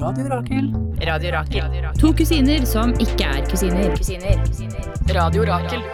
Radio 0.00 0.26
Rakel. 0.28 0.66
Radio 1.06 1.30
Rakel. 1.30 1.84
To 2.00 2.08
kusiner 2.18 2.64
som 2.66 2.90
ikke 2.98 3.28
er 3.28 3.44
kusiner. 3.46 3.94
Radio 5.14 5.44
Rakel. 5.46 5.84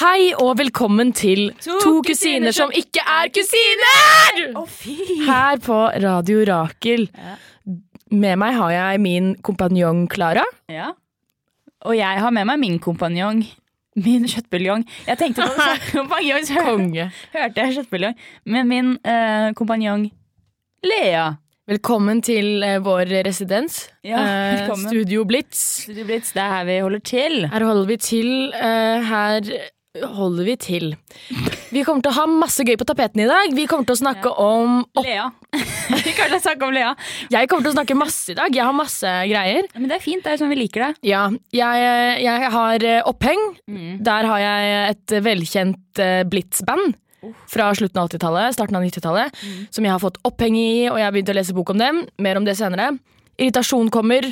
Hei 0.00 0.30
og 0.40 0.54
velkommen 0.56 1.12
til 1.16 1.50
To, 1.60 1.98
kusiner 2.06 2.54
som 2.56 2.72
ikke 2.72 3.04
er 3.04 3.28
kusiner! 3.36 4.40
Her 5.26 5.60
på 5.60 5.78
Radio 6.06 6.46
Rakel. 6.48 7.08
Med 8.10 8.40
meg 8.40 8.56
har 8.56 8.72
jeg 8.72 9.04
min 9.04 9.32
kompanjong 9.44 10.06
Klara. 10.08 10.44
Ja. 10.72 10.94
Og 11.84 11.96
jeg 11.98 12.24
har 12.24 12.32
med 12.32 12.48
meg 12.48 12.62
min 12.62 12.78
kompanjong. 12.80 13.44
Min 14.00 14.28
kjøttbuljong. 14.28 14.84
Jeg 15.06 15.20
tenkte 15.20 15.44
på 15.44 15.72
kompanjong, 15.98 16.46
så 16.48 16.62
hørte 16.62 17.66
jeg 17.66 17.80
kjøttbuljong. 17.80 18.16
Men 18.48 18.70
min 18.70 18.94
uh, 19.04 19.50
kompanjong 19.58 20.08
Lea. 20.86 21.34
Velkommen 21.66 22.20
til 22.22 22.62
eh, 22.62 22.76
vår 22.78 23.08
residens. 23.26 23.88
Ja, 24.06 24.20
Eh, 24.22 24.52
velkommen. 24.60 24.86
Studio 24.86 25.24
Blitz. 25.26 25.62
Studio 25.82 26.04
Blitz, 26.06 26.28
det 26.36 26.42
er 26.44 26.52
her 26.60 26.66
vi 26.68 26.76
holder 26.78 27.00
til. 27.02 27.40
Her 27.50 27.64
holder 27.66 27.88
vi 27.88 27.96
til. 27.96 28.28
eh, 28.54 29.02
her 29.02 29.40
holder 30.14 30.44
vi 30.46 30.54
til. 30.62 30.94
Vi 31.72 31.82
kommer 31.82 32.04
til 32.04 32.12
å 32.12 32.18
ha 32.20 32.26
masse 32.30 32.62
gøy 32.62 32.76
på 32.78 32.86
tapeten 32.86 33.24
i 33.24 33.26
dag. 33.26 33.50
Vi 33.56 33.64
kommer 33.66 33.84
til 33.88 33.96
å 33.96 33.98
snakke 33.98 34.30
om 34.38 34.84
opp... 34.94 35.02
Lea. 35.04 35.24
Vi 35.56 36.12
kommer 36.12 36.28
til 36.28 36.38
å 36.38 36.44
snakke 36.44 36.66
om 36.68 36.74
Lea. 36.76 36.92
Jeg 37.32 37.48
kommer 37.48 37.64
til 37.66 37.72
å 37.72 37.76
snakke 37.80 37.96
masse 37.98 38.30
i 38.30 38.36
dag. 38.38 38.54
Jeg 38.54 38.62
har 38.66 38.76
masse 38.76 39.14
greier. 39.30 39.66
Men 39.74 39.88
det 39.90 39.96
er 39.96 40.04
fint, 40.04 40.22
det 40.22 40.34
er 40.34 40.38
sånn 40.42 40.52
vi 40.52 40.58
liker 40.60 40.84
det. 40.84 40.90
Ja, 41.08 41.24
jeg, 41.50 42.22
jeg 42.22 42.50
har 42.52 42.86
oppheng. 43.08 43.42
Mm. 43.66 44.04
Der 44.04 44.28
har 44.30 44.38
jeg 44.44 44.78
et 44.92 45.16
velkjent 45.24 46.02
Blitz-band. 46.30 46.94
Fra 47.52 47.68
slutten 47.74 48.00
av 48.02 48.08
80-tallet, 48.10 48.54
starten 48.56 48.76
av 48.78 48.82
90-tallet. 48.86 49.32
Mm. 49.42 49.66
Som 49.70 49.84
jeg 49.88 49.92
har 49.96 50.02
fått 50.02 50.18
oppheng 50.26 50.56
i, 50.56 50.88
og 50.90 50.98
jeg 51.00 51.04
har 51.08 51.12
begynt 51.16 51.32
å 51.32 51.38
lese 51.38 51.54
bok 51.56 51.70
om 51.74 51.78
dem. 51.78 52.02
Mer 52.18 52.36
om 52.40 52.44
det 52.44 52.56
senere. 52.58 52.92
Irritasjon 53.38 53.90
kommer. 53.90 54.28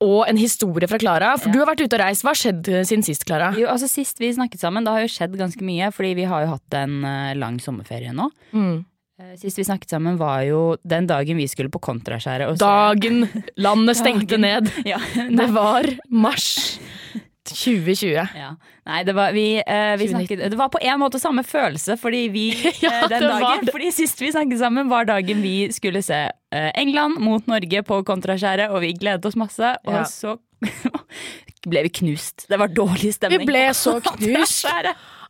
Og 0.00 0.20
en 0.30 0.36
historie 0.38 0.86
fra 0.86 0.98
Klara. 1.02 1.32
For 1.40 1.48
Ja. 1.48 1.52
du 1.52 1.58
har 1.58 1.66
vært 1.74 1.80
ute 1.82 1.96
og 1.96 2.00
reist. 2.04 2.22
Hva 2.22 2.30
har 2.30 2.38
skjedd 2.38 2.68
eh, 2.70 2.84
siden 2.86 3.02
sist, 3.02 3.24
Klara? 3.26 3.48
Jo, 3.58 3.66
altså 3.66 3.88
Sist 3.90 4.20
vi 4.22 4.28
snakket 4.30 4.60
sammen, 4.62 4.84
da 4.86 4.92
har 4.94 5.00
jo 5.02 5.08
skjedd 5.10 5.34
ganske 5.36 5.58
mye. 5.66 5.88
Fordi 5.90 6.14
vi 6.14 6.22
har 6.30 6.44
jo 6.44 6.52
hatt 6.54 6.74
en 6.78 7.00
eh, 7.04 7.34
lang 7.34 7.58
sommerferie 7.58 8.12
nå. 8.14 8.28
Mm. 8.54 8.84
Eh, 9.18 9.32
Sist 9.40 9.58
vi 9.58 9.64
snakket 9.66 9.90
sammen 9.90 10.14
var 10.16 10.44
jo 10.46 10.76
den 10.86 11.08
dagen 11.10 11.36
vi 11.36 11.48
skulle 11.50 11.68
på 11.74 11.80
Kontraskjæret. 11.82 12.54
Dagen 12.62 13.26
landet 13.58 13.96
stengte 14.04 14.38
Dagen. 14.38 14.46
ned. 14.46 14.70
Ja, 14.86 15.00
Det 15.16 15.48
var 15.50 15.82
mars 16.08 16.77
2020. 17.52 18.28
Ja. 18.38 18.50
Nei, 18.88 19.02
det 19.04 19.14
var, 19.16 19.32
vi, 19.36 19.46
eh, 19.60 19.94
vi 20.00 20.08
snakket, 20.08 20.42
det 20.50 20.58
var 20.58 20.70
på 20.72 20.80
en 20.80 21.00
måte 21.00 21.20
samme 21.20 21.44
følelse, 21.44 21.96
fordi 22.00 22.22
vi 22.32 22.44
Ja, 22.84 22.92
eh, 23.02 23.08
den 23.12 23.26
dagen. 23.28 23.68
Fordi 23.72 23.90
sist 23.94 24.20
vi 24.22 24.30
snakket 24.32 24.60
sammen, 24.62 24.88
var 24.92 25.08
dagen 25.08 25.42
vi 25.44 25.56
skulle 25.74 26.02
se 26.04 26.22
eh, 26.28 26.70
England 26.74 27.20
mot 27.24 27.46
Norge 27.50 27.82
på 27.86 28.00
Kontraskjæret, 28.08 28.70
og 28.70 28.80
vi 28.84 28.94
gledet 28.98 29.26
oss 29.28 29.36
masse, 29.36 29.74
og 29.86 29.94
Ja. 30.00 30.04
så 30.08 30.36
ble 31.68 31.82
vi 31.86 31.92
knust. 32.00 32.46
Det 32.48 32.58
var 32.58 32.68
dårlig 32.72 33.12
stemning. 33.14 33.44
Vi 33.44 33.50
ble 33.52 33.68
så 33.76 33.98
knust. 34.02 34.66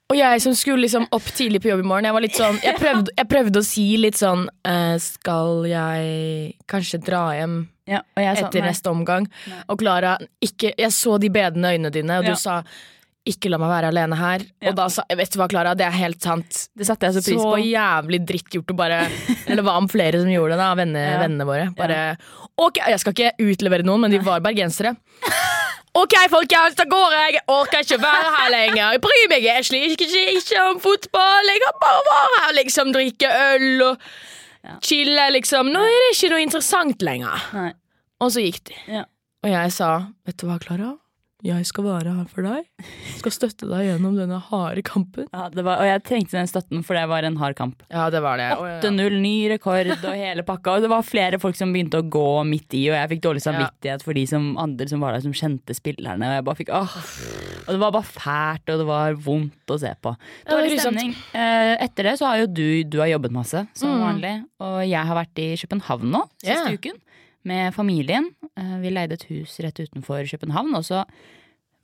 Og 0.09 0.17
jeg 0.17 0.41
som 0.41 0.55
skulle 0.57 0.87
liksom 0.87 1.05
opp 1.13 1.27
tidlig 1.37 1.61
på 1.61 1.69
jobb 1.69 1.83
i 1.83 1.89
morgen, 1.89 2.07
jeg 2.09 2.15
var 2.17 2.25
litt 2.25 2.37
sånn 2.39 2.57
Jeg 2.65 2.79
prøvde, 2.83 3.13
jeg 3.19 3.29
prøvde 3.29 3.61
å 3.61 3.67
si 3.67 3.85
litt 4.01 4.17
sånn 4.17 4.47
eh, 4.65 4.95
Skal 5.05 5.67
jeg 5.69 6.55
kanskje 6.71 7.01
dra 7.05 7.27
hjem 7.37 7.59
Ja, 7.89 8.03
etter 8.17 8.61
nei. 8.61 8.69
neste 8.71 8.91
omgang? 8.93 9.27
Nei. 9.49 9.63
Og 9.69 9.79
Klara, 9.81 10.17
Jeg 10.43 10.93
så 10.95 11.19
de 11.21 11.31
bedende 11.33 11.73
øynene 11.75 11.91
dine, 11.95 12.19
og 12.21 12.25
Ja. 12.25 12.31
du 12.31 12.37
sa 12.37 12.63
ikke 13.29 13.51
la 13.51 13.59
meg 13.61 13.69
være 13.69 13.89
alene 13.93 14.17
her. 14.17 14.41
Ja. 14.63 14.71
Og 14.71 14.77
da 14.77 14.87
sa 14.89 15.03
Vet 15.11 15.33
du 15.35 15.39
hva, 15.39 15.49
Klara, 15.49 15.75
det 15.77 15.85
er 15.85 15.91
helt 15.99 16.21
sant. 16.23 16.69
Det 16.77 16.87
satte 16.89 17.05
jeg 17.09 17.15
så 17.19 17.25
pris 17.25 17.37
på. 17.43 17.57
Så 17.57 17.65
jævlig 17.73 18.21
drittgjort 18.25 18.71
å 18.73 18.77
bare 18.77 19.01
Eller 19.47 19.63
hva 19.63 19.73
var 19.75 19.83
om 19.83 19.89
flere 19.89 20.21
som 20.23 20.31
gjorde 20.33 20.57
det, 20.57 20.59
da. 20.63 20.75
Venne, 20.75 21.03
Ja. 21.13 21.19
Vennene 21.25 21.45
våre. 21.49 21.75
Bare 21.77 22.17
Ok, 22.59 22.79
jeg 22.89 22.99
skal 23.01 23.13
ikke 23.13 23.33
utlevere 23.39 23.85
noen, 23.85 24.01
men 24.01 24.11
de 24.11 24.19
var 24.19 24.41
bergensere. 24.41 24.97
Ok, 25.99 26.13
folkens, 26.31 26.77
da 26.79 26.85
går 26.85 27.15
jeg. 27.17 27.41
Orker 27.49 27.81
ikke 27.83 27.97
være 27.99 28.29
her 28.37 28.51
lenger. 28.53 28.93
Jeg 28.93 29.01
bryr 29.03 29.29
meg 29.33 29.43
egentlig 29.51 29.81
ikke, 29.97 30.07
ikke, 30.07 30.35
ikke 30.39 30.61
om 30.71 30.77
fotball. 30.85 31.49
Jeg 31.51 31.63
kan 31.65 31.79
bare 31.83 32.03
være 32.09 32.37
her, 32.45 32.53
liksom. 32.63 32.93
Drikke 32.95 33.31
øl 33.55 33.83
og 33.89 33.99
Ja. 34.65 34.77
chille, 34.85 35.25
liksom. 35.33 35.71
Nå 35.73 35.81
er 35.81 35.97
det 36.05 36.13
ikke 36.15 36.31
noe 36.31 36.43
interessant 36.45 37.03
lenger. 37.03 37.43
Nei. 37.55 37.73
Og 38.21 38.33
så 38.35 38.43
gikk 38.45 38.65
de. 38.71 38.79
Ja. 38.99 39.05
Og 39.45 39.53
jeg 39.53 39.75
sa, 39.77 39.93
vet 40.27 40.41
du 40.41 40.49
hva, 40.49 40.59
Klara? 40.63 40.97
Jeg 41.47 41.69
skal 41.69 41.85
være 41.87 42.11
her 42.17 42.25
for 42.27 42.43
deg. 42.43 42.65
Jeg 42.83 43.19
Skal 43.21 43.31
støtte 43.31 43.67
deg 43.71 43.85
gjennom 43.87 44.17
denne 44.19 44.41
harde 44.43 44.83
kampen. 44.83 45.29
Ja, 45.31 45.45
det 45.55 45.63
var, 45.63 45.79
og 45.79 45.87
jeg 45.87 46.01
trengte 46.03 46.35
den 46.35 46.49
støtten, 46.51 46.81
for 46.83 46.99
det 46.99 47.05
var 47.07 47.23
en 47.23 47.37
hard 47.39 47.55
kamp. 47.55 47.85
Ja, 47.95 48.09
det 48.11 48.19
var 48.25 48.41
det. 48.41 48.49
Og- 48.59 48.67
8-0, 48.83 49.21
ny 49.23 49.47
rekord 49.53 49.87
og 50.03 50.17
hele 50.19 50.43
pakka. 50.43 50.75
Og 50.75 50.83
det 50.83 50.91
var 50.91 51.07
flere 51.07 51.39
folk 51.39 51.55
som 51.55 51.71
begynte 51.73 52.01
å 52.03 52.09
gå 52.11 52.25
midt 52.45 52.75
i, 52.75 52.89
og 52.91 52.97
jeg 52.99 53.11
fikk 53.13 53.23
dårlig 53.29 53.45
samvittighet 53.47 54.03
for 54.03 54.15
de 54.19 54.27
som, 54.27 54.49
andre 54.59 54.89
som 54.91 54.99
var 54.99 55.13
der 55.15 55.21
som 55.29 55.33
kjente 55.33 55.79
spillerne. 55.79 56.27
Og 56.27 56.35
jeg 56.41 56.45
bare 56.51 56.59
fikk, 56.59 56.75
åh. 56.75 56.99
Og 57.69 57.71
det 57.71 57.81
var 57.87 57.95
bare 58.01 58.11
fælt, 58.19 58.75
og 58.75 58.79
det 58.83 58.87
var 58.91 59.15
vondt 59.15 59.71
å 59.71 59.79
se 59.79 59.95
på. 60.03 60.17
Ja, 60.19 60.43
det 60.43 60.51
var 60.51 60.59
Dårlig 60.59 60.75
ja, 60.75 60.83
stemning. 60.89 61.15
Eh, 61.39 61.77
etter 61.87 62.03
det 62.11 62.19
så 62.19 62.27
har 62.33 62.43
jo 62.43 62.47
du, 62.51 62.83
du 62.83 62.99
har 62.99 63.15
jobbet 63.15 63.31
masse, 63.39 63.63
som 63.79 63.95
Mm. 63.95 64.03
vanlig. 64.09 64.35
Og 64.59 64.83
jeg 64.91 65.07
har 65.07 65.15
vært 65.15 65.39
i 65.39 65.55
København 65.55 66.11
nå, 66.11 66.27
siste 66.43 66.67
yeah. 66.67 66.75
uken, 66.75 66.99
med 67.47 67.75
familien. 67.75 68.31
Eh, 68.59 68.77
vi 68.83 68.93
leide 68.93 69.19
et 69.19 69.29
hus 69.31 69.59
rett 69.65 69.79
utenfor 69.79 70.27
København, 70.31 70.75
og 70.79 70.85
så 70.87 71.05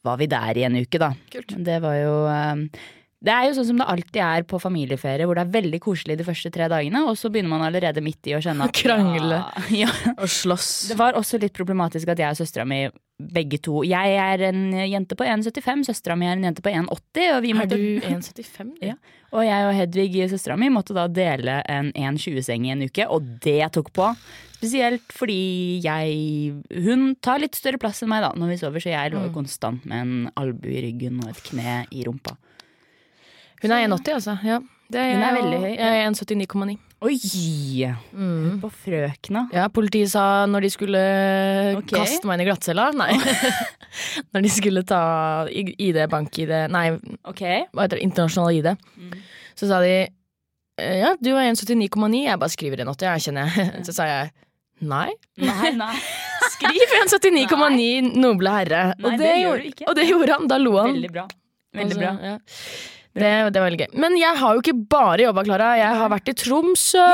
var 0.04 0.18
vi 0.20 0.28
der 0.28 0.58
i 0.60 0.66
en 0.66 0.76
uke, 0.82 1.00
da. 1.00 1.14
Kult. 1.32 1.56
Det 1.64 1.80
var 1.84 1.96
jo 1.96 2.16
eh, 2.28 2.82
Det 3.24 3.32
er 3.32 3.46
jo 3.48 3.54
sånn 3.56 3.70
som 3.70 3.78
det 3.80 3.86
alltid 3.88 4.20
er 4.20 4.44
på 4.44 4.58
familieferie, 4.60 5.24
hvor 5.24 5.38
det 5.38 5.46
er 5.46 5.54
veldig 5.54 5.80
koselig 5.80 6.18
de 6.20 6.26
første 6.26 6.50
tre 6.52 6.68
dagene, 6.68 7.06
og 7.08 7.16
så 7.16 7.30
begynner 7.32 7.54
man 7.54 7.64
allerede 7.64 8.02
midt 8.04 8.28
i 8.28 8.34
å 8.36 8.42
kjenne 8.44 8.64
at 8.68 8.76
Krangle. 8.76 9.40
Ja. 9.72 9.88
Og 10.18 10.28
slåss. 10.28 10.90
Det 10.90 10.98
var 11.00 11.16
også 11.16 11.40
litt 11.40 11.56
problematisk 11.56 12.12
at 12.12 12.20
jeg 12.20 12.36
og 12.36 12.42
søstera 12.42 12.68
mi 12.68 12.84
begge 13.14 13.60
to 13.62 13.84
Jeg 13.86 14.16
er 14.18 14.42
en 14.48 14.72
jente 14.74 15.14
på 15.14 15.24
1,75, 15.24 15.84
søstera 15.86 16.16
mi 16.18 16.26
er 16.26 16.34
en 16.34 16.48
jente 16.48 16.64
på 16.64 16.72
1,80, 16.74 17.28
og 17.36 17.44
vi 17.44 17.52
Er 17.54 17.68
du 17.70 17.76
1,75? 18.02 18.72
Ja. 18.90 18.96
Og 19.34 19.46
jeg 19.46 19.66
og 19.66 19.74
Hedvig, 19.74 20.24
søstera 20.30 20.56
mi, 20.58 20.68
måtte 20.70 20.94
da 20.94 21.06
dele 21.08 21.60
en 21.70 21.92
1,20-seng 21.94 22.66
i 22.68 22.74
en 22.74 22.84
uke, 22.86 23.06
og 23.08 23.24
det 23.42 23.72
tok 23.74 23.92
på. 23.94 24.10
Spesielt 24.64 25.12
fordi 25.12 25.80
jeg 25.84 26.54
Hun 26.86 27.10
tar 27.20 27.42
litt 27.42 27.56
større 27.58 27.80
plass 27.82 28.00
enn 28.02 28.08
meg 28.08 28.24
da 28.24 28.30
når 28.32 28.54
vi 28.54 28.60
sover, 28.62 28.80
så 28.80 28.94
jeg 28.94 29.12
lå 29.12 29.20
jo 29.20 29.28
Mm. 29.28 29.34
konstant 29.34 29.84
med 29.84 30.00
en 30.00 30.30
albue 30.40 30.72
i 30.72 30.82
ryggen 30.86 31.20
og 31.20 31.28
et 31.34 31.42
kne 31.44 31.84
i 31.92 32.04
rumpa. 32.06 32.36
Hun 33.60 33.72
er 33.72 33.84
1,80, 33.84 34.14
altså. 34.14 34.38
Ja. 34.44 34.60
Det 34.90 35.00
er, 35.00 35.14
Hun 35.14 35.22
er 35.24 35.36
veldig 35.40 35.58
høy, 35.60 35.76
Jeg 35.76 36.00
er 36.00 36.10
1,79,9. 36.10 36.78
Oi! 37.04 37.16
Mm. 38.12 38.60
På 38.62 38.70
frøkna. 38.72 39.48
Ja, 39.52 39.68
politiet 39.68 40.10
sa 40.12 40.46
når 40.48 40.64
de 40.64 40.70
skulle 40.72 41.00
okay. 41.80 41.98
kaste 41.98 42.28
meg 42.28 42.38
inn 42.38 42.44
i 42.44 42.48
glattcella 42.48 42.90
Nei. 42.96 43.12
når 44.32 44.44
de 44.46 44.52
skulle 44.52 44.84
ta 44.88 45.00
ID, 45.50 45.98
bank-ID 46.12 46.52
Nei, 46.72 46.86
okay. 47.24 47.64
hva 47.72 47.84
heter 47.84 48.00
det? 48.00 48.06
Internasjonal 48.08 48.54
ID. 48.56 48.70
Mm. 48.96 49.18
Så 49.56 49.68
sa 49.68 49.80
de 49.84 49.92
eh, 50.04 50.96
ja, 51.00 51.14
du 51.20 51.32
er 51.34 51.50
1,79,9. 51.50 52.22
Jeg 52.24 52.40
bare 52.40 52.54
skriver 52.54 52.84
1,80, 52.84 53.04
jeg 53.08 53.26
kjenner 53.28 53.58
jeg. 53.58 53.84
Så 53.88 53.96
sa 53.96 54.08
jeg 54.08 54.32
nei. 54.80 55.12
Nei, 55.40 55.70
nei. 55.78 55.94
Skriv 56.54 56.96
1,79,9, 57.02 58.10
noble 58.20 58.56
herre. 58.58 58.82
Nei, 58.98 59.06
og, 59.06 59.14
det 59.18 59.28
det 59.28 59.36
gjorde, 59.42 59.88
og 59.88 59.96
det 59.98 60.08
gjorde 60.10 60.36
han. 60.38 60.50
Da 60.50 60.58
lo 60.60 60.74
han. 60.80 60.92
Veldig 60.96 61.12
bra. 61.14 61.28
Veldig 61.74 61.96
Altså, 61.96 62.02
bra. 62.02 62.12
ja. 62.32 62.36
Det, 63.14 63.28
det 63.54 63.60
var 63.62 63.68
veldig 63.68 63.78
gøy. 63.78 63.92
Men 64.02 64.16
jeg 64.18 64.38
har 64.40 64.56
jo 64.56 64.62
ikke 64.64 64.74
bare 64.90 65.22
jobba, 65.22 65.44
Klara. 65.46 65.68
Jeg 65.78 65.98
har 66.00 66.10
vært 66.10 66.30
i 66.32 66.34
Tromsø. 66.34 67.04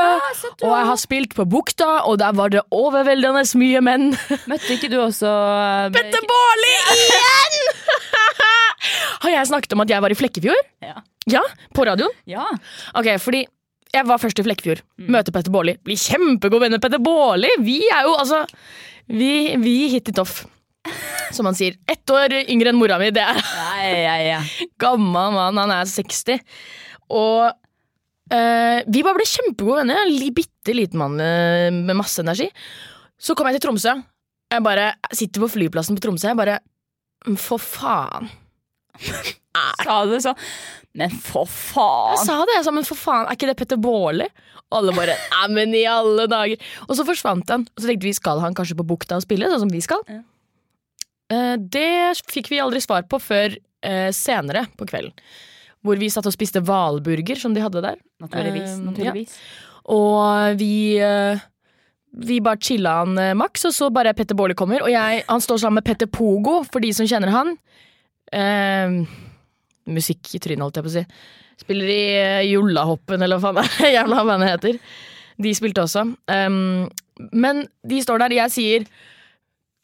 Og 0.65 0.71
jeg 0.73 0.87
har 0.89 1.01
spilt 1.01 1.35
på 1.37 1.45
Bukta, 1.45 1.91
og 2.09 2.17
der 2.23 2.33
var 2.39 2.53
det 2.55 2.63
overveldende 2.73 3.45
mye 3.61 3.83
menn. 3.85 4.07
Møtte 4.49 4.79
ikke 4.79 4.89
du 4.93 4.97
også 5.03 5.29
Bette 5.93 6.09
Petter 6.09 6.25
Baarli 6.31 6.73
igjen! 6.97 7.61
har 9.27 9.35
jeg 9.35 9.51
snakket 9.53 9.77
om 9.77 9.85
at 9.85 9.93
jeg 9.93 10.05
var 10.07 10.15
i 10.15 10.17
Flekkefjord? 10.17 10.71
Ja. 10.89 10.97
Ja, 11.29 11.43
på 11.77 11.85
radioen. 11.85 12.17
Ja. 12.25 12.47
Ok, 12.97 13.13
fordi 13.21 13.45
jeg 13.95 14.07
var 14.07 14.21
først 14.23 14.39
i 14.39 14.45
Flekkefjord. 14.47 14.81
Møter 15.11 15.35
Petter 15.35 15.51
Baarli. 15.55 15.75
Blir 15.85 15.99
kjempegode 15.99 16.63
venner, 16.67 16.79
Petter 16.83 17.01
Baarli. 17.03 17.51
Vi 17.67 17.81
er 17.91 18.07
jo 18.07 18.15
altså 18.21 18.45
Vi, 19.11 19.31
vi 19.59 19.75
hit 19.91 20.09
it 20.13 20.19
off. 20.23 20.45
Som 21.35 21.47
han 21.51 21.57
sier. 21.59 21.75
Ett 21.91 22.09
år 22.15 22.33
yngre 22.47 22.71
enn 22.73 22.79
mora 22.79 22.99
mi. 23.03 23.11
Det 23.15 23.23
er 23.25 23.41
Ja, 23.41 23.89
ja, 23.91 24.15
ja. 24.25 24.39
gammel 24.83 25.35
mann, 25.35 25.59
han 25.59 25.75
er 25.75 25.91
60. 25.91 26.39
Og 27.11 27.51
eh, 28.31 28.81
vi 28.87 29.03
bare 29.03 29.19
ble 29.19 29.27
kjempegode 29.29 29.83
venner. 29.83 30.05
En 30.07 30.35
bitte 30.39 30.77
liten 30.77 31.03
mann 31.03 31.19
eh, 31.21 31.69
med 31.75 31.99
masse 31.99 32.23
energi. 32.23 32.47
Så 33.21 33.35
kom 33.37 33.51
jeg 33.51 33.59
til 33.59 33.67
Tromsø. 33.69 33.97
Jeg 34.51 34.65
bare 34.67 34.93
sitter 35.15 35.43
på 35.45 35.51
flyplassen 35.53 35.99
på 35.99 36.07
Tromsø. 36.07 36.31
Jeg 36.31 36.39
bare 36.39 36.61
"Mm, 37.27 37.37
For 37.39 37.59
faen. 37.59 38.31
Sa 39.57 39.97
du 40.07 40.15
det 40.15 40.23
sånn? 40.25 40.39
Men 40.99 41.13
for 41.23 41.47
faen! 41.47 42.17
Jeg 42.17 42.27
sa 42.27 42.39
det, 42.47 42.57
jeg 42.57 42.67
sa, 42.67 42.73
men 42.75 42.87
for 42.87 42.99
faen, 42.99 43.29
er 43.29 43.39
ikke 43.39 43.51
det 43.51 43.57
Petter 43.59 43.79
Baarli? 43.83 44.27
Og 44.71 44.81
alle 44.81 44.95
bare 44.95 45.15
Nei, 45.35 45.47
men 45.55 45.77
i 45.79 45.85
alle 45.91 46.27
dager. 46.31 46.63
Og 46.89 46.97
så 46.99 47.07
forsvant 47.07 47.51
han. 47.53 47.67
Og 47.75 47.83
så 47.83 47.91
tenkte 47.91 48.09
vi 48.09 48.17
skal 48.17 48.43
han 48.43 48.57
kanskje 48.59 48.79
på 48.79 48.87
Bukta 48.87 49.19
og 49.19 49.27
spille, 49.27 49.51
sånn 49.51 49.65
som 49.65 49.73
vi 49.73 49.83
skal. 49.85 50.03
Ja. 50.11 50.23
Eh, 51.31 51.55
det 51.63 52.19
fikk 52.31 52.51
vi 52.51 52.63
aldri 52.63 52.83
svar 52.83 53.07
på 53.11 53.21
før 53.23 53.55
eh, 53.55 54.11
senere 54.15 54.67
på 54.79 54.89
kvelden. 54.91 55.15
Hvor 55.87 55.97
vi 55.97 56.11
satt 56.13 56.27
og 56.29 56.35
spiste 56.35 56.63
hvalburger, 56.67 57.39
som 57.41 57.55
de 57.57 57.63
hadde 57.65 57.83
der. 57.85 58.01
Naturligvis. 58.21 58.75
Um, 58.77 58.91
naturligvis. 58.91 59.39
Og 59.91 60.61
vi 60.61 60.75
eh, 61.03 61.47
vi 62.11 62.41
bare 62.43 62.59
chilla 62.59 62.99
han 63.01 63.15
Max 63.15 63.39
maks, 63.39 63.65
og 63.71 63.75
så 63.75 63.89
bare 63.95 64.13
Petter 64.19 64.35
Baarli 64.35 64.59
kommer. 64.59 64.83
Og 64.83 64.91
jeg, 64.91 65.23
han 65.29 65.43
står 65.43 65.63
sammen 65.63 65.79
med 65.79 65.87
Petter 65.87 66.11
Pogo, 66.11 66.61
for 66.67 66.83
de 66.83 66.91
som 66.95 67.07
kjenner 67.09 67.31
han. 67.31 67.55
Eh, 68.35 68.99
musikk 69.89 70.35
i 70.37 70.41
trynet, 70.43 70.65
holdt 70.65 70.81
jeg 70.81 70.87
på 70.87 70.93
å 70.93 70.97
si. 70.99 71.05
Spiller 71.61 71.93
i 71.93 72.01
eh, 72.17 72.49
Jollahoppen, 72.51 73.23
eller 73.25 73.41
hva 73.41 73.53
faen 73.55 73.71
det 73.81 73.95
jævla 73.95 74.25
bandet 74.29 74.53
heter. 74.55 74.81
De 75.41 75.53
spilte 75.57 75.85
også. 75.85 76.05
Um, 76.29 76.89
men 77.33 77.65
de 77.89 78.01
står 78.05 78.23
der, 78.23 78.35
og 78.35 78.41
jeg 78.43 78.55
sier 78.55 78.85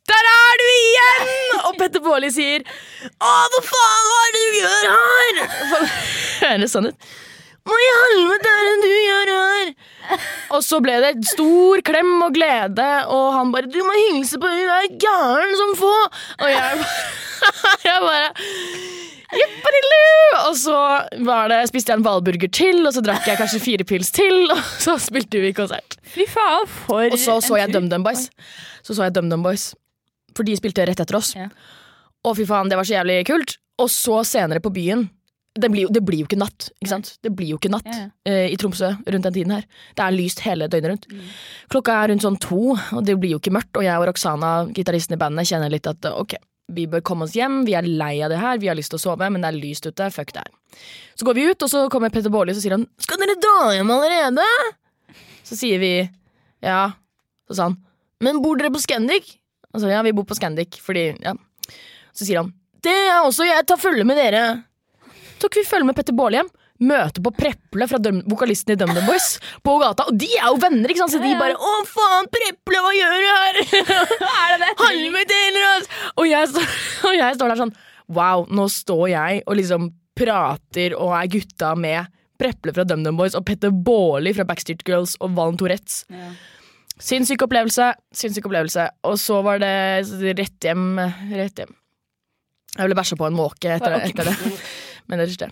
Der 0.09 0.29
er 0.33 0.61
du 0.61 0.67
igjen! 0.73 1.31
Og 1.67 1.79
Petter 1.81 2.01
Baarli 2.05 2.31
sier 2.33 2.65
Å, 2.65 3.31
hva 3.53 3.63
faen, 3.65 4.11
hva 4.11 4.19
er 4.25 4.35
det 4.37 4.43
du 4.43 4.59
gjør 4.61 4.91
her? 4.91 5.41
Høres 6.47 6.77
sånn 6.77 6.91
ut. 6.93 7.09
Hva 7.67 7.77
i 7.83 7.87
helvete 7.91 8.51
er 8.53 8.69
det 8.69 8.75
du 8.85 8.93
gjør 8.93 9.33
her? 9.33 9.73
Og 10.55 10.63
så 10.63 10.79
ble 10.85 11.01
det 11.03 11.13
stor 11.27 11.83
klem 11.89 12.13
og 12.23 12.37
glede, 12.37 12.87
og 13.11 13.25
han 13.35 13.51
bare 13.51 13.67
'Du 13.67 13.81
må 13.83 13.97
hilse 13.97 14.39
på 14.39 14.53
hun 14.53 14.71
er 14.77 14.87
gæren 15.03 15.57
som 15.59 15.75
få'. 15.81 16.07
Og 16.45 16.53
jeg, 16.53 16.87
jeg 17.89 17.99
bare! 18.07 18.31
Og 20.47 20.55
så 20.59 20.77
var 21.27 21.51
det, 21.51 21.59
spiste 21.71 21.93
jeg 21.93 22.01
en 22.01 22.05
hvalburger 22.07 22.51
til, 22.53 22.83
og 22.87 22.93
så 22.95 23.03
drakk 23.05 23.27
jeg 23.29 23.39
kanskje 23.41 23.63
fire 23.63 23.87
pils 23.89 24.13
til, 24.15 24.47
og 24.53 24.61
så 24.85 24.97
spilte 25.03 25.41
vi 25.43 25.55
konsert. 25.57 25.99
Fy 26.07 26.29
faen, 26.31 26.69
for 26.87 27.09
Og 27.09 27.19
så 27.21 27.41
så 27.45 27.59
jeg. 27.61 27.73
DumDum 27.75 28.07
Boys. 28.07 28.29
Så 28.87 28.95
så 28.95 29.09
jeg 29.09 29.17
DumDum 29.17 29.43
Boys. 29.47 29.73
For 30.37 30.47
de 30.47 30.57
spilte 30.59 30.87
rett 30.87 31.01
etter 31.03 31.19
oss. 31.19 31.33
Ja. 31.37 31.49
Og 32.27 32.37
fy 32.39 32.47
faen, 32.49 32.71
det 32.71 32.79
var 32.79 32.87
så 32.87 32.99
jævlig 32.99 33.23
kult. 33.29 33.57
Og 33.83 33.91
så 33.93 34.23
senere 34.25 34.63
på 34.65 34.73
byen 34.73 35.03
Det 35.57 35.69
blir 35.73 35.87
jo, 35.87 35.91
det 35.93 36.03
blir 36.05 36.21
jo 36.21 36.27
ikke 36.27 36.37
natt, 36.37 36.67
ikke 36.83 36.91
sant? 36.91 37.11
Det 37.25 37.31
blir 37.33 37.55
jo 37.55 37.57
ikke 37.57 37.71
natt 37.73 37.87
Ja, 37.89 38.03
ja. 38.03 38.09
Uh, 38.29 38.49
i 38.53 38.57
Tromsø 38.61 38.91
rundt 38.93 39.25
den 39.25 39.33
tiden 39.33 39.55
her. 39.55 39.63
Det 39.97 40.05
er 40.05 40.13
lyst 40.13 40.43
hele 40.45 40.69
døgnet 40.69 40.91
rundt. 40.91 41.07
Mm. 41.09 41.31
Klokka 41.73 41.95
er 41.97 42.11
rundt 42.13 42.25
sånn 42.27 42.37
to, 42.45 42.75
og 42.77 43.07
det 43.09 43.15
blir 43.21 43.33
jo 43.33 43.39
ikke 43.41 43.55
mørkt. 43.57 43.73
Og 43.81 43.87
jeg 43.87 43.97
og 43.97 44.05
Roxana, 44.11 44.51
gitaristen 44.77 45.17
i 45.17 45.21
bandet, 45.23 45.49
kjenner 45.49 45.73
litt 45.73 45.89
at 45.89 46.11
ok, 46.11 46.37
vi 46.73 46.87
bør 46.91 47.03
komme 47.07 47.27
oss 47.27 47.37
hjem. 47.37 47.61
Vi 47.67 47.77
er 47.79 47.87
lei 47.87 48.19
av 48.25 48.33
det 48.33 48.41
her, 48.43 48.59
vi 48.59 48.71
har 48.71 48.79
lyst 48.79 48.93
til 48.93 48.99
å 48.99 49.05
sove, 49.05 49.29
men 49.31 49.43
det 49.43 49.53
er 49.53 49.59
lyst 49.59 49.87
ute. 49.87 50.09
Fuck 50.15 50.33
det 50.35 50.43
her. 50.43 50.83
Så 51.15 51.27
går 51.27 51.39
vi 51.39 51.47
ut, 51.51 51.63
og 51.63 51.71
så 51.71 51.87
kommer 51.93 52.13
Petter 52.13 52.33
Baarli 52.33 52.53
og 52.53 52.59
så 52.59 52.65
sier 52.65 52.77
han 52.77 52.87
'Skal 52.99 53.19
dere 53.23 53.39
dra 53.41 53.73
hjem 53.73 53.91
allerede?' 53.91 54.75
Så 55.45 55.57
sier 55.57 55.79
vi 55.79 56.11
ja. 56.63 56.93
Så 57.49 57.55
sa 57.55 57.63
han 57.71 57.77
'Men 58.21 58.43
bor 58.43 58.57
dere 58.57 58.71
på 58.71 58.83
Scandic?' 58.83 59.39
Altså 59.73 59.91
ja, 59.91 60.03
vi 60.03 60.13
bor 60.13 60.25
på 60.25 60.35
Scandic, 60.35 60.81
fordi 60.81 61.17
ja. 61.23 61.35
Så 62.13 62.27
sier 62.27 62.43
han 62.43 62.53
'Det 62.83 62.91
er 62.91 63.23
også 63.23 63.47
jeg 63.47 63.67
tar 63.67 63.77
følge 63.77 64.05
med 64.05 64.17
dere'. 64.17 64.65
Tok 65.39 65.55
vi 65.55 65.65
følge 65.65 65.87
med 65.87 65.95
Petter 65.95 66.13
Baarli 66.13 66.37
hjem. 66.37 66.51
Møte 66.85 67.23
på 67.25 67.33
Preple 67.37 67.87
fra 67.89 68.01
Døm 68.03 68.19
vokalisten 68.29 68.75
i 68.75 68.79
DumDum 68.81 69.07
Boys 69.09 69.37
på 69.65 69.77
gata. 69.81 70.09
Og 70.11 70.19
de 70.21 70.29
er 70.37 70.49
jo 70.51 70.59
venner, 70.61 70.93
ikke 70.93 71.05
sant? 71.05 71.15
så 71.15 71.23
de 71.23 71.33
bare 71.41 71.57
'Å, 71.57 71.75
faen, 71.89 72.29
Preple, 72.33 72.83
hva 72.85 72.93
gjør 72.97 73.15
du 73.17 73.29
her?' 73.33 73.61
Er 74.43 74.51
det 74.53 74.59
det? 74.65 74.73
Helvete 74.83 75.39
heller, 75.45 75.69
ass! 75.77 75.89
Og 76.17 76.29
jeg, 76.29 76.51
står, 76.53 76.75
og 77.09 77.15
jeg 77.17 77.39
står 77.39 77.53
der 77.53 77.63
sånn 77.65 77.77
Wow, 78.07 78.45
nå 78.55 78.69
står 78.71 79.07
jeg 79.11 79.41
og 79.47 79.57
liksom 79.59 79.89
prater 80.17 80.95
og 80.95 81.11
er 81.17 81.31
gutta 81.33 81.73
med 81.75 82.13
Preple 82.39 82.75
fra 82.77 82.85
DumDum 82.87 83.17
Boys 83.19 83.35
og 83.35 83.47
Petter 83.49 83.73
Baarli 83.73 84.35
fra 84.37 84.45
Backstreet 84.47 84.85
Girls 84.87 85.17
og 85.25 85.33
Valen 85.37 85.57
Tourettes. 85.59 86.05
Ja. 86.13 86.31
Sinnssyk 87.03 87.43
opplevelse. 87.45 87.91
Sinnssyk 88.15 88.47
opplevelse. 88.49 88.87
Og 89.09 89.19
så 89.21 89.41
var 89.45 89.61
det 89.61 90.05
rett 90.39 90.69
hjem. 90.69 90.97
Rett 91.33 91.65
hjem. 91.65 91.75
Jeg 92.77 92.89
ble 92.89 92.97
bæsja 92.97 93.17
på 93.17 93.29
en 93.29 93.37
måke 93.37 93.73
etter, 93.77 93.97
okay. 93.99 94.13
etter 94.13 94.31
det. 94.31 94.59
Men 95.09 95.23
ellers 95.25 95.41
det. 95.41 95.51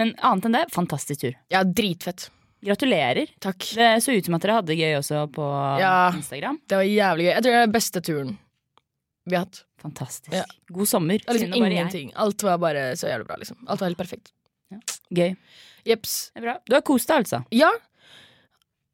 Men 0.00 0.14
annet 0.24 0.46
enn 0.48 0.56
det, 0.56 0.64
fantastisk 0.72 1.20
tur. 1.26 1.34
Ja, 1.52 1.62
dritfett. 1.64 2.28
Gratulerer. 2.64 3.26
Takk. 3.42 3.58
Det 3.74 3.88
så 4.04 4.14
ut 4.14 4.24
som 4.28 4.36
at 4.38 4.44
dere 4.44 4.54
hadde 4.60 4.70
det 4.70 4.78
gøy 4.78 4.94
også 5.00 5.24
på 5.34 5.46
Ja. 5.82 6.12
Instagram. 6.14 6.60
Det 6.68 6.78
var 6.78 6.86
jævlig 6.86 7.24
gøy. 7.26 7.32
Jeg 7.34 7.42
tror 7.42 7.50
det 7.50 7.58
er 7.60 7.66
den 7.66 7.74
beste 7.74 8.00
turen 8.06 8.38
vi 9.26 9.36
har 9.36 9.44
hatt. 9.44 9.64
Fantastisk. 9.82 10.32
Ja. 10.34 10.44
God 10.70 10.86
sommer. 10.90 11.18
Det 11.18 11.34
liksom 11.34 11.54
ingenting. 11.58 12.12
Alt 12.14 12.42
var 12.46 12.58
bare 12.62 12.92
så 12.98 13.08
jævlig 13.10 13.26
bra, 13.26 13.36
liksom. 13.38 13.58
Alt 13.66 13.80
var 13.82 13.88
helt 13.90 13.98
perfekt. 13.98 14.32
Gøy. 15.12 15.34
Jeps. 15.84 16.30
Du 16.38 16.74
har 16.74 16.82
kost 16.86 17.08
deg, 17.10 17.24
altså? 17.26 17.42
Ja. 17.50 17.70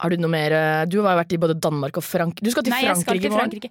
Har 0.00 0.10
du 0.10 0.16
noe 0.16 0.30
mer 0.32 0.52
eh, 0.54 0.84
Du 0.86 1.00
har 1.04 1.16
vært 1.18 1.32
i 1.34 1.40
både 1.40 1.56
Danmark 1.60 1.96
og 2.00 2.04
Frankrike. 2.06 2.44
Du 2.46 2.50
skal 2.54 2.64
til 2.64 2.72
Nei, 2.72 2.84
Frankrike 2.86 3.26
i 3.28 3.32
morgen. 3.32 3.50
Frankrike. 3.50 3.70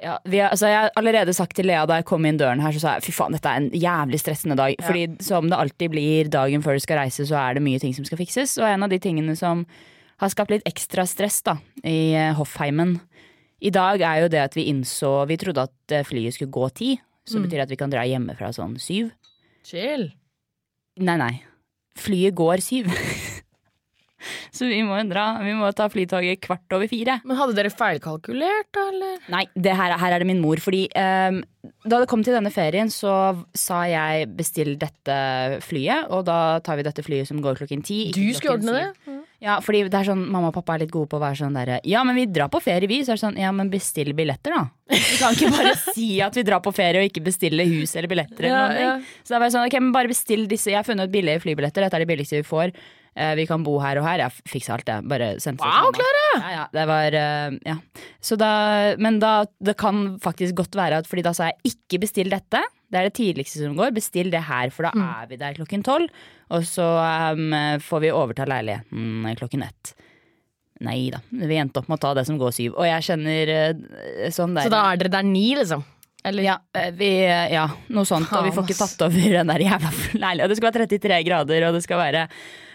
Ja, 0.00 0.14
vi 0.24 0.38
har, 0.40 0.48
altså 0.54 0.66
jeg 0.70 0.78
har 0.80 0.90
allerede 0.96 1.32
sagt 1.36 1.56
til 1.58 1.66
Lea 1.68 1.82
da 1.86 1.98
jeg 2.00 2.06
kom 2.08 2.24
inn 2.24 2.38
døren 2.40 2.62
her, 2.64 2.72
så 2.72 2.80
sa 2.80 2.94
jeg 2.96 3.04
fy 3.04 3.12
faen, 3.12 3.34
dette 3.36 3.50
er 3.50 3.60
en 3.60 3.66
jævlig 3.76 4.20
stressende 4.22 4.56
dag. 4.56 4.72
Ja. 4.78 4.86
Fordi 4.86 5.02
som 5.26 5.50
det 5.50 5.58
alltid 5.60 5.92
blir 5.92 6.30
dagen 6.32 6.62
før 6.64 6.78
du 6.78 6.80
skal 6.80 7.02
reise, 7.02 7.26
så 7.28 7.36
er 7.36 7.58
det 7.58 7.62
mye 7.66 7.78
ting 7.82 7.92
som 7.96 8.06
skal 8.08 8.16
fikses. 8.22 8.54
Og 8.62 8.64
en 8.64 8.86
av 8.86 8.88
de 8.92 8.98
tingene 9.02 9.36
som 9.36 9.66
har 10.22 10.32
skapt 10.32 10.50
litt 10.54 10.64
ekstra 10.68 11.04
stress 11.08 11.42
da, 11.44 11.58
i 11.84 12.14
eh, 12.16 12.32
Hoffheimen 12.38 12.96
i 13.60 13.68
dag, 13.76 14.00
er 14.00 14.22
jo 14.24 14.28
det 14.32 14.40
at 14.40 14.54
vi 14.56 14.70
innså 14.72 15.26
Vi 15.28 15.36
trodde 15.36 15.66
at 15.68 15.92
eh, 15.92 16.04
flyet 16.08 16.32
skulle 16.38 16.52
gå 16.52 16.68
ti, 16.72 16.94
så 17.28 17.36
Mm. 17.36 17.42
betyr 17.44 17.56
det 17.60 17.66
at 17.68 17.70
vi 17.70 17.76
kan 17.76 17.90
dra 17.92 18.02
hjemmefra 18.08 18.48
sånn 18.56 18.78
syv. 18.80 19.10
Chill. 19.68 20.08
Nei, 20.98 21.16
nei. 21.20 21.34
Flyet 22.00 22.34
går 22.34 22.64
syv. 22.64 22.88
så 24.56 24.68
vi 24.70 24.82
må 24.86 24.98
dra. 25.10 25.26
Vi 25.44 25.54
må 25.58 25.70
ta 25.76 25.88
flytoget 25.92 26.42
kvart 26.44 26.76
over 26.76 26.90
fire. 26.90 27.20
Men 27.24 27.38
hadde 27.40 27.56
dere 27.58 27.72
feilkalkulert, 27.72 28.68
da, 28.76 28.88
eller? 28.92 29.16
Nei, 29.32 29.44
det 29.54 29.76
her, 29.78 29.96
her 30.00 30.16
er 30.16 30.24
det 30.24 30.30
min 30.30 30.42
mor. 30.42 30.60
Fordi 30.62 30.86
um, 30.94 31.40
da 31.84 31.98
det 32.02 32.08
kom 32.10 32.22
til 32.24 32.36
denne 32.36 32.52
ferien, 32.54 32.88
så 32.92 33.14
sa 33.56 33.82
jeg 33.90 34.28
bestill 34.36 34.74
dette 34.80 35.16
flyet. 35.64 36.08
Og 36.14 36.24
da 36.28 36.58
tar 36.64 36.78
vi 36.80 36.86
dette 36.86 37.04
flyet 37.06 37.28
som 37.28 37.40
går 37.44 37.58
klokken 37.62 37.82
ti. 37.86 38.02
Du 38.16 38.22
skulle 38.36 38.58
ordne 38.60 38.76
det? 38.80 39.16
Ja, 39.40 39.54
fordi 39.64 39.86
det 39.88 39.96
er 39.96 40.04
sånn, 40.04 40.26
Mamma 40.28 40.50
og 40.50 40.56
pappa 40.58 40.74
er 40.76 40.82
litt 40.82 40.90
gode 40.92 41.08
på 41.08 41.16
å 41.16 41.22
være 41.22 41.38
sånn 41.38 41.54
derre 41.56 41.78
Ja, 41.88 42.02
men 42.04 42.12
vi 42.18 42.26
drar 42.28 42.50
på 42.52 42.60
ferie, 42.60 42.84
vi. 42.90 42.98
Så 43.06 43.14
er 43.14 43.16
det 43.16 43.22
sånn, 43.22 43.38
ja, 43.40 43.48
men 43.56 43.70
bestill 43.72 44.10
billetter, 44.16 44.52
da. 44.52 44.66
Vi 44.92 45.16
kan 45.16 45.32
ikke 45.36 45.48
bare 45.54 45.72
si 45.96 46.08
at 46.20 46.36
vi 46.36 46.44
drar 46.44 46.60
på 46.64 46.72
ferie 46.76 47.00
og 47.00 47.08
ikke 47.08 47.22
bestille 47.24 47.64
hus 47.70 47.94
eller 47.96 48.10
billetter. 48.12 48.44
eller 48.44 48.52
Ja, 48.52 48.66
noe. 48.68 48.82
ja. 48.84 49.22
Så 49.24 49.32
da 49.32 49.40
var 49.40 49.48
jeg 49.48 49.56
sånn, 49.56 49.68
ok, 49.70 49.78
men 49.80 49.94
bare 49.96 50.12
bestill 50.12 50.44
disse. 50.50 50.68
Jeg 50.74 50.80
har 50.82 50.84
funnet 50.88 51.08
ut 51.08 51.14
billige 51.16 51.40
flybilletter. 51.46 51.86
Dette 51.86 51.96
er 52.00 52.04
de 52.04 52.10
billigste 52.12 52.36
vi 52.42 52.44
får. 52.50 52.74
Eh, 53.16 53.32
vi 53.34 53.44
kan 53.46 53.64
bo 53.66 53.78
her 53.82 53.98
og 53.98 54.04
her. 54.06 54.18
Jeg 54.22 54.44
fiksa 54.48 54.76
alt, 54.76 54.86
jeg. 54.88 55.02
Bare 55.10 55.32
sendte 55.42 55.64
det 55.64 55.70
til 55.70 55.82
Wow, 55.82 55.90
mamma. 55.98 56.18
Ja, 56.40 56.50
ja, 56.54 56.66
det 56.72 56.84
var 56.88 57.16
eh, 57.18 57.56
Ja. 57.66 57.76
Så 58.22 58.36
da 58.38 58.50
Men 59.02 59.18
da 59.18 59.44
Det 59.60 59.74
kan 59.76 60.18
faktisk 60.22 60.54
godt 60.60 60.76
være 60.78 61.00
at 61.02 61.08
Fordi 61.10 61.24
da 61.26 61.32
sa 61.34 61.48
jeg 61.50 61.74
ikke 61.74 62.00
bestill 62.04 62.30
dette. 62.30 62.60
Det 62.90 62.98
er 63.00 63.08
det 63.10 63.14
tidligste 63.18 63.64
som 63.64 63.74
går. 63.78 63.90
Bestill 63.94 64.30
det 64.30 64.42
her, 64.46 64.70
for 64.70 64.82
da 64.86 64.90
Mm. 64.94 65.02
er 65.22 65.26
vi 65.30 65.36
der 65.36 65.54
klokken 65.54 65.82
tolv. 65.86 66.08
Og 66.50 66.62
så 66.66 66.86
um, 67.34 67.52
får 67.78 68.00
vi 68.02 68.10
overta 68.10 68.46
leiligheten 68.46 69.28
klokken 69.38 69.62
ett. 69.62 69.92
Nei 70.80 71.10
da. 71.12 71.20
Vi 71.30 71.54
endte 71.60 71.78
opp 71.78 71.88
med 71.88 71.98
å 71.98 72.02
ta 72.02 72.14
det 72.14 72.24
som 72.26 72.38
går 72.40 72.50
syv. 72.56 72.74
Og 72.74 72.86
jeg 72.88 73.04
kjenner 73.06 73.52
uh, 73.76 74.30
sånn 74.34 74.54
der 74.56 74.66
Så 74.66 74.72
da 74.72 74.80
er 74.92 74.96
dere 75.02 75.12
der 75.18 75.22
ni, 75.28 75.54
liksom? 75.54 75.84
Eller? 76.24 76.42
ja, 76.44 76.56
eh, 76.76 76.90
vi, 76.96 77.10
ja, 77.54 77.68
noe 77.96 78.04
sånt. 78.08 78.32
Og 78.36 78.44
vi 78.48 78.54
får 78.56 78.66
ikke 78.68 78.80
tatt 78.82 79.06
over 79.08 79.36
den 79.38 79.52
der 79.54 79.62
jævla 79.68 79.92
leiligheten. 80.24 80.44
Og 80.44 80.50
det 80.52 80.58
skal 80.58 80.72
være 80.72 80.88
33 80.90 81.22
grader, 81.30 81.68
og 81.68 81.78
det 81.78 81.84
skal 81.86 82.02
være 82.02 82.26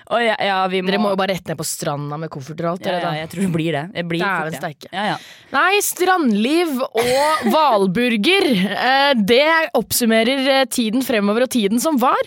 og 0.05 0.21
ja, 0.21 0.35
ja, 0.37 0.57
vi 0.69 0.83
må, 0.85 0.91
Dere 0.91 0.99
må 1.01 1.09
jo 1.09 1.17
bare 1.17 1.33
rett 1.33 1.47
ned 1.49 1.57
på 1.57 1.65
stranda 1.65 2.17
med 2.21 2.29
kofferter 2.29 2.67
og 2.67 2.75
alt. 2.75 2.85
ja, 2.85 2.99
ja, 3.01 3.13
jeg 3.23 3.29
tror 3.31 3.41
det 3.41 3.53
blir 3.55 3.73
det. 3.73 3.81
det 3.95 4.03
blir 4.05 4.21
Dæven 4.21 4.53
steike. 4.59 4.91
Ja, 4.93 5.05
ja. 5.07 5.15
Nei, 5.49 5.79
strandliv 5.81 6.75
og 6.85 7.09
hvalburger. 7.49 8.45
eh, 8.69 9.13
Det 9.17 9.41
oppsummerer 9.73 10.51
eh, 10.59 10.67
tiden 10.69 11.01
fremover 11.01 11.47
og 11.47 11.51
tiden 11.57 11.81
som 11.81 11.97
var. 11.97 12.21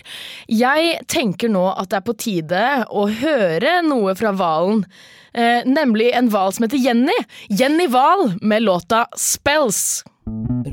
Jeg 0.51 0.99
tenker 1.07 1.47
nå 1.55 1.63
at 1.71 1.87
det 1.93 2.01
er 2.01 2.05
på 2.09 2.17
tide 2.19 2.65
å 2.91 3.07
høre 3.21 3.77
noe 3.87 4.11
fra 4.19 4.35
hvalen. 4.35 4.83
Eh, 5.31 5.63
nemlig 5.63 6.11
en 6.19 6.27
hval 6.33 6.51
som 6.51 6.67
heter 6.67 6.83
Jenny. 6.83 7.15
Jenny 7.47 7.87
Hval 7.87 8.33
med 8.41 8.67
låta 8.67 9.05
Spells. 9.15 10.01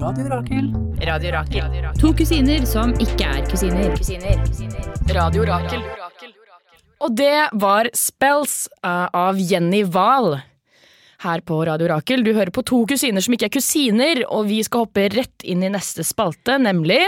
Radio 0.01 0.29
Rakel. 0.29 0.67
Radio 1.07 1.31
Rakel. 1.33 1.87
To 2.01 2.11
kusiner 2.17 2.65
som 2.69 2.93
ikke 3.01 3.29
er 3.29 3.45
kusiner. 3.49 3.95
Radio 5.17 5.47
Rakel. 5.49 5.85
Og 7.01 7.15
det 7.17 7.49
var 7.57 7.89
Spells 7.97 8.67
eh, 8.85 9.07
av 9.13 9.41
Jenny 9.41 9.83
Wahl. 9.85 10.39
Her 11.25 11.41
på 11.41 11.61
Radio 11.65 11.89
Rakel. 11.95 12.25
Du 12.25 12.33
hører 12.37 12.53
på 12.53 12.65
to 12.69 12.83
kusiner 12.89 13.25
som 13.25 13.37
ikke 13.37 13.49
er 13.49 13.55
kusiner, 13.57 14.25
og 14.29 14.51
vi 14.51 14.63
skal 14.67 14.85
hoppe 14.85 15.09
rett 15.15 15.45
inn 15.49 15.65
i 15.65 15.73
neste 15.73 16.05
spalte, 16.05 16.59
nemlig 16.61 17.03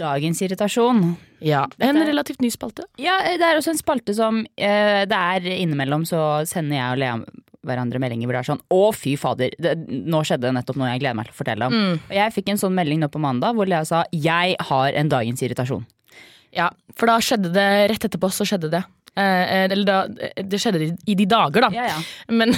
Dagens 0.00 0.40
irritasjon. 0.42 1.14
Ja, 1.44 1.66
en 1.78 1.96
relativt 2.06 2.40
ny 2.40 2.50
spalte. 2.52 2.86
Ja, 3.00 3.18
det 3.36 3.44
er 3.44 3.58
også 3.58 3.74
en 3.74 3.80
spalte 3.80 4.14
som 4.16 4.42
eh, 4.56 5.02
Det 5.08 5.16
er 5.16 5.46
innimellom 5.56 6.06
så 6.08 6.42
sender 6.48 6.76
jeg 6.78 6.94
og 6.94 7.00
Lea 7.00 7.39
hverandre 7.66 8.00
meldinger 8.02 8.28
hvor 8.28 8.36
det 8.36 8.42
er 8.42 8.48
sånn 8.48 8.62
Å, 8.72 8.82
fy 8.96 9.16
fader, 9.20 9.54
det, 9.60 9.74
nå 9.88 10.22
skjedde 10.24 10.48
det 10.48 10.54
nettopp 10.56 10.78
noe 10.80 10.92
jeg 10.94 11.02
gleder 11.02 11.18
meg 11.18 11.28
til 11.28 11.34
å 11.34 11.40
fortelle 11.40 11.68
om. 11.68 11.74
Mm. 11.76 11.98
Og 12.06 12.14
jeg 12.16 12.34
fikk 12.36 12.52
en 12.52 12.60
sånn 12.62 12.76
melding 12.76 13.02
nå 13.02 13.10
på 13.12 13.22
mandag 13.22 13.58
hvor 13.58 13.68
Lea 13.68 13.82
sa 13.88 14.04
Jeg 14.14 14.56
har 14.70 14.96
en 14.96 15.12
dagens 15.12 15.44
irritasjon. 15.44 15.84
Ja, 16.56 16.70
for 16.98 17.10
da 17.10 17.20
skjedde 17.22 17.52
det 17.54 17.68
rett 17.92 18.06
etterpå, 18.08 18.30
så 18.34 18.46
skjedde 18.48 18.72
det. 18.72 18.80
Eh, 19.18 19.24
eh, 19.24 19.66
eller 19.70 19.84
da, 19.86 19.98
det 20.42 20.58
skjedde 20.62 20.82
i, 20.86 20.90
i 21.12 21.16
de 21.18 21.26
dager, 21.30 21.66
da. 21.66 21.70
Ja, 21.74 21.86
ja. 21.92 22.00
Men 22.34 22.54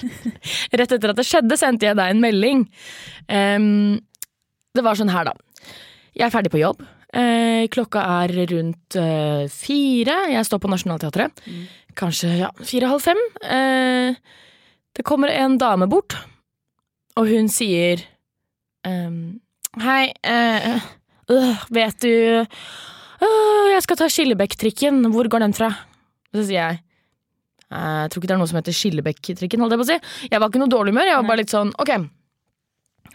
rett 0.78 0.92
etter 0.96 1.12
at 1.12 1.20
det 1.20 1.26
skjedde, 1.28 1.58
sendte 1.60 1.88
jeg 1.88 1.98
deg 1.98 2.12
en 2.12 2.22
melding. 2.24 2.66
Um, 3.28 3.96
det 4.76 4.84
var 4.84 4.98
sånn 4.98 5.12
her, 5.12 5.30
da. 5.30 5.72
Jeg 6.14 6.28
er 6.28 6.34
ferdig 6.34 6.52
på 6.52 6.60
jobb. 6.60 6.82
Eh, 7.14 7.64
klokka 7.70 8.02
er 8.24 8.32
rundt 8.50 8.96
eh, 8.98 9.44
fire. 9.52 10.16
Jeg 10.32 10.46
står 10.48 10.60
på 10.64 10.70
Nationaltheatret. 10.72 11.44
Kanskje 11.94 12.32
ja, 12.40 12.48
fire-halv 12.66 13.02
fem. 13.04 13.20
Eh, 13.46 14.16
Det 14.94 15.02
kommer 15.06 15.28
en 15.34 15.56
dame 15.58 15.88
bort, 15.90 16.14
og 17.18 17.26
hun 17.26 17.48
sier 17.50 17.98
ehm, 18.86 19.40
Hei, 19.82 20.12
eh, 20.22 20.76
øh, 21.34 21.64
vet 21.74 21.96
du 21.98 22.10
øh, 22.10 22.46
Jeg 23.72 23.82
skal 23.82 23.96
ta 23.98 24.06
Skillebekk-trikken. 24.06 25.00
Hvor 25.10 25.26
går 25.26 25.42
den 25.42 25.54
fra? 25.56 25.72
Og 26.30 26.38
så 26.40 26.44
sier 26.46 26.60
jeg 26.60 26.80
«Eh, 27.74 28.02
jeg 28.04 28.10
tror 28.12 28.20
ikke 28.22 28.28
det 28.30 28.34
er 28.36 28.38
noe 28.42 28.50
som 28.50 28.58
heter 28.60 28.76
Skillebekk-trikken. 28.78 29.62
holdt 29.64 29.74
Jeg 29.74 29.80
på 29.82 29.86
å 29.86 29.90
si 29.90 30.28
Jeg 30.30 30.40
var 30.42 30.50
ikke 30.52 30.62
noe 30.62 30.70
dårlig 30.70 30.94
humør. 30.94 31.08
Jeg 31.10 31.18
var 31.18 31.26
bare 31.32 31.42
litt 31.42 31.54
sånn 31.54 31.72
ok. 31.82 31.92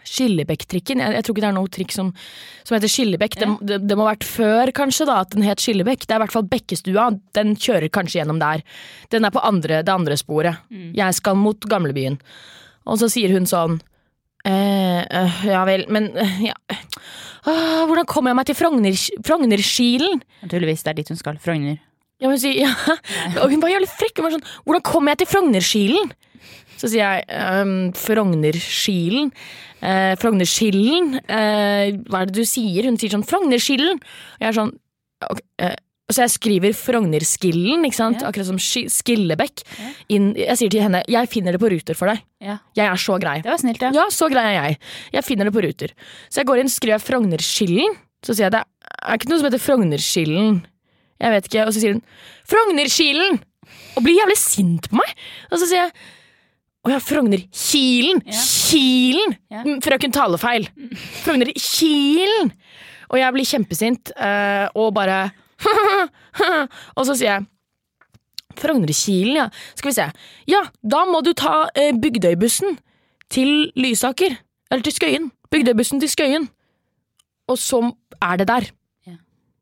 Skillebekk-trikken. 0.06 1.02
Jeg, 1.02 1.16
jeg 1.16 1.26
tror 1.26 1.36
ikke 1.36 1.44
det 1.44 1.50
er 1.50 1.56
noe 1.56 1.72
trikk 1.72 1.94
som, 1.94 2.12
som 2.64 2.76
heter 2.76 2.92
Skillebekk. 2.92 3.36
Det, 3.40 3.50
det, 3.68 3.80
det 3.88 3.98
må 3.98 4.06
ha 4.06 4.14
vært 4.14 4.26
før, 4.28 4.72
kanskje, 4.76 5.08
da, 5.10 5.20
at 5.24 5.34
den 5.34 5.46
het 5.46 5.62
Skillebekk. 5.62 6.06
Det 6.06 6.16
er 6.16 6.20
i 6.20 6.24
hvert 6.24 6.36
fall 6.36 6.48
Bekkestua. 6.50 7.10
Den 7.36 7.54
kjører 7.58 7.90
kanskje 7.92 8.20
gjennom 8.20 8.40
der. 8.42 8.64
Den 9.14 9.28
er 9.28 9.34
på 9.34 9.44
andre, 9.44 9.82
det 9.86 9.94
andre 9.94 10.18
sporet. 10.20 10.62
Jeg 10.70 11.18
skal 11.18 11.38
mot 11.38 11.68
gamlebyen. 11.70 12.20
Og 12.88 13.00
så 13.00 13.10
sier 13.12 13.32
hun 13.34 13.46
sånn 13.48 13.78
eh, 14.48 15.02
øh, 15.04 15.42
Ja 15.50 15.66
vel, 15.68 15.84
men 15.92 16.10
øh, 16.16 16.40
ja. 16.48 16.56
Åh, 17.48 17.84
Hvordan 17.88 18.08
kommer 18.08 18.32
jeg 18.32 18.40
meg 18.40 18.48
til 18.50 18.58
Frogner, 18.58 19.04
Frognerkilen? 19.24 20.24
Naturligvis, 20.44 20.84
det 20.84 20.92
er 20.92 20.98
dit 21.00 21.12
hun 21.12 21.20
skal. 21.20 21.38
Frogner. 21.40 21.78
Ja, 22.20 22.28
hun 22.28 22.40
sier, 22.40 22.58
ja. 22.66 22.72
Og 23.42 23.50
hun 23.52 23.62
var 23.62 23.72
jævlig 23.72 23.88
frekk. 23.92 24.18
Hun 24.20 24.28
var 24.28 24.36
sånn, 24.36 24.48
Hvordan 24.66 24.86
kommer 24.86 25.14
jeg 25.14 25.22
til 25.24 25.32
Frognerskilen?' 25.34 26.12
Så 26.80 26.88
sier 26.88 27.04
jeg 27.04 27.24
um, 27.60 27.90
'Frognerskilen'. 27.92 29.28
Eh, 29.80 30.14
Frognerskillen. 30.20 31.14
Eh, 31.24 31.92
hva 32.08 32.22
er 32.22 32.28
det 32.28 32.36
du 32.36 32.44
sier? 32.48 32.84
Hun 32.88 32.98
sier 33.00 33.12
sånn 33.14 33.24
Frognerskillen. 33.26 34.00
Og 34.00 34.44
jeg 34.44 34.50
er 34.50 34.58
sånn 34.58 34.74
okay, 35.24 35.46
eh, 35.60 35.78
Så 36.10 36.24
jeg 36.24 36.32
skriver 36.34 36.72
Frognerskillen, 36.74 37.84
ikke 37.86 37.94
sant? 37.94 38.18
Ja. 38.20 38.28
akkurat 38.28 38.48
som 38.48 38.58
Skillebekk. 38.58 39.62
Skillebekk. 39.62 39.62
Inn, 40.10 40.32
jeg 40.34 40.58
sier 40.58 40.72
til 40.72 40.82
henne 40.82 41.04
jeg 41.06 41.30
finner 41.30 41.54
det 41.54 41.60
på 41.62 41.70
Ruter 41.70 41.94
for 41.94 42.10
deg. 42.10 42.24
Ja. 42.42 42.56
Jeg 42.74 42.88
er 42.90 42.98
så 42.98 43.14
grei. 43.22 43.36
Det 43.44 43.52
var 43.52 43.60
snilt, 43.62 43.84
ja. 43.84 43.92
Ja, 43.94 44.08
så 44.10 44.26
grei 44.32 44.48
er 44.50 44.56
jeg. 44.58 44.80
Jeg 45.14 45.24
finner 45.28 45.46
det 45.46 45.54
på 45.54 45.62
Ruter. 45.62 45.94
Så 46.28 46.42
jeg 46.42 46.50
går 46.50 46.64
inn, 46.64 46.72
skriver 46.72 46.98
jeg 46.98 47.06
Frognerskillen. 47.06 47.94
Så 48.26 48.34
sier 48.34 48.48
jeg 48.48 48.56
det 48.58 48.64
er 48.64 49.20
ikke 49.20 49.30
noe 49.30 49.38
som 49.38 49.48
heter 49.48 49.62
Frognerskillen. 49.62 50.60
Jeg 51.20 51.34
vet 51.34 51.50
ikke. 51.50 51.66
Og 51.66 51.74
så 51.74 51.82
sier 51.82 51.96
hun 51.96 52.02
Frognerkilen! 52.48 53.40
Og 53.98 54.04
blir 54.04 54.18
jævlig 54.18 54.38
sint 54.38 54.88
på 54.90 54.98
meg. 54.98 55.14
Og 55.50 55.60
så 55.60 55.68
sier 55.68 55.84
jeg 55.84 55.92
å 56.80 56.94
ja, 56.94 56.98
Frognerkilen! 57.04 58.22
Ja. 58.24 58.42
Kilen! 58.70 59.36
Ja. 59.52 59.62
Mm, 59.66 59.80
Frøken 59.84 60.14
talefeil. 60.16 60.68
Frognerkilen! 61.24 62.52
Og 63.10 63.18
jeg 63.18 63.34
blir 63.34 63.48
kjempesint 63.48 64.12
uh, 64.14 64.70
og 64.78 64.92
bare 64.94 65.24
Og 66.98 67.02
så 67.08 67.16
sier 67.18 67.34
jeg 67.34 67.48
Frognerkilen, 68.60 69.36
ja. 69.38 69.46
Skal 69.78 69.90
vi 69.90 69.96
se. 69.96 70.06
Ja, 70.50 70.62
da 70.82 71.04
må 71.08 71.20
du 71.24 71.32
ta 71.38 71.66
uh, 71.68 71.90
Bygdøybussen 72.00 72.78
til 73.32 73.70
Lysaker. 73.78 74.34
Eller 74.70 74.84
til 74.86 74.96
Skøyen. 74.96 75.30
Bygdøybussen 75.52 76.02
til 76.02 76.10
Skøyen. 76.12 76.48
Og 77.50 77.58
så 77.58 77.82
er 78.20 78.40
det 78.40 78.48
der. 78.50 78.68
Ja. 79.06 79.16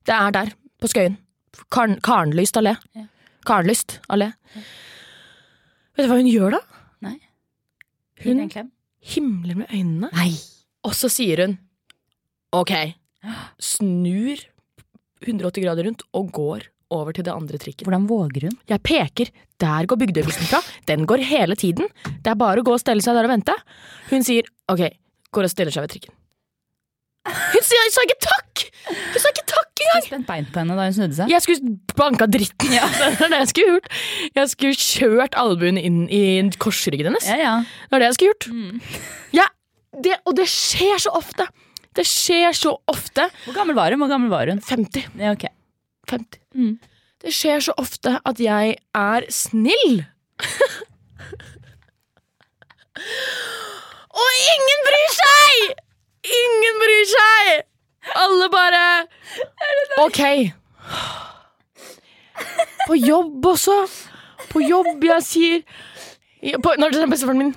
Det 0.07 0.15
er 0.17 0.35
der, 0.38 0.53
på 0.81 0.91
Skøyen. 0.91 1.19
Karen, 1.71 1.99
Karenlyst 2.05 2.57
allé. 2.61 2.77
Ja. 2.97 3.07
Karenlyst 3.49 3.99
allé. 4.09 4.33
Vet 5.97 6.07
du 6.07 6.11
hva 6.12 6.19
hun 6.21 6.31
gjør 6.31 6.59
da? 6.59 6.61
Nei. 7.07 7.17
Hun 8.25 8.45
himler 9.09 9.59
med 9.62 9.71
øynene, 9.73 10.11
Nei. 10.12 10.33
og 10.85 10.95
så 10.99 11.11
sier 11.12 11.45
hun 11.45 11.55
ok, 12.55 12.73
snur 13.62 14.41
180 15.23 15.65
grader 15.65 15.87
rundt 15.87 16.05
og 16.17 16.31
går 16.35 16.67
over 16.95 17.12
til 17.12 17.27
det 17.27 17.35
andre 17.35 17.59
trikken. 17.61 17.85
Hvordan 17.87 18.07
våger 18.09 18.49
hun? 18.49 18.57
Jeg 18.71 18.83
peker, 18.87 19.31
der 19.61 19.88
går 19.91 20.00
Bygdøybussen 20.00 20.49
fra. 20.49 20.62
Den 20.88 21.05
går 21.07 21.21
hele 21.29 21.57
tiden. 21.59 21.91
Det 22.25 22.33
er 22.33 22.38
bare 22.38 22.62
å 22.62 22.67
gå 22.67 22.73
og 22.73 22.81
stelle 22.81 23.05
seg 23.05 23.19
der 23.19 23.29
og 23.29 23.35
vente. 23.35 23.55
Hun 24.09 24.25
sier 24.25 24.49
ok, 24.73 24.87
går 25.35 25.49
og 25.49 25.53
stiller 25.53 25.75
seg 25.75 25.85
ved 25.85 25.95
trikken. 25.97 26.15
Hun 27.29 27.65
sa 27.67 28.05
ikke 28.07 28.21
takk! 28.25 28.62
Hun 28.88 29.21
sa 29.21 29.33
ikke 29.35 29.49
takk 29.50 29.68
engang! 29.85 30.05
Spent 30.07 30.27
bein 30.29 30.49
på 30.53 30.63
henne 30.63 30.77
da 30.79 30.87
hun 30.89 30.97
snudde 30.97 31.17
seg. 31.19 31.33
Jeg 31.33 31.45
skulle 31.45 31.77
banka 31.99 32.29
dritten. 32.31 32.73
Det 32.73 32.81
er 32.81 33.33
det 33.33 33.41
jeg 33.43 33.51
skulle 33.53 33.77
gjort. 33.77 33.89
Jeg 34.41 34.53
skulle 34.55 34.83
kjørt 34.89 35.39
albuen 35.39 35.79
inn 35.81 36.03
i 36.13 36.23
korsryggen 36.61 37.11
hennes. 37.11 37.29
Ja, 37.29 37.39
ja. 37.39 37.55
Det 37.89 37.99
er 37.99 38.05
det 38.05 38.11
jeg 38.11 38.19
skulle 38.19 38.35
gjort. 38.35 38.47
Ja, 39.37 39.47
det, 40.05 40.19
og 40.29 40.37
det 40.39 40.49
skjer 40.51 40.99
så 41.07 41.15
ofte. 41.19 41.49
Det 41.97 42.05
skjer 42.07 42.53
så 42.55 42.77
ofte. 42.91 43.27
Hvor 43.47 43.57
gammel 43.57 43.79
var 43.79 43.91
hun? 43.95 44.03
Hvor 44.05 44.13
gammel 44.13 44.31
var 44.31 44.51
hun? 44.53 44.61
50. 44.63 45.09
Ja, 45.19 45.33
okay. 45.35 45.51
50. 46.11 46.41
Mm. 46.55 46.77
Det 47.25 47.33
skjer 47.35 47.65
så 47.65 47.75
ofte 47.81 48.19
at 48.23 48.41
jeg 48.43 48.77
er 48.95 49.27
snill. 49.35 50.05
Og 54.19 54.39
ingen 54.53 54.81
bryr 54.87 55.11
seg! 55.17 55.83
Ingen 56.39 56.81
bryr 56.83 57.05
seg! 57.13 57.51
Alle 58.19 58.49
bare 58.51 58.85
Ok. 59.99 60.21
På 62.87 62.97
jobb 62.97 63.47
også. 63.47 63.76
På 64.49 64.62
jobb, 64.62 65.02
jeg 65.05 65.25
sier 65.26 66.59
på, 66.62 66.73
Når 66.78 66.95
det 66.95 67.02
er 67.02 67.11
bestefaren 67.11 67.43
min. 67.43 67.55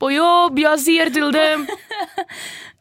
På 0.00 0.10
jobb, 0.10 0.58
jeg 0.58 0.82
sier 0.82 1.12
til 1.12 1.30
dem 1.34 1.66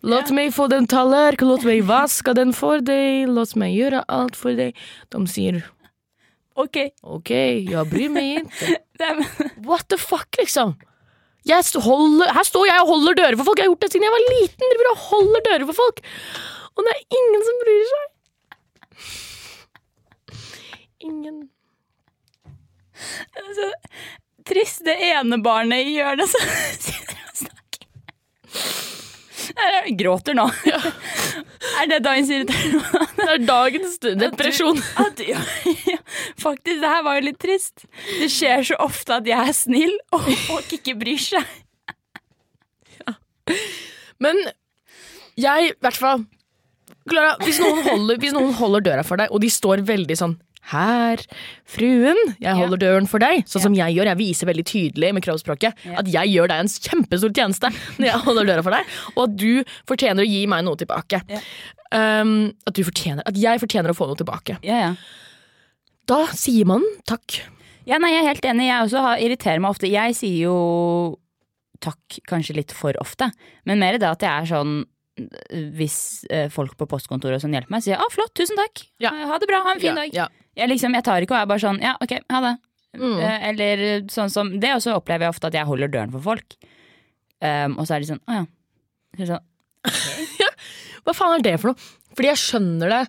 Låt 0.06 0.30
meg 0.36 0.52
få 0.54 0.68
den 0.70 0.86
tallerk, 0.90 1.42
låt 1.42 1.64
meg 1.66 1.84
vaske 1.88 2.34
den 2.38 2.52
for 2.54 2.82
deg, 2.86 3.26
låt 3.32 3.56
meg 3.58 3.74
gjøre 3.74 4.04
alt 4.12 4.36
for 4.38 4.54
deg. 4.58 4.76
De 5.10 5.22
sier 5.30 5.64
Ok. 6.56 6.78
ok, 7.04 7.32
jeg 7.68 7.90
bryr 7.92 8.12
meg 8.14 8.44
ikke. 8.46 8.76
What 9.68 9.90
the 9.90 9.98
fuck, 10.00 10.30
liksom? 10.40 10.76
Jeg 11.46 11.66
holder, 11.84 12.32
her 12.34 12.46
står 12.48 12.70
jeg 12.70 12.84
og 12.84 12.92
holder 12.94 13.18
dører 13.20 13.38
for 13.38 13.50
folk. 13.50 13.60
Jeg 13.60 13.68
har 13.68 13.74
gjort 13.74 13.84
det 13.84 13.92
siden 13.92 14.06
jeg 14.08 14.14
var 14.16 14.28
liten. 14.32 14.78
Og 14.94 15.02
holder 15.10 15.44
dører 15.50 15.66
for 15.68 15.78
folk. 15.82 16.00
Og 16.76 16.86
det 16.86 16.94
er 16.94 17.20
ingen 17.20 17.44
som 17.50 17.60
bryr 17.66 17.90
seg. 17.92 18.06
Ingen. 21.06 21.42
så 23.56 23.68
trist 24.48 24.86
det 24.88 24.96
ene 25.12 25.38
barnet 25.44 25.86
i 25.86 25.98
hjørnet 25.98 26.30
som 26.32 26.46
sitter 26.86 27.20
og 27.26 27.36
snakker. 27.44 27.88
Er- 29.56 29.90
Gråter 30.00 30.36
nå. 30.38 30.46
Er 31.76 31.90
det 31.92 32.00
dagens 32.06 32.32
irritasjon? 32.34 32.82
Det 33.20 33.28
er 33.36 33.44
dagens 33.48 33.98
depresjon. 34.24 34.80
At, 35.04 35.22
ja, 35.28 35.42
ja, 35.92 35.98
faktisk, 36.42 36.80
det 36.82 36.90
her 36.96 37.04
var 37.06 37.20
jo 37.20 37.26
litt 37.28 37.40
trist. 37.42 37.86
Det 38.20 38.30
skjer 38.34 38.64
så 38.72 38.80
ofte 38.86 39.20
at 39.20 39.30
jeg 39.30 39.38
er 39.52 39.56
snill, 39.56 39.94
og 40.16 40.26
folk 40.48 40.74
ikke 40.80 40.96
bryr 41.00 41.22
seg. 41.22 41.46
Men 44.24 44.40
jeg, 45.38 45.70
i 45.70 45.74
hvert 45.84 46.00
fall 46.00 46.24
Klara, 47.10 47.36
hvis 47.44 47.60
hvis 47.62 48.34
noen 48.34 48.54
holder 48.58 48.84
døra 48.86 49.06
for 49.06 49.22
deg, 49.22 49.32
og 49.34 49.42
de 49.44 49.50
står 49.54 49.84
veldig 49.86 50.18
sånn 50.18 50.36
her, 50.72 51.22
fruen, 51.70 52.18
jeg 52.42 52.58
holder 52.58 52.80
døren 52.82 53.10
for 53.10 53.22
deg. 53.22 53.44
Sånn 53.50 53.68
som 53.68 53.76
jeg 53.78 53.94
gjør. 53.94 54.10
Jeg 54.10 54.18
viser 54.18 54.50
veldig 54.50 54.66
tydelig 54.66 55.12
med 55.14 55.26
kroppsspråket 55.26 55.84
at 55.94 56.10
jeg 56.10 56.32
gjør 56.34 56.50
deg 56.50 56.64
en 56.64 56.72
kjempestor 56.88 57.34
tjeneste 57.38 57.70
når 58.00 58.10
jeg 58.10 58.24
holder 58.26 58.50
døra 58.50 58.64
for 58.66 58.78
deg, 58.78 58.96
og 59.14 59.22
at 59.28 59.36
du 59.38 59.76
fortjener 59.90 60.26
å 60.26 60.30
gi 60.30 60.42
meg 60.50 60.66
noe 60.66 60.80
tilbake. 60.82 61.22
Um, 61.94 62.50
at, 62.66 62.74
du 62.74 62.82
fortjener, 62.88 63.22
at 63.30 63.38
jeg 63.40 63.62
fortjener 63.62 63.94
å 63.94 63.98
få 63.98 64.10
noe 64.10 64.20
tilbake. 64.20 64.58
Ja, 64.66 64.88
ja. 64.88 64.96
Da 66.10 66.24
sier 66.38 66.66
man 66.70 66.86
takk. 67.10 67.40
Ja, 67.86 68.00
nei, 68.02 68.16
jeg 68.16 68.24
er 68.24 68.32
helt 68.32 68.50
enig. 68.50 68.68
Jeg 68.70 68.88
også 68.88 69.06
har, 69.06 69.22
irriterer 69.22 69.62
meg 69.62 69.76
ofte. 69.78 69.90
Jeg 69.90 70.18
sier 70.18 70.48
jo 70.48 70.58
takk 71.84 72.20
kanskje 72.30 72.58
litt 72.58 72.74
for 72.74 72.98
ofte, 73.02 73.30
men 73.70 73.82
mer 73.82 74.00
det 74.02 74.10
at 74.10 74.24
jeg 74.26 74.32
er 74.32 74.50
sånn 74.50 74.78
hvis 75.76 76.26
eh, 76.30 76.50
folk 76.52 76.76
på 76.78 76.88
postkontoret 76.92 77.38
og 77.38 77.42
sånn 77.46 77.54
hjelper 77.56 77.72
meg, 77.72 77.84
sier 77.86 77.96
jeg 77.96 78.12
flott, 78.12 78.34
tusen 78.36 78.58
takk'. 78.60 78.86
Ja. 79.00 79.12
Ha 79.32 79.38
det 79.40 79.48
bra, 79.48 79.62
ha 79.64 79.72
en 79.76 79.80
fin 79.80 79.94
Ja, 79.94 79.96
dag. 79.96 80.14
ja. 80.14 80.28
Jeg, 80.56 80.70
liksom, 80.70 80.94
jeg 80.96 81.04
tar 81.04 81.22
ikke 81.24 81.36
og 81.36 81.42
er 81.42 81.46
bare 81.52 81.64
sånn 81.64 81.80
'ja, 81.82 81.96
ok, 82.02 82.14
ha 82.32 82.42
det'. 82.42 82.58
Mm. 82.96 83.20
Eh, 83.20 83.50
Eller 83.50 83.78
sånn 84.08 84.30
som 84.32 84.54
Det 84.60 84.70
også 84.72 84.96
opplever 84.96 85.26
jeg 85.26 85.30
ofte 85.36 85.48
at 85.48 85.54
jeg 85.54 85.66
holder 85.68 85.88
døren 85.92 86.12
for 86.12 86.22
folk. 86.22 86.56
Um, 87.42 87.78
og 87.78 87.86
så 87.88 87.96
er 87.96 88.00
de 88.00 88.06
sånn 88.08 88.22
'å 88.28 88.34
ja'. 88.40 88.48
Så 89.18 89.24
okay. 89.24 89.28
sånn, 90.40 91.04
Hva 91.06 91.14
faen 91.14 91.40
er 91.40 91.44
det 91.44 91.60
for 91.60 91.72
noe? 91.74 91.76
Fordi 92.16 92.30
jeg 92.32 92.42
skjønner 92.44 92.90
det 92.90 93.02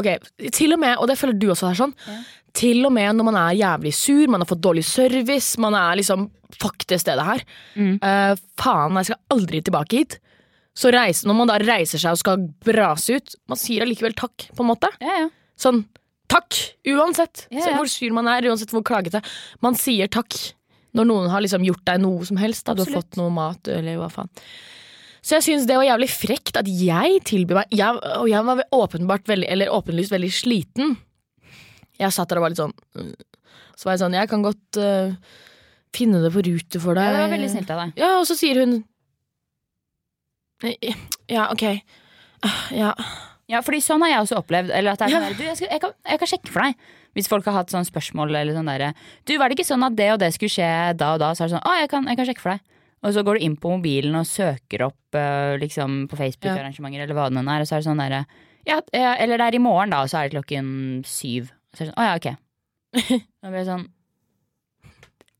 Ok, 0.00 0.08
til 0.52 0.72
og 0.74 0.80
med, 0.80 0.96
og 0.98 1.06
det 1.06 1.18
føler 1.18 1.38
du 1.38 1.48
også 1.50 1.70
er 1.70 1.74
sånn 1.78 1.94
Ja. 2.06 2.22
Til 2.54 2.86
og 2.86 2.92
med 2.94 3.14
når 3.16 3.24
man 3.24 3.34
er 3.36 3.54
jævlig 3.58 3.92
sur, 3.94 4.26
man 4.30 4.40
har 4.40 4.46
fått 4.46 4.62
dårlig 4.62 4.84
service 4.84 5.58
Man 5.58 5.74
er 5.74 5.96
liksom, 5.96 6.30
fuck 6.58 6.86
det 6.86 7.00
stedet 7.00 7.24
her 7.24 7.42
Mm. 7.76 7.98
Uh, 8.02 8.34
Faen, 8.56 8.94
jeg 8.98 9.04
skal 9.10 9.20
aldri 9.30 9.60
tilbake 9.62 9.98
hit 9.98 10.18
Så 10.74 10.90
reise, 10.90 11.26
når 11.28 11.38
man 11.38 11.50
da 11.52 11.58
reiser 11.62 12.02
seg 12.02 12.16
og 12.16 12.20
skal 12.20 12.46
brase 12.66 13.18
ut 13.18 13.36
Man 13.50 13.60
sier 13.60 13.84
allikevel 13.84 14.16
takk, 14.18 14.48
på 14.56 14.64
en 14.64 14.72
måte 14.72 14.90
ja, 14.98 15.24
ja. 15.24 15.28
Sånn, 15.60 15.84
takk, 16.30 16.58
uansett 16.90 17.46
Ja, 17.54 17.62
Så. 17.62 17.74
Hvor 17.78 17.90
sur 17.90 18.14
man 18.16 18.30
er, 18.32 18.48
uansett 18.50 18.74
hvor 18.74 18.84
klagete 18.86 19.22
Man 19.64 19.78
sier 19.78 20.10
takk 20.10 20.34
Når 20.98 21.10
noen 21.10 21.30
har 21.30 21.44
liksom 21.44 21.66
gjort 21.66 21.84
deg 21.86 22.02
noe 22.02 22.26
som 22.26 22.40
helst 22.42 22.66
da, 22.66 22.74
Du 22.74 22.82
har 22.82 22.94
fått 23.02 23.20
noe 23.20 23.30
mat, 23.34 23.70
eller 23.70 24.00
hva 24.02 24.10
faen 24.12 24.32
så 25.24 25.38
jeg 25.38 25.44
syns 25.46 25.62
det 25.64 25.78
var 25.80 25.86
jævlig 25.86 26.10
frekt 26.12 26.58
at 26.60 26.66
jeg 26.68 27.20
tilbyr 27.24 27.56
meg 27.62 27.70
jeg, 27.72 28.00
Og 28.20 28.26
jeg 28.28 28.44
var 28.44 28.60
åpenbart 28.76 29.30
veldig, 29.30 29.46
eller 29.54 29.72
åpenlyst 29.72 30.12
veldig 30.12 30.28
sliten. 30.28 30.98
Jeg 31.96 32.12
satt 32.12 32.28
der 32.28 32.42
og 32.42 32.44
var 32.44 32.52
litt 32.52 32.60
sånn 32.60 32.74
øh. 33.00 33.14
Så 33.74 33.88
var 33.88 33.96
jeg 33.96 34.02
sånn, 34.04 34.16
jeg 34.18 34.30
kan 34.30 34.44
godt 34.44 34.78
uh, 34.78 35.14
finne 35.96 36.20
det 36.22 36.30
på 36.34 36.44
rute 36.46 36.80
for 36.82 36.94
deg. 36.98 37.08
Ja, 37.08 37.14
det 37.16 37.22
var 37.24 37.32
veldig 37.32 37.48
snilt 37.50 37.72
av 37.74 37.80
deg. 37.80 37.96
Ja, 37.98 38.10
og 38.20 38.26
så 38.28 38.36
sier 38.38 38.60
hun 38.60 38.76
Ja, 41.30 41.48
ok. 41.52 41.64
Ja. 42.74 42.92
Ja, 43.50 43.60
fordi 43.64 43.82
sånn 43.84 44.02
har 44.04 44.14
jeg 44.14 44.24
også 44.24 44.38
opplevd. 44.40 44.72
Eller 44.72 44.94
at 44.94 45.02
det 45.02 45.08
er 45.08 45.14
sånn 45.14 45.26
der, 45.28 45.36
du, 45.36 45.44
jeg, 45.44 45.56
skal, 45.58 45.72
jeg, 45.72 45.82
kan, 45.82 45.96
jeg 46.08 46.20
kan 46.22 46.30
sjekke 46.30 46.52
for 46.52 46.64
deg. 46.64 46.86
Hvis 47.14 47.28
folk 47.30 47.46
har 47.48 47.58
hatt 47.58 47.72
sånne 47.72 47.86
spørsmål 47.86 48.32
eller 48.34 48.56
sånn 48.56 48.66
derre 48.66 48.88
Du, 49.22 49.36
var 49.38 49.46
det 49.46 49.54
ikke 49.54 49.68
sånn 49.68 49.84
at 49.86 49.94
det 49.94 50.08
og 50.16 50.16
det 50.18 50.32
skulle 50.34 50.50
skje 50.50 50.70
da 50.98 51.12
og 51.14 51.20
da? 51.22 51.28
Så 51.36 51.44
er 51.44 51.50
det 51.50 51.54
sånn, 51.54 51.66
å, 51.68 51.74
jeg 51.78 51.90
kan, 51.92 52.08
jeg 52.10 52.18
kan 52.18 52.28
sjekke 52.30 52.42
for 52.42 52.54
deg. 52.56 52.80
Og 53.04 53.12
så 53.14 53.22
går 53.26 53.36
du 53.36 53.44
inn 53.44 53.58
på 53.60 53.70
mobilen 53.74 54.16
og 54.16 54.26
søker 54.26 54.86
opp 54.86 55.18
uh, 55.18 55.54
liksom 55.60 56.06
på 56.08 56.18
Facebook-arrangementer 56.18 57.04
eller 57.04 57.16
hva 57.16 57.28
det 57.28 57.36
nå 57.36 57.44
er, 57.52 57.62
og 57.62 57.68
så 57.68 57.76
er 57.76 57.82
det 57.82 57.88
sånn 57.90 58.00
derre 58.00 58.24
ja, 58.64 58.78
ja, 58.96 59.10
eller 59.20 59.36
det 59.36 59.46
er 59.50 59.56
i 59.58 59.60
morgen, 59.60 59.92
da, 59.92 60.00
og 60.04 60.08
så 60.08 60.22
er 60.22 60.30
det 60.30 60.38
klokken 60.38 60.68
syv. 61.04 61.50
Så 61.76 61.84
er 61.84 61.90
det 61.90 61.92
sånn, 61.92 62.00
å 62.00 62.06
ja, 62.08 62.14
ok. 62.16 62.28
Da 63.44 63.50
blir 63.50 63.58
det 63.60 63.66
sånn 63.68 63.84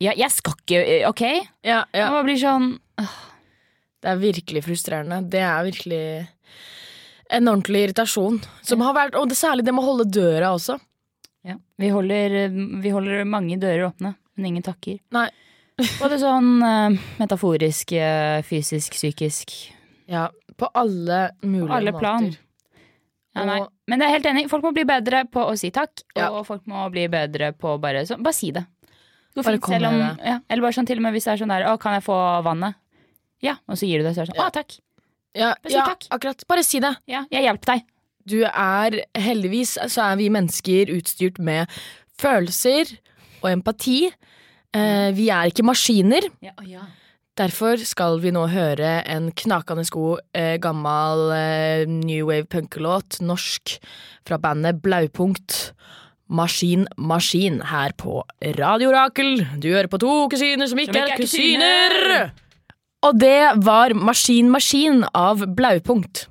Ja, 0.03 0.13
jeg 0.13 0.29
skal 0.35 0.59
ikke, 0.59 0.81
eh, 0.83 1.07
ok? 1.09 1.23
Ja, 1.65 1.85
ja. 1.97 2.11
Man 2.13 2.27
blir 2.29 2.37
sånn 2.41 2.75
Det 4.05 4.11
er 4.13 4.19
virkelig 4.21 4.61
frustrerende. 4.67 5.23
Det 5.33 5.41
er 5.41 5.65
virkelig 5.65 6.01
en 7.33 7.49
ordentlig 7.49 7.87
irritasjon. 7.89 8.37
Som 8.67 8.83
har 8.85 8.93
vært, 8.97 9.17
og 9.17 9.31
det, 9.31 9.39
særlig 9.41 9.65
det 9.65 9.73
med 9.73 9.81
å 9.85 9.89
holde 9.95 10.07
døra 10.13 10.51
også. 10.59 10.77
Ja, 11.45 11.57
vi 11.81 11.89
holder, 11.93 12.37
vi 12.85 12.93
holder 12.93 13.25
mange 13.29 13.57
dører 13.61 13.87
åpne, 13.91 14.15
men 14.37 14.51
ingen 14.51 14.65
takker. 14.65 14.99
Nei. 15.17 15.27
Både 16.03 16.21
sånn 16.23 16.53
eh, 16.63 17.01
metaforisk, 17.19 17.97
eh, 17.99 18.45
fysisk, 18.47 18.95
psykisk. 18.95 19.57
Ja, 20.13 20.29
på 20.61 20.69
alle 20.77 21.31
mulige 21.43 21.71
På 21.73 21.79
alle 21.81 21.95
plan. 21.97 22.29
måter. 22.29 22.41
Ja, 23.35 23.43
nei. 23.49 23.59
Men 23.91 23.99
det 23.99 24.07
er 24.07 24.13
helt 24.15 24.29
enig, 24.31 24.45
folk 24.53 24.63
må 24.69 24.71
bli 24.77 24.85
bedre 24.87 25.25
på 25.33 25.43
å 25.49 25.57
si 25.59 25.73
takk, 25.75 26.05
Ja. 26.15 26.29
og 26.31 26.45
folk 26.47 26.63
må 26.71 26.85
bli 26.95 27.09
bedre 27.11 27.51
på 27.59 27.73
å 27.75 27.81
bare 27.83 28.05
sånn, 28.07 28.23
bare 28.23 28.37
si 28.37 28.53
det. 28.55 28.63
Det 29.35 29.43
Bare 29.43 29.57
fint, 29.57 29.65
kom 29.67 29.75
om, 29.75 29.97
med 29.99 30.21
det. 30.21 30.29
ja, 30.31 30.37
eller 30.49 30.63
bare 30.69 30.77
sånn 30.77 30.87
til 30.87 31.01
og 31.01 31.03
med 31.09 31.17
hvis 31.17 31.25
det 31.27 31.33
er 31.33 31.41
sånn 31.43 31.51
der, 31.51 31.65
å, 31.73 31.75
kan 31.83 31.97
jeg 31.97 32.05
få 32.07 32.19
vannet? 32.47 32.77
Ja, 33.45 33.59
og 33.69 33.77
så 33.81 33.87
gir 33.89 34.01
du 34.03 34.09
det, 34.09 34.15
så 34.17 34.25
er 34.25 34.31
det 34.31 34.35
sånn, 34.35 34.41
Ja. 34.43 34.49
å, 34.49 34.55
takk. 34.57 34.79
Ja, 35.35 35.51
Bare 35.61 35.71
si 35.71 35.77
ja, 35.77 35.85
takk. 35.91 36.07
akkurat. 36.15 36.45
Bare 36.49 36.65
si 36.65 36.81
det. 36.81 36.95
Ja, 37.11 37.25
jeg 37.31 37.43
hjelper 37.47 37.75
deg. 37.75 37.87
Du 38.27 38.39
er 38.47 39.01
heldigvis 39.21 39.77
så 39.93 40.05
er 40.13 40.17
vi 40.17 40.31
mennesker 40.33 40.89
utstyrt 40.95 41.39
med 41.45 41.69
følelser 42.19 42.95
og 43.43 43.51
empati. 43.51 44.07
Eh, 44.75 45.11
vi 45.13 45.29
er 45.31 45.51
ikke 45.51 45.67
maskiner. 45.67 46.25
Ja, 46.43 46.55
ja. 46.65 46.87
Derfor 47.37 47.77
skal 47.83 48.21
vi 48.23 48.31
nå 48.31 48.45
høre 48.49 49.03
en 49.11 49.33
knakende 49.35 49.83
god 49.91 50.21
eh, 50.39 50.55
gammel 50.63 51.33
eh, 51.35 51.85
new 51.91 52.29
wave 52.31 52.47
punkelåt, 52.47 53.19
norsk, 53.27 53.75
fra 54.25 54.39
bandet 54.39 54.81
Blaupunkt. 54.83 55.73
Maskin 56.35 56.87
Maskin 56.97 57.59
her 57.69 57.93
på 58.01 58.23
Radio 58.57 58.91
Rakel. 58.95 59.43
Du 59.61 59.69
hører 59.69 59.91
på 59.93 59.99
to 60.01 60.13
kusiner 60.33 60.67
som 60.71 60.79
ikke 60.81 60.95
Som 60.95 61.03
ikke 61.03 61.13
er 61.13 61.21
kusiner. 61.21 61.99
kusiner. 61.99 62.31
Og 63.05 63.21
det 63.21 63.61
var 63.65 63.93
Maskin 63.97 64.49
Maskin 64.53 65.05
av 65.13 65.45
Blaupunkt. 65.57 66.27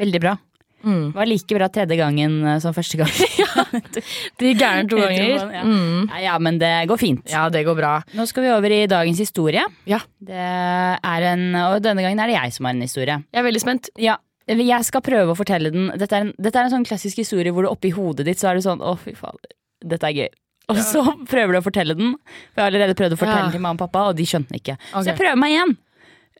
Veldig 0.00 0.20
bra. 0.20 0.36
Mm. 0.84 1.10
Det 1.10 1.16
var 1.16 1.28
like 1.28 1.56
bra 1.58 1.68
tredje 1.68 1.96
gangen 1.96 2.38
eh, 2.46 2.58
som 2.60 2.74
første 2.76 2.96
gang. 3.00 3.10
De 4.40 4.52
gærne 4.56 4.88
to 4.88 5.00
ganger. 5.00 5.44
Ja. 5.52 5.64
Mm. 5.64 6.08
ja, 6.08 6.20
ja, 6.24 6.38
men 6.40 6.58
det 6.60 6.70
går 6.88 7.00
fint. 7.00 7.24
Ja, 7.28 7.48
det 7.52 7.64
går 7.66 7.76
bra. 7.76 7.92
Nå 8.16 8.24
skal 8.28 8.46
vi 8.46 8.52
over 8.54 8.72
i 8.72 8.86
dagens 8.88 9.20
historie. 9.20 9.64
Ja. 9.88 10.00
Det 10.24 10.40
er 10.40 11.28
en, 11.34 11.46
og 11.66 11.80
denne 11.84 12.04
gangen 12.04 12.20
er 12.20 12.32
det 12.32 12.38
jeg 12.38 12.56
som 12.56 12.68
har 12.68 12.76
en 12.76 12.84
historie. 12.84 13.20
Jeg 13.28 13.42
er 13.42 13.48
veldig 13.48 13.64
spent. 13.64 13.92
Ja, 14.00 14.16
jeg 14.48 14.88
skal 14.88 15.04
prøve 15.04 15.34
å 15.34 15.38
fortelle 15.38 15.72
den. 15.72 15.90
Dette 16.00 16.16
er 16.16 16.28
en, 16.28 16.32
dette 16.40 16.58
er 16.58 16.68
en 16.68 16.76
sånn 16.78 16.88
klassisk 16.88 17.20
historie 17.20 17.52
hvor 17.52 17.66
du 17.66 17.72
oppi 17.72 17.92
hodet 17.94 18.26
ditt 18.28 18.40
så 18.40 18.50
er 18.50 18.58
det 18.58 18.64
sånn 18.64 18.80
Å, 18.80 18.96
fy 18.98 19.12
fader, 19.18 19.52
dette 19.84 20.08
er 20.08 20.16
gøy. 20.16 20.32
Og 20.70 20.80
så 20.86 21.02
prøver 21.30 21.56
du 21.56 21.60
å 21.60 21.66
fortelle 21.66 21.96
den. 21.98 22.16
For 22.54 22.60
jeg 22.60 22.64
har 22.64 22.72
allerede 22.72 22.96
prøvd 22.98 23.16
å 23.16 23.20
fortelle 23.20 23.46
den 23.48 23.56
til 23.56 23.62
mamma 23.62 23.76
og 23.76 23.84
pappa, 23.84 24.08
og 24.10 24.18
de 24.18 24.26
skjønte 24.28 24.54
den 24.54 24.62
ikke. 24.62 24.76
Okay. 24.80 25.02
Så 25.02 25.12
jeg 25.12 25.18
prøver 25.18 25.40
meg 25.40 25.56
igjen. 25.56 25.76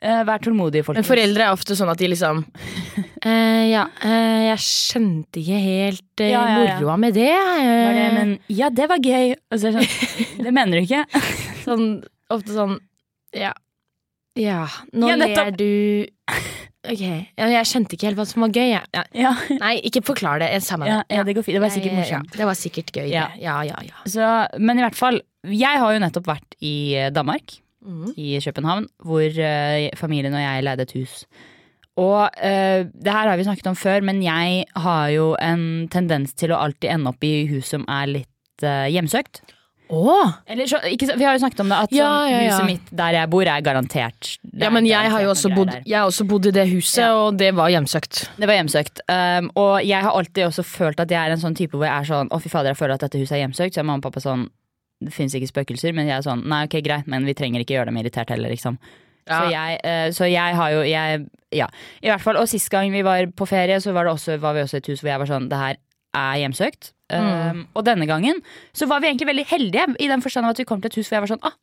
Eh, 0.00 0.20
vær 0.24 0.40
tålmodige, 0.40 0.94
Men 0.96 1.04
foreldre 1.04 1.44
er 1.44 1.52
ofte 1.52 1.74
sånn 1.76 1.90
at 1.92 2.00
de 2.00 2.08
liksom 2.08 2.38
eh, 3.28 3.66
Ja, 3.68 3.82
eh, 4.00 4.46
jeg 4.48 4.62
skjønte 4.64 5.42
ikke 5.42 5.58
helt 5.60 6.22
eh, 6.24 6.30
Ja, 6.32 6.44
ja, 6.48 6.62
ja. 6.64 6.76
moroa 6.78 6.96
med 7.02 7.18
det. 7.18 7.26
Var 7.36 7.92
det, 7.98 8.06
Eh, 8.06 8.14
men 8.16 8.32
ja, 8.48 8.70
det 8.72 8.86
var 8.88 9.02
gøy. 9.04 9.34
Altså, 9.52 9.74
det 9.74 9.84
sånn 9.84 10.46
Det 10.46 10.54
mener 10.56 10.80
du 10.80 10.86
ikke? 10.86 11.04
Sånn, 11.66 11.84
ofte 12.32 12.56
sånn 12.56 12.78
Ja. 13.36 13.52
Ja, 14.40 14.64
nå 14.96 15.10
ler 15.20 15.52
du 15.58 15.68
Ok, 16.88 17.02
ja, 17.04 17.46
jeg 17.50 17.68
skjønte 17.68 17.92
ikke 17.92 18.08
helt 18.08 18.16
hva 18.16 18.24
som 18.24 18.40
var 18.46 18.54
gøy. 18.56 18.70
jeg. 18.70 18.86
Ja. 18.96 19.02
Ja, 19.12 19.34
Nei, 19.60 19.74
ikke 19.84 20.00
forklar 20.00 20.40
det. 20.40 20.48
Det. 20.48 21.34
går 21.36 21.44
fint. 21.44 21.58
Det 21.58 21.60
var 21.60 21.72
sikkert 21.74 21.98
morsomt. 21.98 22.38
Det 22.38 22.46
var 22.48 22.56
sikkert 22.56 22.92
gøy. 22.96 23.08
Ja. 23.12 23.26
det. 23.34 23.42
Ja, 23.44 23.56
ja, 23.68 23.82
ja. 23.84 23.98
Så, 24.08 24.30
men 24.56 24.80
i 24.80 24.84
hvert 24.86 24.96
fall, 24.96 25.20
jeg 25.44 25.82
har 25.82 25.92
jo 25.92 26.00
nettopp 26.00 26.30
vært 26.30 26.56
i 26.64 26.72
eh, 26.96 27.10
Danmark. 27.12 27.58
Mhm. 27.80 28.12
i 28.16 28.38
København, 28.44 28.88
hvor 29.04 29.24
eh, 29.24 29.90
familien 29.96 30.34
og 30.34 30.42
jeg 30.42 30.64
leide 30.66 30.82
et 30.82 30.92
hus. 30.98 31.24
Og 32.00 32.30
uh, 32.32 32.80
det 32.86 33.12
her 33.12 33.28
har 33.28 33.36
vi 33.36 33.44
snakket 33.44 33.66
om 33.66 33.76
før, 33.76 34.00
men 34.06 34.22
jeg 34.24 34.64
har 34.76 35.08
jo 35.12 35.32
en 35.42 35.88
tendens 35.92 36.32
til 36.38 36.54
å 36.54 36.60
alltid 36.62 36.92
ende 36.94 37.10
opp 37.12 37.24
i 37.26 37.46
hus 37.50 37.72
som 37.74 37.84
er 37.90 38.06
litt 38.08 38.64
uh, 38.64 38.86
hjemsøkt. 38.88 39.42
Oh. 39.90 40.30
Eller, 40.46 40.68
så, 40.70 40.78
ikke, 40.86 41.08
vi 41.18 41.26
har 41.26 41.34
jo 41.34 41.40
snakket 41.42 41.64
om 41.64 41.72
det, 41.72 41.78
at 41.82 41.92
Ja, 41.92 42.06
sånn, 42.06 42.30
ja, 42.30 42.42
ja. 42.44 42.50
huset 42.52 42.68
mitt 42.68 42.92
der 42.94 43.16
jeg 43.16 43.30
bor, 43.32 43.42
er 43.42 43.64
garantert 43.66 44.28
Ja, 44.54 44.70
men 44.70 44.86
jeg 44.86 45.10
har 45.10 45.24
jo 45.24 45.32
også 45.32 45.50
bodd, 45.50 45.72
jeg 45.82 45.98
også 45.98 46.26
bodd 46.30 46.46
i 46.46 46.52
det 46.54 46.68
huset, 46.70 47.02
og 47.10 47.40
det 47.40 47.50
var 47.58 47.72
hjemsøkt. 47.74 48.22
Det 48.38 48.46
var 48.46 48.60
hjemsøkt. 48.60 49.02
Um, 49.10 49.50
og 49.58 49.82
jeg 49.82 50.06
har 50.06 50.14
alltid 50.14 50.46
også 50.46 50.62
følt 50.62 51.02
at 51.02 51.10
jeg 51.10 51.18
er 51.18 51.34
en 51.34 51.42
sånn 51.42 51.58
type 51.58 51.74
hvor 51.74 51.88
jeg 51.88 51.96
er 51.96 52.06
sånn 52.06 52.30
Å, 52.30 52.38
fy 52.38 52.52
fader, 52.52 52.70
jeg 52.70 52.78
føler 52.78 52.94
at 52.94 53.08
dette 53.08 53.18
huset 53.18 53.34
er 53.34 53.42
hjemsøkt. 53.42 53.74
Så 53.74 53.82
er 53.82 53.88
mamma 53.90 53.98
og 53.98 54.06
pappa 54.06 54.22
sånn 54.22 54.46
Det 55.00 55.12
fins 55.14 55.34
ikke 55.36 55.48
spøkelser. 55.50 55.94
Men 55.96 56.10
jeg 56.10 56.18
er 56.18 56.26
sånn 56.26 56.42
Nei, 56.50 56.64
ok, 56.68 56.80
greit, 56.84 57.06
men 57.10 57.24
vi 57.28 57.34
trenger 57.38 57.64
ikke 57.64 57.78
gjøre 57.78 57.90
dem 57.92 58.00
irritert 58.02 58.32
heller, 58.34 58.52
liksom. 58.52 58.78
Så, 59.30 59.44
jeg, 59.52 59.76
eh, 59.86 60.08
så 60.16 60.26
jeg 60.26 60.56
har 60.58 60.72
jo 60.74 60.80
jeg, 60.88 61.26
Ja. 61.54 61.68
I 62.02 62.10
hvert 62.10 62.24
fall. 62.24 62.38
Og 62.40 62.48
sist 62.50 62.70
gang 62.72 62.90
vi 62.92 63.02
var 63.06 63.26
på 63.36 63.46
ferie, 63.46 63.78
så 63.80 63.92
var, 63.94 64.08
det 64.08 64.14
også, 64.16 64.38
var 64.42 64.56
vi 64.56 64.64
også 64.64 64.80
i 64.80 64.82
et 64.82 64.90
hus 64.90 65.02
hvor 65.04 65.12
jeg 65.12 65.22
var 65.22 65.30
sånn 65.30 65.48
Det 65.50 65.60
her 65.60 65.78
er 66.18 66.40
hjemsøkt. 66.42 66.92
Um, 67.10 67.64
og 67.74 67.82
denne 67.86 68.06
gangen 68.06 68.38
så 68.74 68.86
var 68.86 69.02
vi 69.02 69.08
egentlig 69.10 69.26
veldig 69.26 69.44
heldige, 69.50 69.86
i 69.98 70.06
den 70.10 70.22
forstand 70.22 70.46
at 70.46 70.60
vi 70.62 70.66
kom 70.66 70.80
til 70.82 70.92
et 70.92 70.98
hus 71.00 71.08
hvor 71.08 71.16
jeg 71.18 71.24
var 71.24 71.30
sånn 71.32 71.42
ah, 71.42 71.56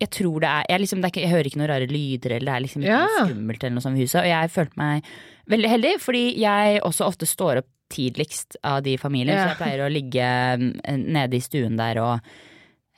jeg 0.00 0.10
tror 0.16 0.40
det 0.42 0.48
er 0.50 0.64
jeg, 0.72 0.80
liksom, 0.82 1.00
det 1.02 1.06
er 1.06 1.12
ikke, 1.12 1.22
jeg 1.22 1.30
hører 1.34 1.48
ikke 1.50 1.60
noen 1.60 1.70
rare 1.70 1.86
lyder, 1.90 2.34
eller 2.36 2.48
det 2.48 2.54
er 2.56 2.64
liksom 2.64 2.82
ikke 2.82 2.94
Ja. 2.96 3.00
noe 3.04 3.26
skummelt 3.28 3.64
eller 3.64 3.74
noe 3.76 3.84
sånt 3.84 4.00
i 4.00 4.06
huset. 4.06 4.20
Og 4.22 4.28
jeg 4.30 4.52
følte 4.54 4.80
meg 4.80 5.10
veldig 5.54 5.70
heldig, 5.74 5.92
fordi 6.00 6.22
jeg 6.40 6.80
også 6.88 7.06
ofte 7.06 7.28
står 7.28 7.60
opp 7.62 7.68
tidligst 7.90 8.56
av 8.64 8.80
de 8.86 8.94
familiene. 9.02 9.36
Ja. 9.36 9.44
Så 9.44 9.52
jeg 9.52 9.60
pleier 9.60 9.84
å 9.84 9.90
ligge 9.92 10.30
mm, 10.62 10.70
nede 11.10 11.36
i 11.36 11.44
stuen 11.44 11.76
der 11.78 12.00
og 12.00 12.32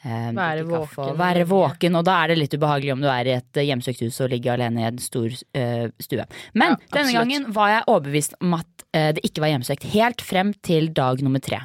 Være 0.02 0.64
kaffe 0.66 0.96
våken. 0.98 1.18
Være 1.18 1.44
våken, 1.46 1.96
og 2.00 2.04
da 2.08 2.16
er 2.24 2.32
det 2.32 2.38
litt 2.40 2.54
ubehagelig 2.58 2.92
om 2.96 3.02
du 3.04 3.08
er 3.12 3.28
i 3.30 3.34
et 3.36 3.56
eh, 3.60 3.66
hjemsøkt 3.68 4.00
hus 4.02 4.20
og 4.24 4.30
ligger 4.32 4.54
alene 4.56 4.82
i 4.82 4.86
en 4.88 4.98
stor 4.98 5.28
eh, 5.54 5.84
stue. 6.02 6.24
Men 6.58 6.74
Ja, 6.74 6.80
denne 6.96 7.12
gangen 7.14 7.46
var 7.54 7.68
jeg 7.70 7.84
overbevist 7.86 8.34
om 8.42 8.54
at 8.58 8.86
eh, 8.92 9.12
det 9.14 9.22
ikke 9.28 9.44
var 9.44 9.52
hjemsøkt. 9.54 9.86
Helt 9.94 10.24
frem 10.26 10.50
til 10.66 10.90
dag 10.96 11.22
nummer 11.22 11.40
tre. 11.44 11.60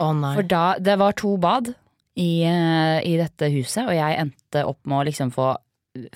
Nei. 0.00 0.34
For 0.36 0.42
da, 0.48 0.64
det 0.80 0.98
var 1.00 1.12
to 1.16 1.36
bad 1.40 1.72
i, 2.16 2.42
eh, 2.44 3.00
i 3.08 3.16
dette 3.20 3.48
huset, 3.52 3.84
og 3.88 3.94
jeg 3.96 4.20
endte 4.20 4.64
opp 4.68 4.80
med 4.84 5.00
å 5.00 5.06
liksom 5.08 5.32
få 5.34 5.54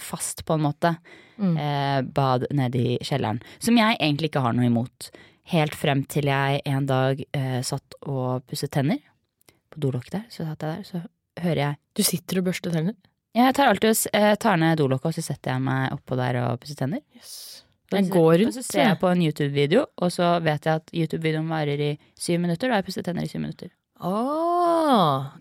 fast, 0.03 0.45
på 0.45 0.55
en 0.59 0.65
måte, 0.69 0.97
Mm. 1.39 1.57
eh, 1.57 2.01
bad 2.03 2.47
nede 2.51 2.79
i 2.79 2.99
kjelleren. 2.99 3.41
Som 3.63 3.77
jeg 3.79 3.97
egentlig 4.01 4.31
ikke 4.33 4.41
har 4.43 4.53
noe 4.53 4.67
imot. 4.67 5.11
Helt 5.53 5.73
frem 5.75 6.05
til 6.05 6.25
jeg 6.27 6.61
en 6.67 6.87
dag 6.87 7.21
eh, 7.33 7.61
satt 7.63 7.95
og 8.03 8.43
pusset 8.51 8.73
tenner. 8.75 8.99
På 9.71 9.79
dolokket 9.79 10.11
der, 10.17 10.25
så 10.31 10.45
satt 10.49 10.65
jeg 10.67 10.77
der, 10.77 10.83
så 10.83 11.03
hører 11.45 11.63
jeg 11.63 11.79
Du 11.99 12.03
sitter 12.07 12.41
og 12.41 12.49
børster 12.51 12.75
tenner? 12.75 12.97
Jeg 13.37 13.55
tar 13.55 13.71
alltid 13.71 14.07
jeg 14.09 14.33
eh, 14.33 14.37
tar 14.41 14.59
ned 14.61 14.79
dolokket, 14.81 15.11
og 15.11 15.19
så 15.19 15.23
setter 15.23 15.55
jeg 15.55 15.63
meg 15.63 15.93
oppå 15.95 16.17
der 16.19 16.41
og 16.43 16.61
pusser 16.63 16.79
tenner. 16.79 17.03
Den 17.93 18.09
går 18.13 18.47
Og 18.47 18.53
så 18.53 18.63
ser 18.65 18.85
jeg 18.85 18.99
på 19.01 19.09
en 19.09 19.23
YouTube-video, 19.25 19.87
og 19.97 20.13
så 20.13 20.35
vet 20.45 20.67
jeg 20.67 20.83
at 20.83 20.91
YouTube-videoen 20.93 21.49
varer 21.49 21.81
i 21.81 21.93
syv 22.19 22.41
minutter, 22.43 22.69
Da 22.69 22.77
har 22.77 22.83
jeg 22.83 22.89
pusset 22.91 23.07
tenner 23.07 23.25
i 23.25 23.31
syv 23.31 23.41
minutter. 23.41 23.71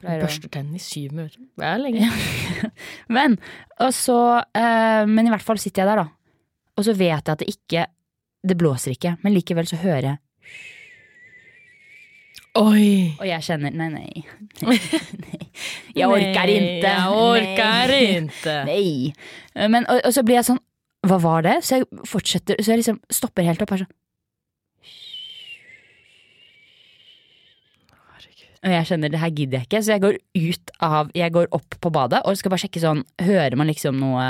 Du 0.02 0.08
børster 0.08 0.50
tennene 0.50 0.80
i 0.80 0.82
syv 0.82 1.14
minutter. 1.14 1.42
Det 1.58 1.66
er 1.68 1.82
lenge. 1.82 2.08
Men, 3.18 3.38
og 3.84 3.94
så, 3.94 4.20
eh, 4.58 5.04
men 5.06 5.28
i 5.28 5.34
hvert 5.34 5.46
fall 5.46 5.60
sitter 5.62 5.84
jeg 5.84 5.92
der, 5.92 6.02
da. 6.04 6.08
Og 6.78 6.86
så 6.88 6.96
vet 6.98 7.12
jeg 7.14 7.34
at 7.34 7.40
det 7.42 7.50
ikke 7.54 7.86
Det 8.48 8.56
blåser 8.58 8.94
ikke, 8.94 9.16
men 9.26 9.34
likevel 9.34 9.66
så 9.68 9.76
hører 9.82 10.06
jeg 10.06 10.18
Oi! 12.58 13.14
Og 13.20 13.28
jeg 13.28 13.46
kjenner 13.46 13.76
Nei, 13.78 13.90
nei. 13.94 14.24
nei. 14.68 15.44
Jeg 15.98 16.10
orker 16.10 16.52
ikke. 16.54 16.88
Jeg 16.88 17.12
orker 17.14 17.94
ikke. 17.98 18.58
Nei. 18.70 19.68
Men, 19.74 19.86
og, 19.90 20.02
og 20.06 20.16
så 20.16 20.24
blir 20.26 20.40
jeg 20.40 20.50
sånn 20.50 20.62
Hva 21.08 21.20
var 21.22 21.46
det? 21.46 21.60
Så 21.66 21.80
jeg 21.80 21.88
fortsetter 22.10 22.60
Så 22.62 22.74
jeg 22.74 22.84
liksom 22.84 23.00
stopper 23.14 23.48
helt 23.48 23.62
opp 23.66 23.74
her 23.76 23.86
sånn. 23.86 23.96
Og 28.66 28.74
jeg 28.74 28.88
skjønner, 28.90 29.12
det 29.14 29.20
her 29.22 29.34
gidder 29.38 29.62
jeg 29.62 29.68
ikke, 29.68 29.80
så 29.86 29.94
jeg 29.94 30.02
går 30.04 30.16
ut 30.18 30.72
av 30.84 31.12
Jeg 31.16 31.34
går 31.36 31.52
opp 31.56 31.78
på 31.84 31.92
badet 31.94 32.24
og 32.26 32.40
skal 32.40 32.52
bare 32.52 32.64
sjekke 32.66 32.82
sånn 32.84 33.04
Hører 33.22 33.56
man 33.60 33.70
liksom 33.70 34.00
noe 34.02 34.26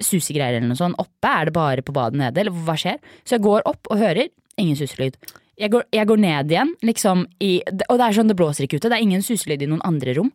susegreier 0.00 0.56
eller 0.56 0.70
noe 0.70 0.78
sånt? 0.78 0.96
Oppe 1.02 1.32
er 1.34 1.48
det 1.50 1.54
bare 1.56 1.82
på 1.84 1.92
badet 1.92 2.16
nede, 2.20 2.40
eller 2.40 2.54
hva 2.64 2.76
skjer? 2.78 3.00
Så 3.26 3.36
jeg 3.36 3.44
går 3.44 3.66
opp 3.68 3.90
og 3.90 3.98
hører 4.00 4.30
ingen 4.60 4.78
suselyd. 4.78 5.18
Jeg 5.60 5.72
går, 5.74 5.84
jeg 5.92 6.08
går 6.08 6.20
ned 6.22 6.52
igjen, 6.54 6.70
liksom 6.88 7.26
i 7.44 7.50
Og 7.90 7.98
det 8.00 8.06
er 8.06 8.16
sånn, 8.16 8.30
det 8.30 8.36
blåser 8.38 8.64
ikke 8.64 8.78
ute, 8.80 8.88
det 8.88 8.96
er 8.96 9.04
ingen 9.04 9.24
suselyd 9.24 9.60
i 9.60 9.68
noen 9.68 9.82
andre 9.84 10.14
rom. 10.16 10.30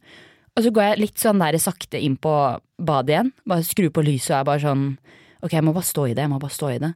Og 0.55 0.63
så 0.63 0.71
går 0.71 0.85
jeg 0.85 1.01
litt 1.01 1.19
sånn 1.19 1.41
der 1.41 1.57
sakte 1.59 1.99
inn 1.99 2.15
på 2.21 2.33
badet 2.77 3.15
igjen. 3.15 3.31
Bare 3.49 3.65
skru 3.65 3.89
på 3.91 4.03
lyset 4.05 4.35
og 4.35 4.39
er 4.39 4.49
bare 4.51 4.63
sånn 4.63 4.85
Ok, 5.43 5.51
jeg 5.53 5.65
må 5.65 5.73
bare 5.75 5.85
stå 5.85 6.05
i 6.09 6.13
det. 6.15 6.23
jeg 6.23 6.31
må 6.31 6.39
bare 6.41 6.55
stå 6.55 6.69
i 6.73 6.77
det 6.81 6.93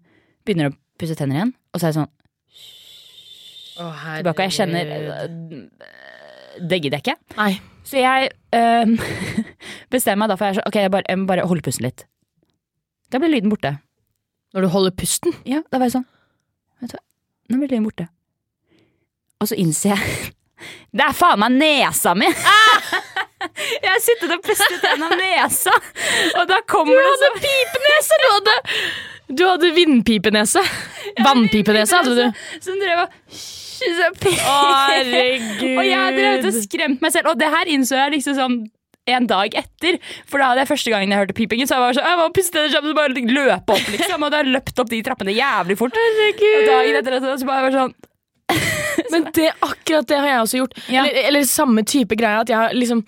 Begynner 0.48 0.72
å 0.72 0.78
pusse 1.00 1.18
tenner 1.20 1.38
igjen, 1.38 1.52
og 1.74 1.80
så 1.80 1.86
er 1.86 1.92
jeg 1.92 1.98
sånn 2.00 2.14
tilbake. 3.80 4.36
Og 4.36 4.46
jeg 4.46 4.56
kjenner 4.58 5.30
Det 6.60 6.80
gidder 6.82 6.98
jeg 6.98 7.04
ikke. 7.06 7.36
Nei. 7.38 7.54
Så 7.88 8.00
jeg 8.02 8.32
øh, 8.56 8.96
bestemmer 9.94 10.26
meg 10.26 10.32
da 10.32 10.38
for 10.40 10.48
jeg 10.48 10.56
er 10.56 10.60
sånn 10.60 10.70
Ok, 10.70 10.80
jeg, 10.84 10.94
bare, 10.94 11.08
jeg 11.08 11.22
må 11.22 11.30
bare 11.30 11.48
holde 11.48 11.64
pusten 11.66 11.88
litt. 11.88 12.06
Da 13.10 13.22
blir 13.22 13.32
lyden 13.32 13.52
borte. 13.52 13.78
Når 14.54 14.66
du 14.66 14.72
holder 14.74 14.96
pusten. 14.98 15.36
Ja, 15.48 15.64
da 15.70 15.80
var 15.80 15.90
jeg 15.90 16.00
sånn 16.00 16.08
Vet 16.80 16.94
du 16.94 16.98
hva, 16.98 17.04
nå 17.52 17.60
blir 17.62 17.72
lyden 17.74 17.88
borte. 17.88 18.08
Og 19.40 19.48
så 19.48 19.56
innser 19.60 19.96
jeg 19.96 20.34
Det 20.98 21.06
er 21.06 21.16
faen 21.16 21.40
meg 21.40 21.56
nesa 21.56 22.16
mi! 22.18 22.30
Jeg 23.40 23.88
har 23.88 24.02
sittet 24.04 24.32
og 24.36 24.42
pustet 24.44 24.82
gjennom 24.84 25.14
nesa, 25.16 25.72
og 26.36 26.50
da 26.50 26.58
kommer 26.68 26.98
det 27.00 27.14
så 27.22 27.30
pipenese! 27.38 28.18
Du 28.20 28.26
hadde, 28.34 28.56
du 29.32 29.44
hadde 29.48 29.70
vindpipenese. 29.78 30.64
Vannpipenese 31.26 32.02
hadde 32.02 32.18
du. 32.18 32.42
Som 32.66 32.82
drev 32.82 33.06
og 33.06 33.14
Herregud. 34.44 35.64
Og 35.70 35.88
jeg 35.88 36.18
drev 36.18 36.50
og 36.50 36.58
skremte 36.58 37.06
meg 37.06 37.16
selv, 37.16 37.32
og 37.32 37.40
det 37.40 37.48
her 37.54 37.72
innså 37.72 37.96
jeg 37.96 38.18
liksom 38.18 38.36
sånn 38.42 38.60
en 39.10 39.30
dag 39.30 39.56
etter. 39.64 40.02
For 40.28 40.42
da 40.42 40.52
hadde 40.52 40.66
jeg 40.66 40.72
første 40.74 40.94
gangen 40.94 41.16
jeg 41.16 41.24
hørte 41.24 41.38
pipingen, 41.40 41.70
så 41.70 41.78
jeg 41.78 41.86
var 41.86 41.96
sånn, 41.96 42.12
jeg 42.12 42.20
var 42.20 42.44
sammen, 42.76 42.92
så 42.92 43.00
bare 43.00 43.24
løpe 43.40 43.78
opp, 43.78 43.88
liksom. 43.96 44.28
Og 44.28 44.36
da 44.36 44.44
løpt 44.46 44.84
opp 44.84 44.92
de 44.92 45.00
trappene 45.06 45.38
jævlig 45.38 45.80
fort. 45.80 45.96
Herregud. 45.96 46.60
Og 46.60 46.70
dagen 46.74 47.00
etter 47.00 47.16
det, 47.16 47.36
så 47.40 47.48
bare 47.48 47.70
var 47.70 47.78
sånn 47.80 47.96
Men 49.14 49.28
det, 49.36 49.50
akkurat 49.66 50.08
det 50.10 50.20
har 50.20 50.28
jeg 50.28 50.44
også 50.46 50.62
gjort. 50.62 50.78
Ja. 50.92 51.04
Eller, 51.06 51.28
eller 51.32 51.50
samme 51.50 51.84
type 51.88 52.18
greie. 52.20 52.44
At 52.44 52.50
jeg 52.52 52.78
liksom 52.78 53.04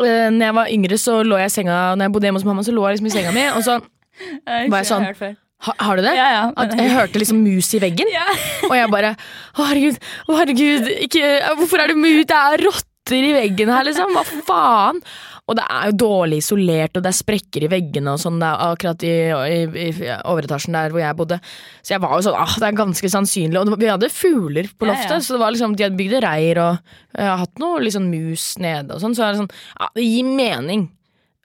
øh, 0.00 0.28
Når 0.34 0.44
jeg 0.46 0.54
var 0.58 0.74
yngre, 0.74 0.98
så 1.00 1.20
lå 1.26 1.38
jeg 1.40 1.52
i 1.52 1.54
senga 1.54 1.78
Når 1.94 2.08
jeg 2.08 2.14
bodde 2.16 2.28
hjemme 2.30 2.40
hos 2.42 2.48
mamma, 2.48 2.66
så 2.66 2.74
lå 2.74 2.86
jeg 2.88 2.96
liksom 2.98 3.10
i 3.10 3.14
senga 3.14 3.34
mi, 3.36 3.46
og 3.54 3.64
så 3.66 3.78
Jeg 4.46 4.70
Var 4.70 4.82
jeg 4.82 4.90
sånn? 4.90 5.06
har 5.10 5.36
ha, 5.64 5.74
Har 5.80 5.96
du 5.96 6.04
det? 6.04 6.14
Ja, 6.18 6.26
ja. 6.34 6.42
At 6.60 6.74
jeg 6.78 6.92
hørte 6.92 7.20
liksom 7.22 7.42
mus 7.44 7.70
i 7.76 7.82
veggen, 7.82 8.10
Ja. 8.12 8.26
og 8.70 8.74
jeg 8.76 8.90
bare 8.92 9.14
Å, 9.14 9.68
herregud, 9.70 10.00
å, 10.28 10.38
herregud 10.40 10.90
ikke, 11.06 11.30
hvorfor 11.60 11.84
er 11.84 11.92
det 11.94 12.00
mus? 12.00 12.26
Det 12.30 12.40
er 12.40 12.66
rotter 12.66 13.20
i 13.30 13.32
veggen 13.36 13.72
her, 13.72 13.86
liksom. 13.86 14.14
Hva 14.16 14.24
faen? 14.48 15.00
Og 15.44 15.58
det 15.58 15.64
er 15.68 15.90
jo 15.90 15.96
dårlig 16.00 16.38
isolert, 16.40 16.94
og 16.96 17.02
det 17.04 17.10
er 17.10 17.16
sprekker 17.18 17.66
i 17.66 17.68
veggene 17.68 18.14
og 18.14 18.20
sånn 18.22 18.40
akkurat 18.40 19.02
i, 19.04 19.12
i, 19.28 19.90
i 19.92 20.14
overetasjen 20.24 20.76
der 20.76 20.94
hvor 20.94 21.02
jeg 21.02 21.18
bodde. 21.18 21.36
Så 21.84 21.92
jeg 21.92 22.00
var 22.00 22.14
jo 22.16 22.24
sånn, 22.24 22.38
ah, 22.40 22.54
det 22.62 22.70
er 22.70 22.78
ganske 22.78 23.10
sannsynlig. 23.12 23.60
Og 23.60 23.76
vi 23.82 23.90
hadde 23.92 24.08
fugler 24.12 24.70
på 24.72 24.88
Ja, 24.88 24.94
loftet, 24.94 25.18
ja. 25.18 25.20
så 25.26 25.36
det 25.36 25.42
var 25.44 25.52
liksom, 25.52 25.76
de 25.76 25.84
hadde 25.84 26.00
bygd 26.00 26.16
reir 26.24 26.62
og 26.64 26.94
jeg 27.14 27.28
har 27.28 27.42
hatt 27.44 27.62
noe 27.62 27.82
liksom 27.84 28.08
mus 28.08 28.46
nede 28.62 28.96
og 28.96 29.04
sånn. 29.04 29.16
Så 29.18 29.26
er 29.26 29.34
det 29.34 29.42
sånn, 29.42 29.52
ja, 29.76 29.90
det 30.00 30.08
gir 30.08 30.32
mening. 30.40 30.88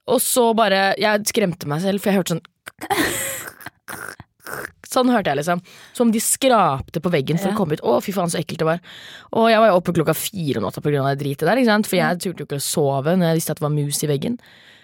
Og 0.09 0.23
så 0.23 0.47
bare, 0.57 0.93
jeg 0.97 1.27
skremte 1.29 1.67
meg 1.69 1.83
selv, 1.83 1.99
for 1.99 2.13
jeg 2.13 2.23
hørte 2.23 2.37
sånn 2.37 2.47
Sånn 4.89 5.11
hørte 5.13 5.29
jeg 5.29 5.37
liksom. 5.37 5.59
Som 5.93 6.09
de 6.11 6.19
skrapte 6.23 6.99
på 7.03 7.11
veggen 7.13 7.37
for 7.37 7.49
Ja. 7.51 7.53
å 7.53 7.57
komme 7.59 7.73
ut. 7.77 7.81
Å, 7.85 7.99
fy 8.01 8.11
faen, 8.15 8.31
så 8.33 8.39
ekkelt 8.41 8.57
det 8.63 8.65
var. 8.65 8.79
Og 9.37 9.49
jeg 9.51 9.59
var 9.61 9.69
jo 9.69 9.75
oppe 9.77 9.93
klokka 9.93 10.15
fire 10.17 10.57
om 10.57 10.63
natta 10.65 10.81
pga. 10.81 11.03
det 11.15 11.19
dritet 11.21 11.45
der, 11.45 11.57
ikke 11.61 11.69
sant? 11.69 11.87
for 11.87 11.95
jeg 11.99 12.17
turte 12.23 12.41
jo 12.41 12.45
ikke 12.49 12.57
å 12.57 12.65
sove 12.65 13.13
når 13.15 13.29
jeg 13.29 13.37
visste 13.37 13.51
at 13.53 13.57
det 13.61 13.67
var 13.67 13.75
mus 13.75 14.01
i 14.03 14.07
veggen. 14.09 14.39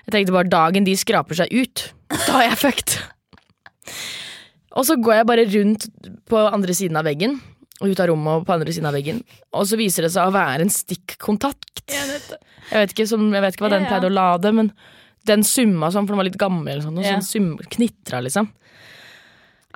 Jeg 0.06 0.14
tenkte 0.14 0.34
bare 0.38 0.50
dagen 0.54 0.84
de 0.86 0.94
skraper 0.96 1.34
seg 1.36 1.50
ut, 1.52 1.92
da 2.28 2.42
er 2.44 2.50
jeg 2.52 2.58
fucked. 2.62 3.00
Og 4.76 4.86
så 4.86 4.98
går 5.00 5.22
jeg 5.22 5.28
bare 5.30 5.46
rundt 5.50 5.86
på 6.30 6.42
andre 6.52 6.76
siden 6.76 6.98
av 7.00 7.06
veggen, 7.08 7.38
og 7.82 7.92
ut 7.92 8.00
av 8.04 8.10
rommet 8.12 8.42
og 8.42 8.46
på 8.48 8.54
andre 8.56 8.74
siden 8.76 8.88
av 8.90 8.96
veggen, 8.96 9.22
og 9.56 9.66
så 9.68 9.78
viser 9.80 10.06
det 10.06 10.12
seg 10.16 10.28
å 10.30 10.34
være 10.36 10.66
en 10.66 10.72
stikkontakt. 10.74 11.84
Jeg 11.92 12.10
vet 12.82 12.94
ikke, 12.96 13.08
som, 13.08 13.26
jeg 13.34 13.42
vet 13.46 13.56
ikke 13.58 13.66
hva 13.68 13.72
den 13.76 13.86
Ja, 13.86 13.90
ja. 13.90 13.94
pleide 13.96 14.10
å 14.12 14.16
lade, 14.16 14.52
men 14.56 14.72
den 15.26 15.44
summa 15.48 15.90
sånn, 15.94 16.06
for 16.06 16.14
den 16.14 16.22
var 16.22 16.28
litt 16.30 16.38
gammel, 16.42 16.82
sånn, 16.84 16.98
og 17.00 17.04
Ja. 17.06 17.16
sånn 17.18 17.24
sum, 17.26 17.58
knitra 17.72 18.22
liksom. 18.22 18.50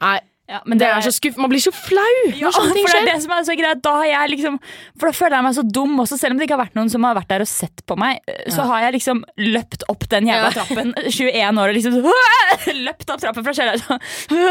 Nei, 0.01 0.21
Ja, 0.49 0.59
men 0.65 0.79
det 0.81 0.87
er 0.89 1.03
så 1.05 1.11
skuff, 1.13 1.35
man 1.37 1.51
blir 1.51 1.61
så 1.61 1.69
flau 1.75 2.01
Ja, 2.33 2.47
når 2.49 2.55
sånne 2.55 2.73
ting 2.73 2.87
for 2.87 2.95
det 2.97 3.01
er 3.03 3.09
det 3.13 3.21
som 3.21 3.33
er 3.35 3.43
så 3.45 3.55
greit. 3.59 3.81
Da 3.85 3.91
har 3.99 4.07
jeg 4.09 4.31
liksom 4.33 4.55
For 4.97 5.05
da 5.11 5.13
føler 5.13 5.35
jeg 5.37 5.45
meg 5.45 5.53
så 5.59 5.63
dum 5.77 5.93
også, 6.01 6.17
selv 6.17 6.33
om 6.33 6.39
det 6.41 6.47
ikke 6.47 6.55
har 6.57 6.63
vært 6.65 6.77
noen 6.79 6.89
som 6.89 7.05
har 7.05 7.13
vært 7.19 7.29
der 7.29 7.43
og 7.45 7.49
sett 7.51 7.83
på 7.85 7.97
meg. 8.01 8.17
Så 8.49 8.65
har 8.65 8.81
jeg 8.87 8.95
liksom 8.97 9.21
løpt 9.37 9.85
opp 9.93 10.07
den 10.09 10.25
jævla 10.31 10.49
Ja. 10.49 10.55
trappen, 10.57 10.93
21 11.05 11.61
år, 11.61 11.69
og 11.69 11.77
liksom 11.77 11.99
Løpt 12.89 13.13
opp 13.13 13.21
trappen 13.21 13.45
fra 13.45 13.53
kjelleren, 13.53 14.01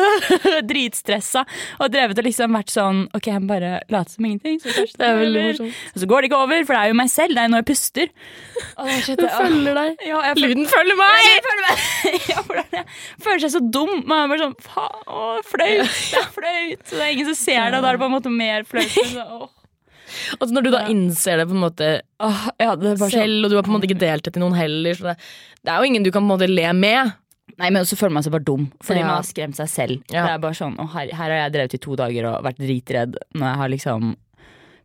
dritstressa, 0.71 1.43
og 1.83 1.91
drevet 1.93 2.19
og 2.23 2.27
liksom 2.27 2.55
vært 2.57 2.73
sånn 2.73 3.03
Ok, 3.17 3.29
jeg 3.33 3.43
må 3.43 3.51
bare 3.51 3.73
late 3.93 4.15
som 4.15 4.25
ingenting. 4.29 4.59
Så 4.63 4.71
Det 4.95 5.03
er 5.07 5.19
veldig 5.19 5.43
morsomt. 5.49 5.83
Og 5.95 6.03
så 6.03 6.09
går 6.11 6.23
det 6.25 6.31
ikke 6.31 6.41
over, 6.45 6.65
for 6.69 6.77
det 6.77 6.81
er 6.85 6.93
jo 6.93 6.99
meg 6.99 7.11
selv. 7.13 7.35
Det 7.35 7.43
er 7.43 7.49
jo 7.49 7.53
når 7.57 7.63
jeg 7.65 7.69
puster. 7.73 8.11
Du 8.79 8.95
shit, 9.03 9.19
Den 9.19 9.31
følger 9.35 9.79
deg. 9.83 10.07
ja, 10.07 10.23
jeg 10.29 10.39
føler 10.39 10.49
Lyden 10.55 10.67
følger 10.71 10.99
meg! 11.03 11.27
jeg 11.29 11.45
føler 11.49 11.65
meg 11.67 12.29
ja, 12.29 12.43
for 12.47 12.55
det 12.63 12.81
er- 12.83 12.89
føler 13.25 13.43
seg 13.45 13.53
så 13.57 13.63
dum. 13.79 13.93
Man 14.07 14.23
er 14.25 14.33
bare 14.33 14.45
sånn 14.47 14.57
Faen, 14.69 15.03
å, 15.09 15.27
flaut. 15.47 15.88
Det 16.13 16.19
er 16.23 16.29
flaut. 16.35 16.83
Det 16.91 17.01
er 17.05 17.13
ingen 17.15 17.31
som 17.31 17.39
ser 17.39 17.71
det, 17.71 17.79
og 17.79 17.85
da 17.85 17.93
er 17.93 17.99
det 17.99 18.03
på 18.05 18.09
en 18.11 18.17
måte 18.17 18.33
mer 18.33 18.67
flaut. 18.69 18.99
så. 19.15 19.49
Og 20.41 20.53
når 20.57 20.65
du 20.65 20.71
da 20.73 20.83
innser 20.89 21.37
det 21.43 21.45
på 21.51 21.57
en 21.57 21.61
måte 21.67 21.89
Åh, 22.25 22.45
ja, 22.63 22.71
er 22.73 22.97
sånn. 22.97 23.11
selv, 23.13 23.45
og 23.45 23.51
du 23.53 23.57
har 23.59 23.67
på 23.67 23.73
en 23.73 23.77
måte 23.77 23.89
ikke 23.91 24.01
delt 24.01 24.25
det 24.25 24.33
til 24.37 24.41
noen 24.45 24.57
heller, 24.57 24.97
så 24.97 25.11
det, 25.11 25.17
det 25.65 25.73
er 25.75 25.83
jo 25.83 25.89
ingen 25.91 26.07
du 26.07 26.11
kan 26.15 26.23
på 26.23 26.27
en 26.31 26.33
måte 26.33 26.49
le 26.49 26.69
med. 26.77 27.13
Nei, 27.59 27.69
men 27.75 27.85
så 27.89 27.97
føler 27.99 28.15
man 28.17 28.25
seg 28.25 28.33
bare 28.37 28.47
dum, 28.47 28.69
fordi 28.85 29.01
Ja. 29.03 29.07
man 29.09 29.19
har 29.19 29.27
skremt 29.29 29.57
seg 29.59 29.69
selv. 29.73 30.01
Ja. 30.13 30.25
Det 30.29 30.33
er 30.37 30.41
bare 30.47 30.57
sånn, 30.57 30.79
her, 30.95 31.11
her 31.13 31.33
har 31.35 31.39
jeg 31.43 31.53
drevet 31.59 31.77
i 31.77 31.81
to 31.85 31.97
dager 31.99 32.29
og 32.31 32.43
vært 32.47 32.61
dritredd 32.63 33.17
når 33.35 33.47
jeg 33.51 33.61
har 33.63 33.73
liksom 33.75 34.09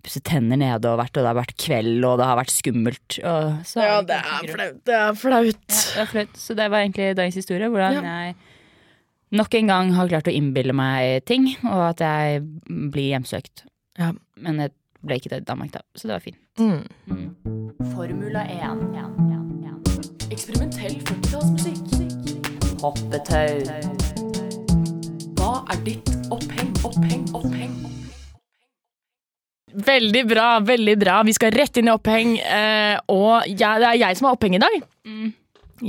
pusset 0.04 0.24
tenner 0.28 0.60
nede 0.60 0.89
og 0.92 0.98
vært, 1.00 1.16
og 1.16 1.24
det 1.24 1.30
har 1.32 1.38
vært 1.39 1.54
kveld, 1.63 2.04
og 2.04 2.18
det 2.20 2.26
har 2.28 2.36
vært 2.42 2.52
skummelt. 2.52 3.20
Og 3.24 3.62
så 3.70 3.86
ja, 3.86 4.00
det 4.04 4.18
grunn. 4.28 4.50
flaut. 4.58 4.80
Det 4.89 4.98
er 5.00 5.13
flaut. 5.22 5.62
Ja, 5.70 5.86
det 5.94 6.02
er 6.04 6.10
flaut. 6.12 6.34
Så 6.44 6.58
det 6.60 6.66
var 6.74 6.84
egentlig 6.84 7.13
dagens 7.16 7.38
historie. 7.39 7.70
Hvordan 7.72 8.04
jeg 8.04 8.36
nok 9.34 9.58
en 9.60 9.72
gang 9.72 9.93
har 9.98 10.12
klart 10.12 10.30
å 10.30 10.34
innbille 10.34 10.76
meg 10.78 11.26
ting, 11.30 11.50
og 11.65 11.89
at 11.91 12.04
jeg 12.06 12.43
blir 12.93 13.12
hjemsøkt. 13.13 13.65
Ja. 14.00 14.13
Men 14.43 14.62
jeg 14.62 14.74
ble 15.04 15.19
ikke 15.19 15.34
det 15.34 15.43
i 15.43 15.48
Danmark, 15.50 15.74
da, 15.76 15.84
så 15.98 16.10
det 16.10 16.15
var 16.17 16.24
fint. 16.24 16.39
Mm. 16.60 16.86
Formula 17.93 18.46
1. 18.50 18.93
Eksperimentell 20.34 20.96
40-tallsmusikk. 21.06 22.32
Hoppetau. 22.82 23.60
Hva 25.38 25.52
er 25.69 25.84
ditt 25.86 26.10
oppheng, 26.34 26.72
oppheng, 26.82 27.28
oppheng? 27.38 27.76
Veldig 29.74 30.24
bra, 30.30 30.48
veldig 30.65 30.96
bra. 31.04 31.19
Vi 31.28 31.36
skal 31.38 31.54
rett 31.54 31.78
inn 31.78 31.91
i 31.91 31.93
oppheng. 31.93 32.34
Eh, 32.41 32.98
og 33.13 33.46
jeg, 33.46 33.62
det 33.62 33.91
er 33.91 34.00
jeg 34.02 34.17
som 34.17 34.32
har 34.32 34.39
oppheng 34.39 34.58
i 34.58 34.63
dag. 34.63 34.82
Mm. 35.06 35.30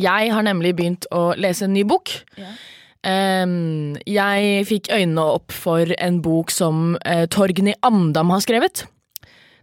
Jeg 0.05 0.31
har 0.37 0.45
nemlig 0.45 0.75
begynt 0.77 1.09
å 1.15 1.31
lese 1.41 1.65
en 1.65 1.73
ny 1.77 1.87
bok. 1.89 2.13
Ja. 2.37 2.53
Em, 3.05 3.95
jeg 4.09 4.65
fikk 4.71 4.89
øynene 4.95 5.29
opp 5.37 5.53
for 5.53 5.91
en 5.99 6.23
bok 6.25 6.53
som 6.55 6.95
uh, 7.05 7.25
Torgny 7.29 7.75
Amdam 7.85 8.33
har 8.33 8.45
skrevet. 8.45 8.87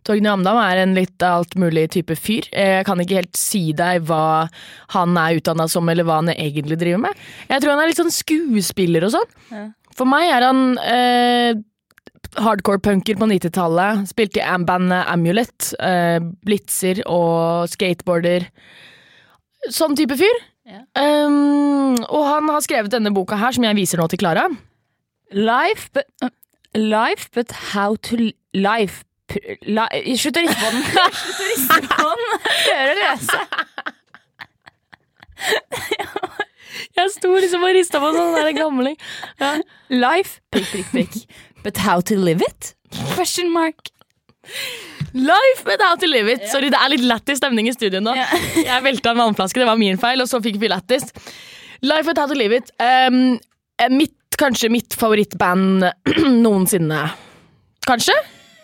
Torgny 0.05 0.29
Amdam 0.29 0.57
er 0.61 0.81
en 0.81 0.93
litt 0.97 1.25
alt 1.25 1.53
mulig 1.61 1.87
type 1.93 2.15
fyr. 2.17 2.47
Jeg 2.49 2.85
kan 2.87 3.01
ikke 3.01 3.19
helt 3.19 3.37
si 3.37 3.67
deg 3.77 4.05
hva 4.09 4.47
han 4.95 5.17
er 5.21 5.41
utdanna 5.41 5.67
som, 5.69 5.89
eller 5.89 6.05
hva 6.07 6.21
han 6.21 6.31
egentlig 6.33 6.79
driver 6.81 7.03
med. 7.07 7.25
Jeg 7.49 7.61
tror 7.61 7.75
han 7.75 7.83
er 7.83 7.91
litt 7.91 8.01
sånn 8.01 8.13
skuespiller 8.13 9.05
og 9.05 9.13
sånn. 9.17 9.35
Ja. 9.53 9.65
For 9.97 10.09
meg 10.09 10.29
er 10.31 10.45
han 10.47 10.63
uh, 10.81 11.61
hardcore-punker 12.41 13.17
på 13.19 13.29
90-tallet. 13.29 14.05
Spilte 14.09 14.41
i 14.41 14.45
am-bandet 14.45 15.09
Amulet. 15.11 15.73
Uh, 15.81 16.17
blitzer 16.45 17.03
og 17.09 17.69
skateboarder. 17.73 18.47
Sånn 19.69 19.97
type 19.97 20.17
fyr. 20.17 20.45
Um, 20.91 21.95
og 22.11 22.23
han 22.27 22.49
har 22.51 22.63
skrevet 22.65 22.91
denne 22.91 23.13
boka 23.15 23.37
her, 23.39 23.55
som 23.55 23.63
jeg 23.63 23.77
viser 23.77 24.01
nå 24.01 24.09
til 24.11 24.19
Klara. 24.19 24.49
Life, 25.31 25.89
but, 25.95 26.09
uh, 26.23 26.29
life, 26.75 27.29
but 27.33 27.51
how 27.71 27.95
to 28.09 28.31
Life 28.53 29.05
li, 29.31 30.15
Slutt 30.19 30.37
å 30.37 30.41
riste 30.43 30.59
på 30.59 30.71
den! 30.73 30.83
Slutt 31.21 31.39
å 31.39 31.45
riste 31.51 31.77
på 31.87 32.03
den! 32.11 32.27
Jeg 36.97 37.11
sto 37.15 37.31
liksom 37.35 37.63
og 37.65 37.73
rista 37.75 37.99
på 37.99 38.11
sånn 38.15 38.35
der 38.37 38.51
gamling. 38.55 38.97
Ja. 39.41 39.55
Life, 39.91 40.39
prikk, 40.53 40.69
prikk, 40.71 40.91
prikk. 40.91 41.15
But 41.63 41.81
how 41.83 42.01
to 42.01 42.15
live 42.19 42.43
it? 42.45 42.75
Question 43.15 43.51
mark. 43.53 43.91
Life 45.13 45.65
but 45.65 45.81
a 45.81 45.95
it. 46.31 46.47
Sorry, 46.49 46.69
det 46.69 46.79
er 46.79 46.89
litt 46.93 47.03
lættis 47.03 47.41
stemning 47.41 47.67
i 47.67 47.73
studio 47.73 47.99
nå. 47.99 48.15
Jeg 48.69 48.83
velta 48.83 49.11
en 49.11 49.19
vannflaske, 49.25 49.59
det 49.59 49.67
var 49.67 49.79
min 49.79 49.99
feil, 49.99 50.21
og 50.23 50.29
så 50.29 50.39
fikk 50.43 50.59
vi 50.61 50.69
lættis. 50.71 51.11
Life 51.81 52.05
but 52.05 52.17
a 52.17 52.27
to 52.27 52.37
live 52.37 52.55
it. 52.55 52.71
Um, 52.79 53.39
eh, 53.81 53.89
mitt, 53.91 54.15
kanskje 54.39 54.69
mitt 54.71 54.95
favorittband 54.95 55.83
noensinne. 56.45 57.09
Kanskje? 57.87 58.15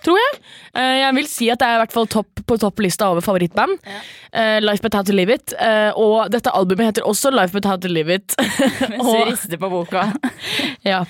Tror 0.06 0.20
jeg. 0.22 0.38
Uh, 0.78 0.96
jeg 1.02 1.16
vil 1.18 1.28
si 1.28 1.50
at 1.52 1.60
det 1.60 1.68
er 1.68 1.80
i 1.80 1.82
hvert 1.82 1.96
fall 1.96 2.08
topp 2.08 2.44
på 2.48 2.60
topplista 2.62 3.10
over 3.12 3.26
favorittband. 3.26 3.82
Uh, 4.32 4.60
Life 4.64 4.80
but 4.86 4.96
how 4.96 5.04
to 5.04 5.16
live 5.16 5.34
it. 5.34 5.52
Uh, 5.60 5.92
og 6.00 6.32
dette 6.32 6.54
albumet 6.56 6.94
heter 6.94 7.10
også 7.10 7.34
Life 7.34 7.52
but 7.52 7.68
how 7.68 7.76
to 7.76 7.92
live 7.92 8.14
it. 8.14 8.38
Mens 8.40 9.04
du 9.04 9.20
rister 9.28 9.60
på 9.60 9.72
boka. 9.74 10.08
Ja. 10.88 11.04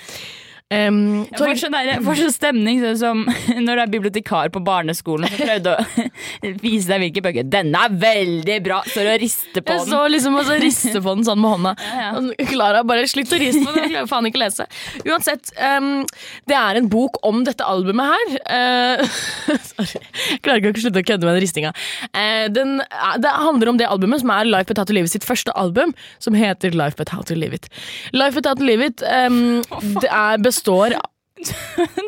Um, 0.67 1.23
får 1.31 1.53
sånn, 1.61 1.71
der, 1.71 2.01
for 2.03 2.19
sånn 2.19 2.33
stemning 2.33 2.81
sånn 2.81 2.97
som 2.99 3.21
når 3.65 3.79
du 3.79 3.81
er 3.85 3.91
bibliotekar 3.91 4.49
på 4.51 4.59
barneskolen 4.67 5.29
og 5.29 5.37
prøvde 5.39 5.75
å 5.77 6.07
vise 6.65 6.89
deg 6.89 7.05
hvilke 7.05 7.23
bøker. 7.23 7.47
'Denne 7.47 7.83
er 7.87 7.93
veldig 8.01 8.57
bra!' 8.65 8.81
Står 8.87 9.11
og 9.13 9.21
rister 9.23 9.63
på 9.63 9.77
jeg 9.77 9.85
den. 9.85 9.93
så 9.93 10.01
liksom 10.11 10.35
og 10.35 10.43
så 10.49 10.57
riste 10.59 10.99
på 10.99 11.13
den 11.15 11.27
sånn 11.27 11.39
med 11.39 11.55
hånda. 11.55 11.73
ja. 11.79 12.09
ja. 12.11 12.47
Klara 12.51 12.83
bare 12.87 13.07
slutt 13.07 13.31
å 13.31 13.39
riste 13.39 13.63
på 13.63 13.73
den, 13.75 13.85
jeg 13.85 13.93
klarer 13.93 14.09
faen 14.11 14.27
ikke 14.27 14.41
lese. 14.41 14.67
Uansett, 15.07 15.53
um, 15.55 16.03
det 16.51 16.57
er 16.59 16.81
en 16.81 16.91
bok 16.91 17.21
om 17.27 17.41
dette 17.47 17.63
albumet 17.63 18.11
her. 18.11 18.35
Uh, 18.51 19.07
sorry, 19.71 20.03
jeg 20.33 20.41
klarer 20.43 20.61
ikke 20.61 20.81
å 20.81 20.83
slutte 20.83 21.03
å 21.05 21.07
kødde 21.13 21.29
med 21.29 21.37
den 21.37 21.45
ristinga. 21.45 21.73
Uh, 22.11 22.47
den, 22.51 22.77
det 23.23 23.33
handler 23.39 23.71
om 23.71 23.79
det 23.79 23.87
albumet 23.87 24.23
som 24.23 24.35
er 24.35 24.51
Life 24.51 24.67
But 24.67 24.83
How 24.83 24.89
To 24.91 24.97
Live 24.97 25.07
It 25.07 25.15
sitt 25.15 25.27
første 25.27 25.55
album, 25.55 25.95
som 26.23 26.35
heter 26.35 26.75
Life 26.75 26.99
But 26.99 27.15
How 27.15 27.23
To 27.31 27.39
Live 27.39 27.55
It. 27.55 27.71
Life 28.11 28.35
But 28.35 28.51
How 28.51 28.59
To 28.59 28.67
Live 28.67 28.91
It 28.91 29.07
um, 29.07 29.63
det 30.01 30.11
er, 30.11 30.37
består 30.57 30.97
av 30.97 31.13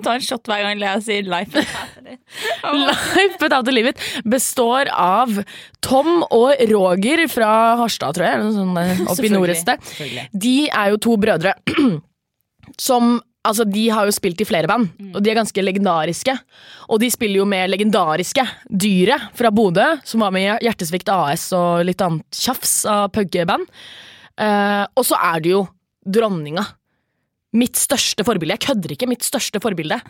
Ta 0.03 0.15
en 0.15 0.23
shot 0.25 0.47
hver 0.49 0.63
gang 0.65 0.79
Lea 0.81 0.99
sier 1.05 1.21
'life'. 1.21 1.53
without 1.53 3.39
But 3.39 3.53
How 3.53 3.61
To 3.61 3.71
Live 3.71 3.91
It 3.93 3.99
består 4.25 4.89
av 4.89 5.43
Tom 5.85 6.23
og 6.31 6.55
Roger 6.71 7.27
fra 7.29 7.77
Harstad, 7.77 8.17
tror 8.17 8.25
jeg. 8.25 8.51
sånn, 8.57 8.77
eh, 8.81 9.03
Oppe 9.05 9.25
i 9.25 9.29
nord. 9.29 9.53
De 10.33 10.69
er 10.69 10.89
jo 10.89 10.97
to 10.97 11.17
brødre 11.17 11.53
som 12.77 13.19
Altså, 13.47 13.63
De 13.63 13.85
har 13.89 14.03
jo 14.05 14.11
spilt 14.11 14.41
i 14.43 14.45
flere 14.45 14.67
band, 14.67 14.89
og 15.15 15.23
de 15.23 15.31
er 15.31 15.37
ganske 15.39 15.63
legendariske. 15.63 16.33
Og 16.91 16.99
de 16.99 17.07
spiller 17.09 17.39
jo 17.39 17.45
med 17.47 17.71
legendariske 17.71 18.43
Dyret 18.67 19.29
fra 19.33 19.49
Bodø, 19.49 19.85
som 20.03 20.19
var 20.25 20.33
med 20.35 20.43
i 20.59 20.65
Hjertesvikt 20.67 21.07
AS 21.09 21.47
og 21.55 21.85
litt 21.87 22.03
annet 22.03 22.27
tjafs 22.35 22.83
av 22.85 23.07
punkeband. 23.15 23.63
Uh, 24.35 24.83
og 24.91 25.07
så 25.07 25.17
er 25.31 25.39
det 25.39 25.53
jo 25.55 25.63
dronninga. 26.03 26.65
Mitt 27.57 27.79
største 27.79 28.25
forbilde. 28.27 28.55
Jeg 28.57 28.65
kødder 28.67 28.93
ikke. 28.93 29.07
Mitt 29.09 29.25
største 29.25 29.61
forbilde 29.63 30.01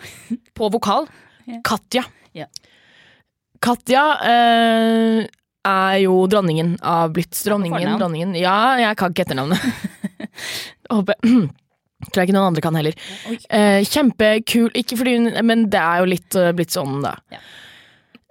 på 0.58 0.72
vokal. 0.74 1.10
Ja. 1.50 1.56
Katja. 1.66 2.04
Ja. 2.38 2.44
Katja 3.64 4.02
eh, 4.22 5.24
er 5.66 5.96
jo 6.04 6.20
dronningen 6.30 6.76
av 6.86 7.16
Blitz. 7.16 7.40
Dronningen, 7.48 7.96
dronningen. 7.98 8.36
Ja, 8.38 8.76
jeg 8.78 9.00
kan 9.00 9.16
ikke 9.16 9.24
etternavnet. 9.26 9.58
Håper 10.94 11.18
Tror 12.06 12.22
jeg 12.22 12.30
ikke 12.30 12.36
noen 12.38 12.52
andre 12.52 12.62
kan 12.64 12.78
heller. 12.78 13.00
Eh, 13.50 13.82
kjempekul, 13.90 14.70
ikke 14.78 15.00
fordi 15.02 15.16
hun 15.18 15.34
Men 15.50 15.66
det 15.74 15.82
er 15.82 16.04
jo 16.04 16.12
litt 16.14 16.38
eh, 16.38 16.54
blitt 16.56 16.76
sånn, 16.76 17.02
da. 17.04 17.16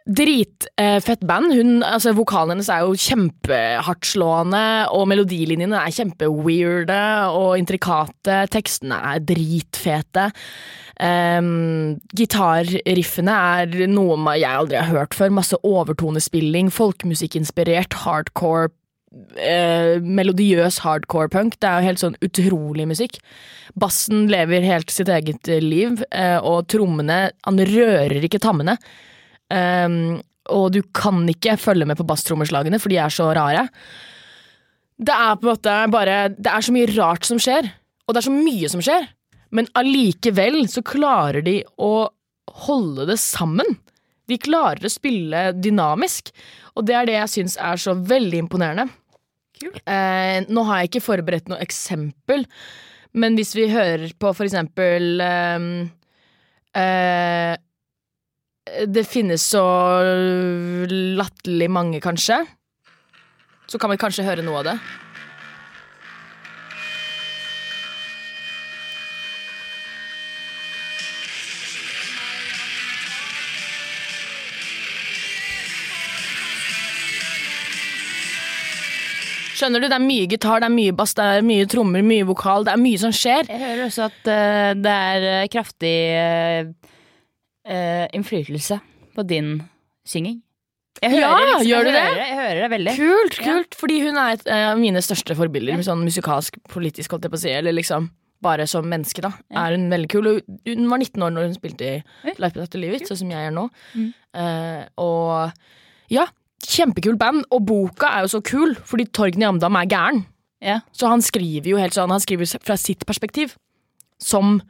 Dritfett 0.08 1.20
band. 1.28 1.52
Hun, 1.52 1.82
altså, 1.84 2.14
vokalen 2.16 2.56
hennes 2.56 2.70
er 2.72 2.86
jo 2.86 2.96
kjempehardtslående, 2.96 4.64
og 4.96 5.04
melodilinjene 5.10 5.82
er 5.82 5.92
kjempeweirde 5.92 7.02
og 7.36 7.58
intrikate. 7.60 8.40
Tekstene 8.54 8.96
er 9.12 9.20
dritfete. 9.28 10.30
Um, 10.98 11.98
gitarriffene 12.16 13.34
er 13.60 13.84
noe 13.92 14.16
jeg 14.40 14.48
aldri 14.48 14.80
har 14.80 14.88
hørt 14.90 15.14
før. 15.18 15.34
Masse 15.36 15.60
overtonespilling, 15.60 16.72
folkemusikkinspirert, 16.74 18.00
hardcore 18.06 18.72
eh, 19.36 19.98
melodiøs 20.02 20.80
hardcore 20.84 21.30
punk. 21.32 21.58
Det 21.60 21.68
er 21.68 21.80
jo 21.80 21.88
helt 21.88 22.02
sånn 22.02 22.18
utrolig 22.24 22.88
musikk. 22.90 23.20
Bassen 23.78 24.26
lever 24.32 24.66
helt 24.66 24.92
sitt 24.94 25.10
eget 25.12 25.48
eh, 25.52 25.62
liv, 25.64 26.02
eh, 26.10 26.38
og 26.40 26.68
trommene 26.72 27.28
Han 27.46 27.60
rører 27.60 28.24
ikke 28.24 28.42
tammene. 28.42 28.78
Um, 29.48 30.18
og 30.52 30.70
du 30.74 30.82
kan 30.96 31.22
ikke 31.28 31.58
følge 31.60 31.86
med 31.88 31.98
på 31.98 32.06
basstrommeslagene, 32.08 32.80
for 32.80 32.92
de 32.92 33.00
er 33.00 33.12
så 33.12 33.30
rare. 33.36 33.66
Det 34.98 35.14
er 35.14 35.36
på 35.38 35.46
en 35.46 35.52
måte 35.52 35.74
bare 35.92 36.16
Det 36.34 36.50
er 36.50 36.64
så 36.64 36.74
mye 36.74 36.88
rart 36.96 37.28
som 37.28 37.40
skjer, 37.40 37.68
og 38.06 38.14
det 38.14 38.22
er 38.22 38.28
så 38.28 38.34
mye 38.34 38.70
som 38.72 38.82
skjer. 38.84 39.10
Men 39.54 39.68
allikevel 39.78 40.62
så 40.68 40.82
klarer 40.84 41.44
de 41.44 41.60
å 41.80 42.08
holde 42.66 43.06
det 43.08 43.18
sammen. 43.20 43.76
De 44.28 44.36
klarer 44.40 44.84
å 44.84 44.92
spille 44.92 45.52
dynamisk, 45.56 46.32
og 46.76 46.88
det 46.88 46.96
er 46.96 47.08
det 47.08 47.16
jeg 47.16 47.34
syns 47.36 47.56
er 47.60 47.80
så 47.80 47.94
veldig 47.96 48.42
imponerende. 48.44 48.88
Kul 49.58 49.78
Eh, 49.88 50.44
nå 50.46 50.62
har 50.68 50.82
jeg 50.82 50.92
ikke 50.92 51.06
forberedt 51.06 51.48
noe 51.50 51.62
eksempel, 51.64 52.44
men 53.18 53.38
hvis 53.38 53.54
vi 53.56 53.66
hører 53.72 54.12
på 54.20 54.30
for 54.36 54.46
eksempel 54.46 55.22
eh, 55.24 55.64
eh, 56.78 57.54
Det 58.86 59.04
finnes 59.08 59.42
så 59.54 59.64
latterlig 61.18 61.70
mange, 61.70 62.00
kanskje. 62.04 62.42
Så 63.68 63.78
kan 63.78 63.92
vi 63.92 64.00
kanskje 64.00 64.26
høre 64.26 64.44
noe 64.46 64.62
av 64.62 64.70
det. 64.70 64.78
Skjønner 79.58 79.82
du? 79.82 79.88
Det 79.90 79.96
er 79.96 80.04
mye 80.04 80.26
gitar, 80.30 80.60
det 80.62 80.68
er 80.68 80.74
mye 80.74 80.94
bass, 80.94 81.16
det 81.18 81.24
er 81.24 81.46
mye 81.46 81.66
trommer, 81.70 82.04
mye 82.06 82.26
vokal. 82.28 82.66
Det 82.66 82.76
er 82.76 82.82
mye 82.82 83.00
som 83.00 83.14
skjer. 83.14 83.48
Jeg 83.50 83.58
hører 83.64 83.82
også 83.88 84.06
at 84.06 84.30
uh, 84.30 84.70
det 84.78 84.94
er 84.94 85.26
eh, 85.32 85.48
kraftig 85.50 85.94
eh, 86.14 86.70
eh, 87.68 88.06
innflytelse 88.16 88.80
på 89.14 89.24
din 89.28 89.58
synging. 90.08 90.40
Jeg 91.02 91.12
Ja, 91.14 91.36
liksom- 91.36 91.66
gjør 91.68 91.84
du 91.84 91.90
jeg 91.90 91.94
det? 91.94 92.02
Hører, 92.02 92.26
jeg 92.26 92.36
hører 92.36 92.60
det 92.62 92.70
veldig. 92.70 92.96
Kult, 92.96 93.36
kult. 93.38 93.74
Fordi 93.78 94.00
hun 94.02 94.16
er 94.16 94.32
et 94.32 94.46
av 94.48 94.76
uh, 94.76 94.80
mine 94.80 95.02
største 95.04 95.36
forbilder, 95.36 95.78
sånn 95.86 96.02
musikalsk, 96.02 96.58
politisk, 96.68 97.10
holdt 97.12 97.22
jeg 97.22 97.30
på 97.30 97.38
å 97.38 97.44
si. 97.44 97.50
Eller 97.50 97.72
liksom 97.72 98.10
bare 98.42 98.66
som 98.66 98.84
menneske, 98.86 99.22
da. 99.22 99.30
Ja. 99.50 99.66
Er 99.66 99.76
hun 99.76 99.90
veldig 99.90 100.08
kul. 100.08 100.42
Hun 100.66 100.88
var 100.90 100.98
19 100.98 101.22
år 101.22 101.30
når 101.34 101.46
hun 101.48 101.54
spilte 101.54 101.86
i. 101.86 102.02
Life 102.38 102.54
Without 102.54 102.74
Livet, 102.74 103.06
sånn 103.06 103.18
som 103.18 103.30
jeg 103.30 103.46
er 103.46 103.54
nå. 103.54 103.68
Mm. 103.94 104.14
Uh, 104.34 104.84
og 104.98 105.52
ja, 106.10 106.26
kjempekul 106.66 107.18
band. 107.18 107.44
Og 107.54 107.64
boka 107.66 108.10
er 108.16 108.26
jo 108.26 108.38
så 108.38 108.42
kul, 108.42 108.74
fordi 108.74 109.06
Torgny 109.12 109.46
Amdam 109.46 109.76
er 109.76 109.86
gæren. 109.86 110.24
Ja. 110.60 110.80
Så 110.92 111.06
han 111.10 111.22
skriver 111.22 111.70
jo 111.70 111.78
helt 111.78 111.94
sånn, 111.94 112.10
han 112.10 112.22
skriver 112.22 112.58
fra 112.58 112.76
sitt 112.76 113.06
perspektiv. 113.06 113.54
Som 114.18 114.60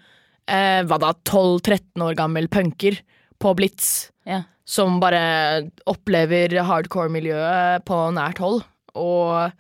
eh, 0.49 0.81
hva 0.89 0.99
da, 1.03 1.13
12-13 1.29 2.05
år 2.09 2.17
gammel 2.19 2.49
punker 2.53 3.01
på 3.39 3.55
Blitz 3.59 4.11
Ja. 4.27 4.43
som 4.69 4.99
bare 5.01 5.69
opplever 5.89 6.57
hardcore-miljøet 6.67 7.85
på 7.89 8.01
nært 8.17 8.41
hold. 8.43 8.63
Og 8.99 9.53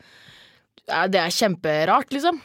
ja, 0.88 1.06
det 1.06 1.20
er 1.22 1.34
kjemperart, 1.34 2.10
liksom. 2.12 2.40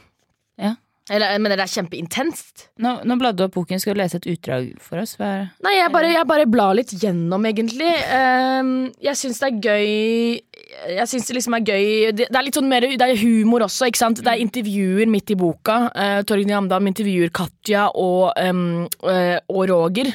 Eller 1.12 1.34
jeg 1.34 1.42
mener, 1.44 1.60
det 1.60 1.66
er 1.66 1.72
kjempeintenst. 1.74 2.62
Nå, 2.80 2.94
nå 3.04 3.16
bladde 3.20 3.42
du 3.42 3.44
opp 3.44 3.56
boken. 3.58 3.80
Skal 3.82 3.98
du 3.98 4.00
lese 4.00 4.22
et 4.22 4.28
utdrag 4.32 4.70
for 4.80 5.02
oss? 5.02 5.18
Hva 5.20 5.28
er? 5.42 5.50
Nei, 5.66 5.74
jeg 5.76 5.92
bare, 5.92 6.12
jeg 6.14 6.28
bare 6.30 6.46
blar 6.48 6.78
litt 6.80 6.94
gjennom, 6.96 7.44
egentlig. 7.50 7.90
Um, 8.08 8.70
jeg 9.04 9.20
syns 9.20 9.42
det 9.44 9.50
er 9.50 9.58
gøy 9.68 10.94
Jeg 10.96 11.10
syns 11.12 11.28
det 11.28 11.36
liksom 11.38 11.58
er 11.58 11.66
gøy 11.68 11.84
Det, 12.16 12.30
det 12.32 12.40
er 12.40 12.46
litt 12.48 12.56
sånn 12.58 12.70
mer 12.72 12.86
Det 12.88 13.04
er 13.04 13.20
humor 13.20 13.66
også, 13.68 13.90
ikke 13.92 14.00
sant? 14.00 14.22
Det 14.24 14.32
er 14.32 14.40
intervjuer 14.46 15.12
midt 15.12 15.36
i 15.36 15.38
boka. 15.44 15.82
Uh, 15.92 16.22
Torgny 16.30 16.56
Amdam 16.56 16.88
intervjuer 16.94 17.34
Katja 17.36 17.90
og, 17.92 18.32
um, 18.40 18.64
uh, 19.04 19.38
og 19.52 19.68
Roger. 19.74 20.14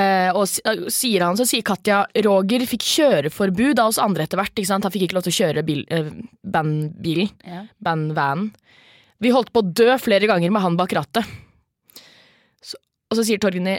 Eh, 0.00 0.30
og 0.38 0.44
si- 0.46 0.62
eh, 0.70 0.84
sier 0.86 1.24
han, 1.26 1.34
så 1.36 1.42
sier 1.50 1.64
Katja 1.66 2.04
Roger 2.24 2.62
fikk 2.70 2.84
kjøreforbud 2.86 3.80
av 3.82 3.90
oss 3.90 3.98
andre 3.98 4.22
etter 4.22 4.38
hvert. 4.38 4.62
Han 4.70 4.86
fikk 4.86 5.08
ikke 5.08 5.16
lov 5.18 5.26
til 5.26 5.34
å 5.34 5.38
kjøre 5.40 5.64
bil, 5.66 5.82
uh, 5.90 6.12
bandbilen. 6.46 7.32
Ja. 7.42 7.64
Bandvanen. 7.82 8.52
Vi 9.20 9.32
holdt 9.34 9.52
på 9.52 9.60
å 9.62 9.70
dø 9.82 9.92
flere 10.00 10.28
ganger 10.30 10.52
med 10.54 10.62
han 10.64 10.78
bak 10.80 10.92
rattet. 10.96 11.26
Så, 12.64 12.78
og 13.10 13.18
så 13.18 13.26
sier 13.26 13.40
Torgny 13.42 13.78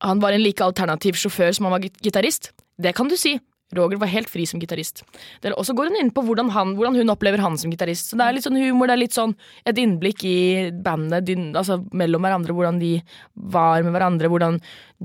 han 0.00 0.20
var 0.22 0.32
en 0.32 0.40
like 0.42 0.64
alternativ 0.64 1.18
sjåfør 1.20 1.52
som 1.52 1.66
han 1.68 1.74
var 1.76 1.82
git- 1.84 1.98
gitarist. 2.00 2.50
Det 2.80 2.94
kan 2.96 3.08
du 3.10 3.16
si. 3.20 3.34
Roger 3.76 4.00
var 4.00 4.08
helt 4.10 4.26
fri 4.32 4.42
som 4.48 4.58
gitarist. 4.58 5.04
Og 5.52 5.60
så 5.62 5.74
går 5.78 5.90
hun 5.92 5.98
inn 6.00 6.08
på 6.10 6.24
hvordan, 6.26 6.48
han, 6.50 6.72
hvordan 6.74 6.96
hun 6.98 7.12
opplever 7.12 7.38
han 7.38 7.54
som 7.60 7.70
gitarist. 7.70 8.08
Så 8.10 8.16
det 8.18 8.24
er 8.26 8.34
litt 8.34 8.46
sånn 8.46 8.56
humor, 8.58 8.88
det 8.90 8.96
er 8.96 9.02
litt 9.04 9.14
sånn 9.14 9.34
et 9.68 9.78
innblikk 9.78 10.24
i 10.26 10.38
bandet 10.74 11.28
din, 11.28 11.50
altså 11.54 11.76
mellom 11.94 12.24
hverandre. 12.26 12.56
Hvordan 12.56 12.80
de 12.82 12.96
var 13.54 13.84
med 13.86 13.94
hverandre, 13.94 14.32
hvordan 14.32 14.58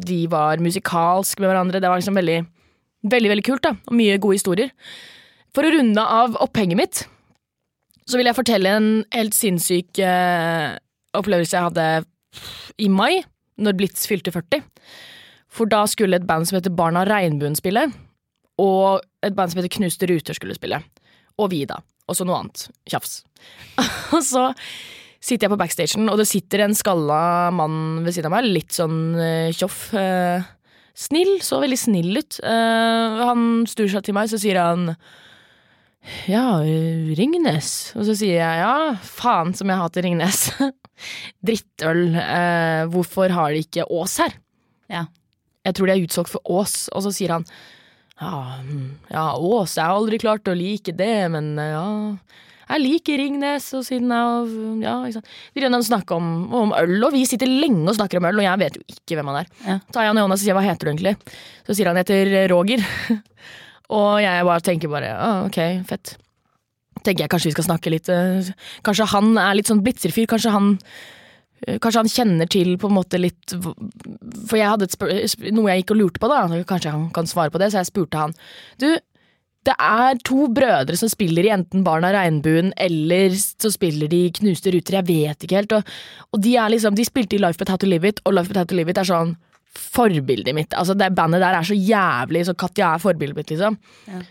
de 0.08 0.21
var 0.32 0.63
musikalsk 0.63 1.43
med 1.43 1.52
hverandre. 1.52 1.84
Det 1.84 1.91
var 1.91 2.02
liksom 2.02 2.17
veldig, 2.17 2.39
veldig, 3.13 3.34
veldig 3.36 3.45
kult, 3.52 3.67
da. 3.67 3.76
Og 3.86 4.00
mye 4.00 4.17
gode 4.24 4.39
historier. 4.39 4.71
For 5.54 5.67
å 5.67 5.76
runde 5.76 6.08
av 6.24 6.39
opphenget 6.48 6.80
mitt, 6.80 7.04
så 8.06 8.20
vil 8.20 8.30
jeg 8.30 8.38
fortelle 8.38 8.74
en 8.78 8.89
helt 9.15 9.36
sinnssyk 9.38 10.00
eh, 10.04 10.76
opplevelse 11.18 11.56
jeg 11.56 11.70
hadde 11.70 11.88
i 12.82 12.89
mai, 12.91 13.24
når 13.62 13.78
Blitz 13.80 14.06
fylte 14.10 14.34
40. 14.36 14.63
For 15.56 15.70
da 15.72 15.86
skulle 15.88 16.20
et 16.20 16.28
band 16.28 16.48
som 16.48 16.60
heter 16.60 16.74
Barna 16.76 17.06
Regnbuen 17.08 17.56
spille, 17.58 17.88
og 18.62 19.06
et 19.26 19.36
band 19.36 19.52
som 19.52 19.62
heter 19.62 19.74
Knuste 19.78 20.10
Ruter 20.12 20.38
skulle 20.38 20.58
spille. 20.58 20.82
Og 21.41 21.50
vi, 21.52 21.63
da. 21.68 21.80
Og 22.06 22.18
så 22.18 22.28
noe 22.28 22.44
annet. 22.44 22.68
Tjafs. 22.89 23.24
og 24.15 24.22
så 24.24 24.50
sitter 25.26 25.48
jeg 25.48 25.56
på 25.56 25.60
backstagen, 25.60 26.10
og 26.12 26.20
det 26.22 26.28
sitter 26.30 26.65
en 26.65 26.78
skalla 26.78 27.50
mann 27.56 28.04
ved 28.06 28.13
siden 28.13 28.30
av 28.30 28.36
meg, 28.38 28.52
litt 28.52 28.76
sånn 28.76 29.00
eh, 29.18 29.56
tjoff. 29.56 29.88
eh, 29.98 30.46
snill, 30.96 31.39
så 31.44 31.60
veldig 31.63 31.80
snill 31.80 32.20
ut. 32.20 32.39
Eh, 32.46 33.24
han 33.26 33.65
snur 33.70 33.89
seg 33.91 34.06
til 34.06 34.15
meg, 34.18 34.30
så 34.32 34.39
sier 34.41 34.62
han 34.62 34.91
ja, 36.30 36.60
Ringnes. 37.18 37.70
Og 37.98 38.08
så 38.08 38.15
sier 38.18 38.39
jeg 38.39 38.62
ja, 38.62 38.96
faen 39.02 39.54
som 39.58 39.72
jeg 39.72 39.82
hater 39.82 40.06
Ringnes. 40.06 40.48
drittøl. 41.48 42.08
Eh, 42.22 42.84
hvorfor 42.94 43.34
har 43.36 43.54
de 43.54 43.63
ikke 43.65 43.88
Ås 43.91 44.20
her? 44.24 44.38
Ja. 44.91 45.06
Jeg 45.65 45.78
tror 45.78 45.89
de 45.89 45.96
er 45.96 46.06
utsolgt 46.06 46.34
for 46.34 46.56
Ås. 46.62 46.86
Og 46.94 47.06
så 47.06 47.13
sier 47.15 47.36
han 47.36 47.48
ja, 48.15 48.62
mm, 48.63 48.89
ja 49.12 49.26
Ås, 49.36 49.76
jeg 49.76 49.84
har 49.84 49.98
aldri 49.98 50.22
klart 50.22 50.48
å 50.48 50.56
like 50.56 50.94
det, 50.96 51.15
men 51.34 51.56
eh, 51.60 51.74
ja 51.74 51.88
jeg 52.65 52.82
liker 52.82 53.20
Ringnes, 53.22 53.68
og 53.78 53.84
siden 53.86 54.10
jeg 54.10 54.86
Ja, 54.86 54.96
ikke 55.06 55.20
sant. 55.20 55.34
De 55.54 55.70
å 55.70 55.82
snakke 55.86 56.15
om, 56.18 56.30
om 56.50 56.74
øl, 56.74 56.96
og 57.06 57.13
vi 57.13 57.22
sitter 57.30 57.50
lenge 57.50 57.86
og 57.91 57.98
snakker 57.98 58.18
om 58.18 58.26
øl, 58.32 58.41
og 58.41 58.48
jeg 58.48 58.62
vet 58.63 58.80
jo 58.80 58.86
ikke 58.89 59.20
hvem 59.20 59.30
han 59.30 59.44
er. 59.44 59.52
Ja. 59.62 59.76
tar 59.94 60.06
jeg 60.06 60.13
han 60.13 60.18
i 60.18 60.24
hånda 60.26 60.38
og 60.38 60.41
sier 60.41 60.58
hva 60.58 60.65
heter 60.65 60.88
du 60.88 60.91
egentlig? 60.94 61.13
Så 61.68 61.78
sier 61.78 61.91
han 61.91 62.00
heter 62.02 62.34
Roger. 62.50 62.82
og 63.93 64.21
jeg 64.24 64.45
bare 64.48 64.65
tenker 64.65 64.91
bare 64.91 65.12
ah, 65.13 65.43
ok, 65.45 65.60
fett. 65.89 66.15
Tenker 67.06 67.26
jeg 67.26 67.32
kanskje 67.34 67.52
vi 67.52 67.56
skal 67.58 67.67
snakke 67.67 67.91
litt 67.93 68.10
eh, 68.10 68.54
Kanskje 68.86 69.10
han 69.12 69.36
er 69.38 69.58
litt 69.58 69.69
sånn 69.69 69.84
blitzerfyr. 69.86 70.30
Kanskje 70.32 70.54
han 70.56 70.69
eh, 71.67 71.78
Kanskje 71.84 72.02
han 72.02 72.12
kjenner 72.12 72.50
til 72.50 72.78
på 72.82 72.89
en 72.89 72.95
måte 72.98 73.19
litt 73.19 73.54
For 73.54 74.58
jeg 74.58 74.71
hadde 74.71 74.88
noe 75.54 75.74
jeg 75.74 75.84
gikk 75.84 75.93
og 75.93 76.00
lurte 76.00 76.24
på, 76.24 76.32
da. 76.32 76.45
Kanskje 76.65 76.95
han 76.95 77.10
kan 77.13 77.30
svare 77.30 77.54
på 77.54 77.62
det, 77.62 77.69
så 77.74 77.84
jeg 77.84 77.91
spurte 77.91 78.24
han. 78.24 78.34
Du, 78.82 78.88
det 79.65 79.74
er 79.82 80.19
to 80.26 80.48
brødre 80.54 80.98
som 80.98 81.10
spiller 81.10 81.48
i 81.48 81.54
enten 81.54 81.84
Barn 81.86 82.06
av 82.06 82.13
regnbuen 82.15 82.71
eller 82.78 83.34
så 83.38 83.71
spiller 83.74 84.10
de 84.12 84.28
Knuste 84.39 84.74
ruter, 84.74 85.00
jeg 85.00 85.10
vet 85.10 85.45
ikke 85.45 85.60
helt. 85.62 85.76
Og, 85.78 85.95
og 86.32 86.41
de 86.45 86.56
er 86.62 86.74
liksom, 86.74 86.98
de 86.98 87.06
spilte 87.08 87.38
i 87.38 87.41
Life 87.41 87.62
But 87.62 87.74
How 87.74 87.82
To 87.82 87.89
Live 87.89 88.13
It, 88.13 88.21
og 88.26 88.38
Life 88.38 88.52
But 88.52 88.62
How 88.62 88.69
To 88.69 88.78
Live 88.78 88.93
It 88.93 89.02
er 89.02 89.10
sånn 89.10 89.36
forbildet 89.80 90.56
mitt. 90.56 90.74
Altså 90.78 90.96
det 90.98 91.12
bandet 91.18 91.44
der 91.44 91.58
er 91.58 91.68
så 91.68 91.78
jævlig, 91.78 92.46
så 92.48 92.56
Katja 92.58 92.94
er 92.94 93.04
forbildet 93.04 93.40
mitt, 93.40 93.52
liksom. 93.54 93.78
Ja. 94.12 94.22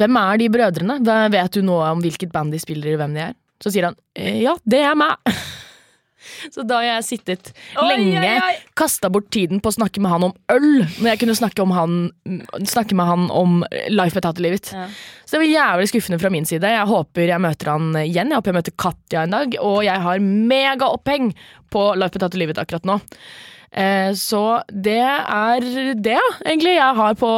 Hvem 0.00 0.16
er 0.16 0.40
de 0.40 0.50
brødrene? 0.52 1.00
Vet 1.32 1.56
du 1.56 1.64
noe 1.66 1.90
om 1.92 2.04
hvilket 2.04 2.32
band 2.32 2.54
de 2.54 2.60
spiller 2.62 2.94
i, 2.94 3.00
hvem 3.00 3.16
de 3.16 3.26
er? 3.30 3.34
Så 3.60 3.72
sier 3.72 3.90
han 3.90 3.98
«Eh, 4.16 4.40
ja, 4.46 4.54
det 4.64 4.80
er 4.80 4.96
meg. 4.96 5.18
Så 6.52 6.64
da 6.68 6.80
har 6.80 6.86
jeg 6.86 7.06
sittet 7.06 7.50
lenge, 7.80 8.32
kasta 8.76 9.08
bort 9.12 9.30
tiden 9.32 9.60
på 9.62 9.70
å 9.70 9.76
snakke 9.78 10.02
med 10.04 10.12
han 10.12 10.26
om 10.28 10.34
øl, 10.52 10.82
når 11.00 11.08
jeg 11.12 11.20
kunne 11.22 11.36
snakke, 11.38 11.64
om 11.64 11.72
han, 11.74 11.94
snakke 12.68 12.96
med 12.96 13.08
han 13.08 13.26
om 13.32 13.60
Life 13.88 14.16
But 14.16 14.28
How 14.28 14.36
To 14.36 14.44
Live 14.44 14.60
It. 14.60 14.72
Ja. 14.76 14.86
Så 15.24 15.36
det 15.36 15.42
var 15.44 15.50
jævlig 15.50 15.90
skuffende 15.92 16.20
fra 16.20 16.32
min 16.32 16.48
side. 16.48 16.72
Jeg 16.76 16.88
håper 16.90 17.32
jeg 17.32 17.44
møter 17.44 17.72
han 17.72 17.92
igjen. 18.02 18.32
Jeg 18.32 18.36
håper 18.36 18.52
jeg 18.52 18.58
møter 18.60 18.76
Katja 18.84 19.24
en 19.24 19.36
dag, 19.36 19.56
og 19.64 19.80
jeg 19.86 20.04
har 20.06 20.24
megaoppheng 20.24 21.32
på 21.72 21.86
Life 22.00 22.16
But 22.16 22.26
How 22.26 22.34
To 22.34 22.40
Live 22.42 22.56
It 22.56 22.62
akkurat 22.62 22.88
nå. 22.88 23.00
Eh, 23.70 24.12
så 24.18 24.62
det 24.70 24.98
er 24.98 25.66
det, 25.94 26.18
egentlig, 26.42 26.74
jeg 26.74 26.96
har 26.96 27.18
på, 27.18 27.30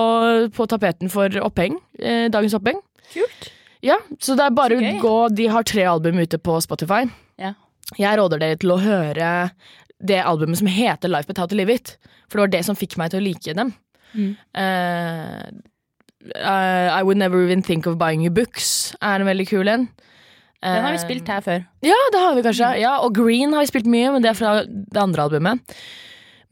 på 0.57 0.67
tapeten 0.71 1.13
for 1.13 1.29
oppheng. 1.45 1.77
Eh, 1.99 2.29
dagens 2.33 2.57
oppheng. 2.57 2.81
Kult. 3.13 3.51
Ja, 3.83 3.99
så 4.23 4.37
det 4.39 4.47
er 4.47 4.55
bare 4.55 4.79
å 4.79 4.91
gå 5.03 5.17
De 5.35 5.49
har 5.51 5.65
tre 5.67 5.83
album 5.91 6.21
ute 6.23 6.39
på 6.39 6.55
Spotify. 6.63 7.03
Ja. 7.41 7.57
Jeg 7.99 8.19
råder 8.21 8.41
dere 8.41 8.61
til 8.63 8.73
å 8.73 8.79
høre 8.81 9.33
det 10.03 10.21
albumet 10.23 10.61
som 10.61 10.71
heter 10.71 11.11
Life 11.11 11.29
But 11.29 11.41
How 11.43 11.51
To 11.51 11.59
Live 11.59 11.75
It. 11.75 11.97
For 12.31 12.39
det 12.39 12.47
var 12.47 12.53
det 12.55 12.63
som 12.69 12.79
fikk 12.79 12.97
meg 13.01 13.13
til 13.13 13.21
å 13.21 13.27
like 13.27 13.57
dem. 13.59 13.75
Mm. 14.15 14.31
Eh, 14.63 15.51
I 16.39 17.03
Would 17.03 17.19
Never 17.19 17.43
Even 17.43 17.63
Think 17.67 17.89
of 17.91 17.99
Buying 17.99 18.23
You 18.23 18.31
Books 18.31 18.95
er 19.03 19.21
en 19.21 19.29
veldig 19.29 19.49
kul 19.51 19.69
en. 19.69 19.89
Den 20.63 20.85
har 20.87 20.95
vi 20.95 21.03
spilt 21.03 21.27
her 21.27 21.43
før. 21.43 21.65
Ja, 21.83 21.99
det 22.15 22.21
har 22.23 22.37
vi 22.39 22.45
kanskje. 22.47 22.69
Ja, 22.79 22.93
og 23.03 23.17
Green 23.19 23.51
har 23.51 23.65
vi 23.65 23.71
spilt 23.73 23.89
mye, 23.91 24.13
men 24.15 24.23
det 24.23 24.31
er 24.31 24.39
fra 24.39 24.53
det 24.63 25.01
andre 25.01 25.25
albumet. 25.27 25.75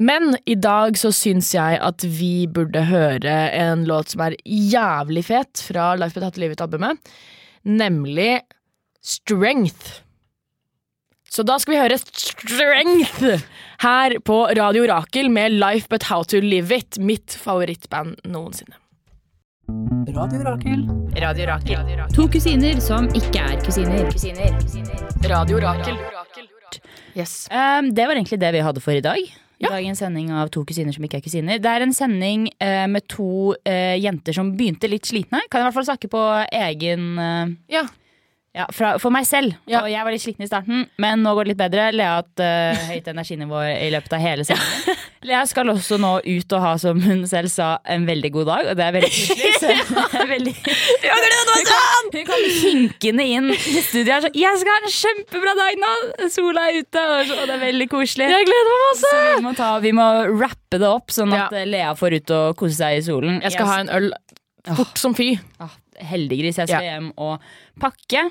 Men 0.00 0.32
i 0.48 0.54
dag 0.56 0.96
så 0.96 1.10
syns 1.12 1.50
jeg 1.52 1.76
at 1.84 2.04
vi 2.08 2.46
burde 2.48 2.86
høre 2.88 3.34
en 3.52 3.82
låt 3.88 4.14
som 4.14 4.22
er 4.24 4.36
jævlig 4.48 5.26
fet 5.28 5.60
fra 5.66 5.92
Life 6.00 6.16
But 6.16 6.24
How 6.24 6.32
To 6.32 6.40
Live 6.40 6.56
It-albumet, 6.56 7.10
nemlig 7.68 8.40
Strength. 9.04 10.00
Så 11.30 11.44
da 11.44 11.58
skal 11.60 11.74
vi 11.74 11.80
høre 11.82 11.98
Strength 12.00 13.44
her 13.84 14.16
på 14.24 14.38
Radio 14.56 14.86
Rakel 14.88 15.28
med 15.32 15.58
Life 15.60 15.92
But 15.92 16.08
How 16.08 16.24
To 16.32 16.40
Live 16.40 16.80
It, 16.80 16.96
mitt 16.96 17.36
favorittband 17.36 18.24
noensinne. 18.24 18.80
Radio 20.16 20.40
Rakel. 20.48 20.86
Radio 21.20 21.50
Rakel. 21.52 22.02
To 22.16 22.26
kusiner 22.32 22.80
som 22.82 23.06
ikke 23.14 23.44
er 23.52 23.60
kusiner. 23.68 24.08
Radio 25.28 25.60
Rakel. 25.60 26.00
Yes. 27.12 27.44
Um, 27.52 27.92
det 27.94 28.08
var 28.08 28.16
egentlig 28.16 28.40
det 28.40 28.56
vi 28.56 28.64
hadde 28.64 28.80
for 28.80 28.96
i 28.96 29.04
dag. 29.04 29.28
Ja. 29.60 29.74
Dagens 29.74 30.00
sending 30.00 30.30
av 30.32 30.48
To 30.54 30.62
kusiner 30.64 30.94
som 30.96 31.04
ikke 31.04 31.18
er 31.18 31.24
kusiner. 31.24 31.58
Det 31.60 31.68
er 31.68 31.84
en 31.84 31.92
sending 31.92 32.46
eh, 32.64 32.86
med 32.88 33.04
to 33.12 33.52
eh, 33.68 33.98
jenter 34.00 34.32
som 34.32 34.54
begynte 34.56 34.88
litt 34.88 35.08
slitne. 35.08 35.42
Kan 35.52 35.60
i 35.60 35.66
hvert 35.66 35.76
fall 35.76 35.88
snakke 35.90 36.08
på 36.12 36.22
egen 36.48 37.10
eh, 37.20 37.56
Ja. 37.76 37.84
Ja, 38.50 38.64
fra, 38.74 38.96
For 38.98 39.14
meg 39.14 39.26
selv. 39.28 39.54
Ja. 39.70 39.84
Og 39.84 39.90
jeg 39.92 40.02
var 40.02 40.10
litt 40.10 40.22
sliten 40.24 40.42
i 40.42 40.48
starten, 40.50 40.88
men 40.98 41.20
nå 41.22 41.36
går 41.36 41.46
det 41.46 41.52
litt 41.52 41.60
bedre. 41.60 41.84
Lea 41.94 42.16
har 42.16 42.24
hatt 42.24 42.42
eh, 42.42 42.80
høyt 42.88 43.10
energinivå 43.12 43.60
i 43.70 43.90
løpet 43.94 44.16
av 44.16 44.24
hele 44.24 44.46
sendingen. 44.46 44.98
Lea 45.28 45.42
skal 45.46 45.70
også 45.70 45.98
nå 46.00 46.16
ut 46.24 46.54
og 46.56 46.64
ha, 46.64 46.72
som 46.80 46.98
hun 47.04 47.22
selv 47.30 47.52
sa, 47.52 47.76
en 47.86 48.08
veldig 48.08 48.30
god 48.34 48.48
dag, 48.50 48.70
og 48.72 48.78
det 48.80 48.86
er 48.86 48.96
veldig 48.96 49.10
koselig. 49.12 49.76
ja. 50.16 50.24
veldig 50.32 50.54
kom, 51.70 52.08
hun 52.16 52.26
kom 52.26 52.46
hinkende 52.56 53.26
inn 53.36 53.52
i 53.54 53.82
studiet 53.84 54.16
og 54.16 54.26
sa 54.26 54.30
'Jeg 54.34 54.62
skal 54.62 54.74
ha 54.74 54.80
en 54.80 54.94
kjempebra 54.96 55.54
dag 55.60 55.78
nå! 55.84 55.92
Sola 56.32 56.64
er 56.70 56.80
ute!' 56.80 57.04
Og, 57.06 57.30
det 57.46 57.54
er 57.54 57.62
veldig 57.62 57.88
koselig. 57.92 58.30
Jeg 58.34 58.48
gleder 58.50 58.72
meg 58.72 58.82
masse! 58.88 59.12
Så 59.12 59.20
vi 59.36 59.44
må, 59.46 59.52
ta, 59.60 59.70
vi 59.84 59.92
må 60.00 60.08
rappe 60.40 60.80
det 60.80 60.90
opp, 60.90 61.14
sånn 61.14 61.36
at 61.36 61.54
Ja. 61.54 61.62
eh, 61.62 61.70
Lea 61.70 61.94
får 61.94 62.18
ut 62.18 62.34
og 62.34 62.58
kose 62.58 62.80
seg 62.80 62.98
i 62.98 63.06
solen. 63.06 63.38
Jeg 63.44 63.54
skal 63.54 63.70
ha 63.70 63.78
en 63.84 63.94
øl 64.00 64.10
fort 64.74 64.98
som 64.98 65.14
fy. 65.14 65.36
ah, 65.62 65.70
Heldiggris. 66.00 66.56
Jeg 66.62 66.68
skal 66.68 66.84
Ja. 66.84 66.96
hjem 66.98 67.12
og 67.16 67.40
pakke. 67.80 68.30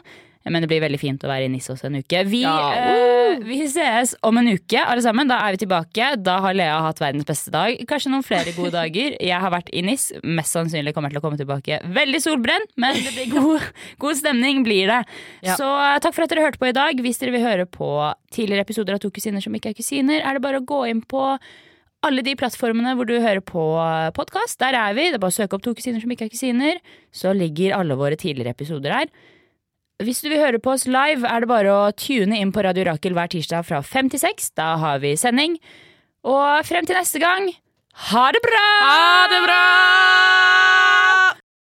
Men 0.49 0.63
det 0.63 0.69
blir 0.71 0.79
veldig 0.81 0.97
fint 0.97 1.21
å 1.21 1.29
være 1.29 1.45
i 1.45 1.49
NIS 1.51 1.67
også 1.69 1.89
en 1.89 1.97
uke. 1.99 2.21
Vi, 2.25 2.39
Ja. 2.41 3.33
uh, 3.35 3.43
vi 3.43 3.57
ses 3.67 4.15
om 4.23 4.37
en 4.39 4.47
uke, 4.47 4.79
alle 4.79 5.01
sammen. 5.03 5.27
Da 5.27 5.35
er 5.45 5.51
vi 5.51 5.65
tilbake. 5.65 6.23
Da 6.23 6.39
har 6.41 6.53
Lea 6.55 6.79
hatt 6.81 6.97
verdens 6.97 7.25
beste 7.27 7.51
dag. 7.51 7.75
Kanskje 7.85 8.09
noen 8.09 8.23
flere 8.25 8.55
gode 8.55 8.71
dager. 8.71 9.17
Jeg 9.19 9.39
har 9.39 9.51
vært 9.51 9.69
i 9.75 9.83
NIS. 9.83 10.13
Mest 10.23 10.55
sannsynlig 10.55 10.93
kommer 10.95 11.11
jeg 11.11 11.19
til 11.19 11.21
å 11.21 11.25
komme 11.27 11.37
tilbake 11.37 11.81
veldig 11.93 12.21
solbrent, 12.23 12.71
men 12.77 12.95
det 12.95 13.13
blir 13.13 13.29
god, 13.35 13.61
god 13.99 14.15
stemning 14.15 14.63
blir 14.63 14.87
det. 14.87 15.05
Ja. 15.43 15.55
Så 15.59 15.67
eh, 15.67 15.99
takk 15.99 16.15
for 16.15 16.23
at 16.23 16.29
dere 16.29 16.47
hørte 16.47 16.57
på 16.57 16.69
i 16.71 16.73
dag. 16.73 16.95
Hvis 17.03 17.19
dere 17.19 17.35
vil 17.35 17.45
høre 17.45 17.65
på 17.69 17.91
tidligere 18.31 18.61
episoder 18.65 18.95
av 18.95 18.99
To 19.03 19.11
kusiner 19.11 19.43
som 19.43 19.53
ikke 19.53 19.69
er 19.75 19.77
kusiner, 19.77 20.23
er 20.25 20.33
det 20.33 20.41
bare 20.41 20.63
å 20.63 20.65
gå 20.65 20.87
inn 20.89 21.01
på 21.03 21.37
alle 22.05 22.23
de 22.23 22.35
plattformene 22.39 22.93
hvor 22.95 23.07
du 23.09 23.17
hører 23.19 23.41
på 23.43 23.63
podkast. 24.15 24.59
Der 24.61 24.77
er 24.77 24.95
vi. 24.95 25.09
Det 25.09 25.19
er 25.19 25.23
bare 25.23 25.33
å 25.33 25.39
søke 25.39 25.57
opp 25.57 25.65
To 25.65 25.73
kusiner 25.75 26.03
som 26.03 26.13
ikke 26.13 26.29
er 26.29 26.33
kusiner. 26.33 26.79
Så 27.11 27.33
ligger 27.35 27.75
alle 27.77 27.97
våre 27.99 28.19
tidligere 28.19 28.55
episoder 28.55 28.95
her. 28.95 29.11
Hvis 29.99 30.21
du 30.23 30.29
vil 30.31 30.39
høre 30.39 30.61
på 30.63 30.71
oss 30.71 30.87
live, 30.87 31.27
er 31.27 31.43
det 31.43 31.51
bare 31.51 31.73
å 31.75 31.91
tune 31.91 32.39
inn 32.39 32.53
på 32.55 32.63
Radio 32.63 32.87
Rakel 32.87 33.17
hver 33.17 33.31
tirsdag 33.33 33.67
fra 33.67 33.81
fem 33.83 34.07
til 34.11 34.21
seks. 34.21 34.53
Da 34.55 34.77
har 34.79 35.01
vi 35.03 35.17
sending. 35.19 35.59
Og 36.23 36.63
frem 36.67 36.87
til 36.87 36.95
neste 36.95 37.19
gang, 37.19 37.51
ha 38.11 38.25
det 38.31 38.43
bra! 38.45 38.65
Ha 38.85 39.27
det 39.33 39.43
bra! 39.43 39.59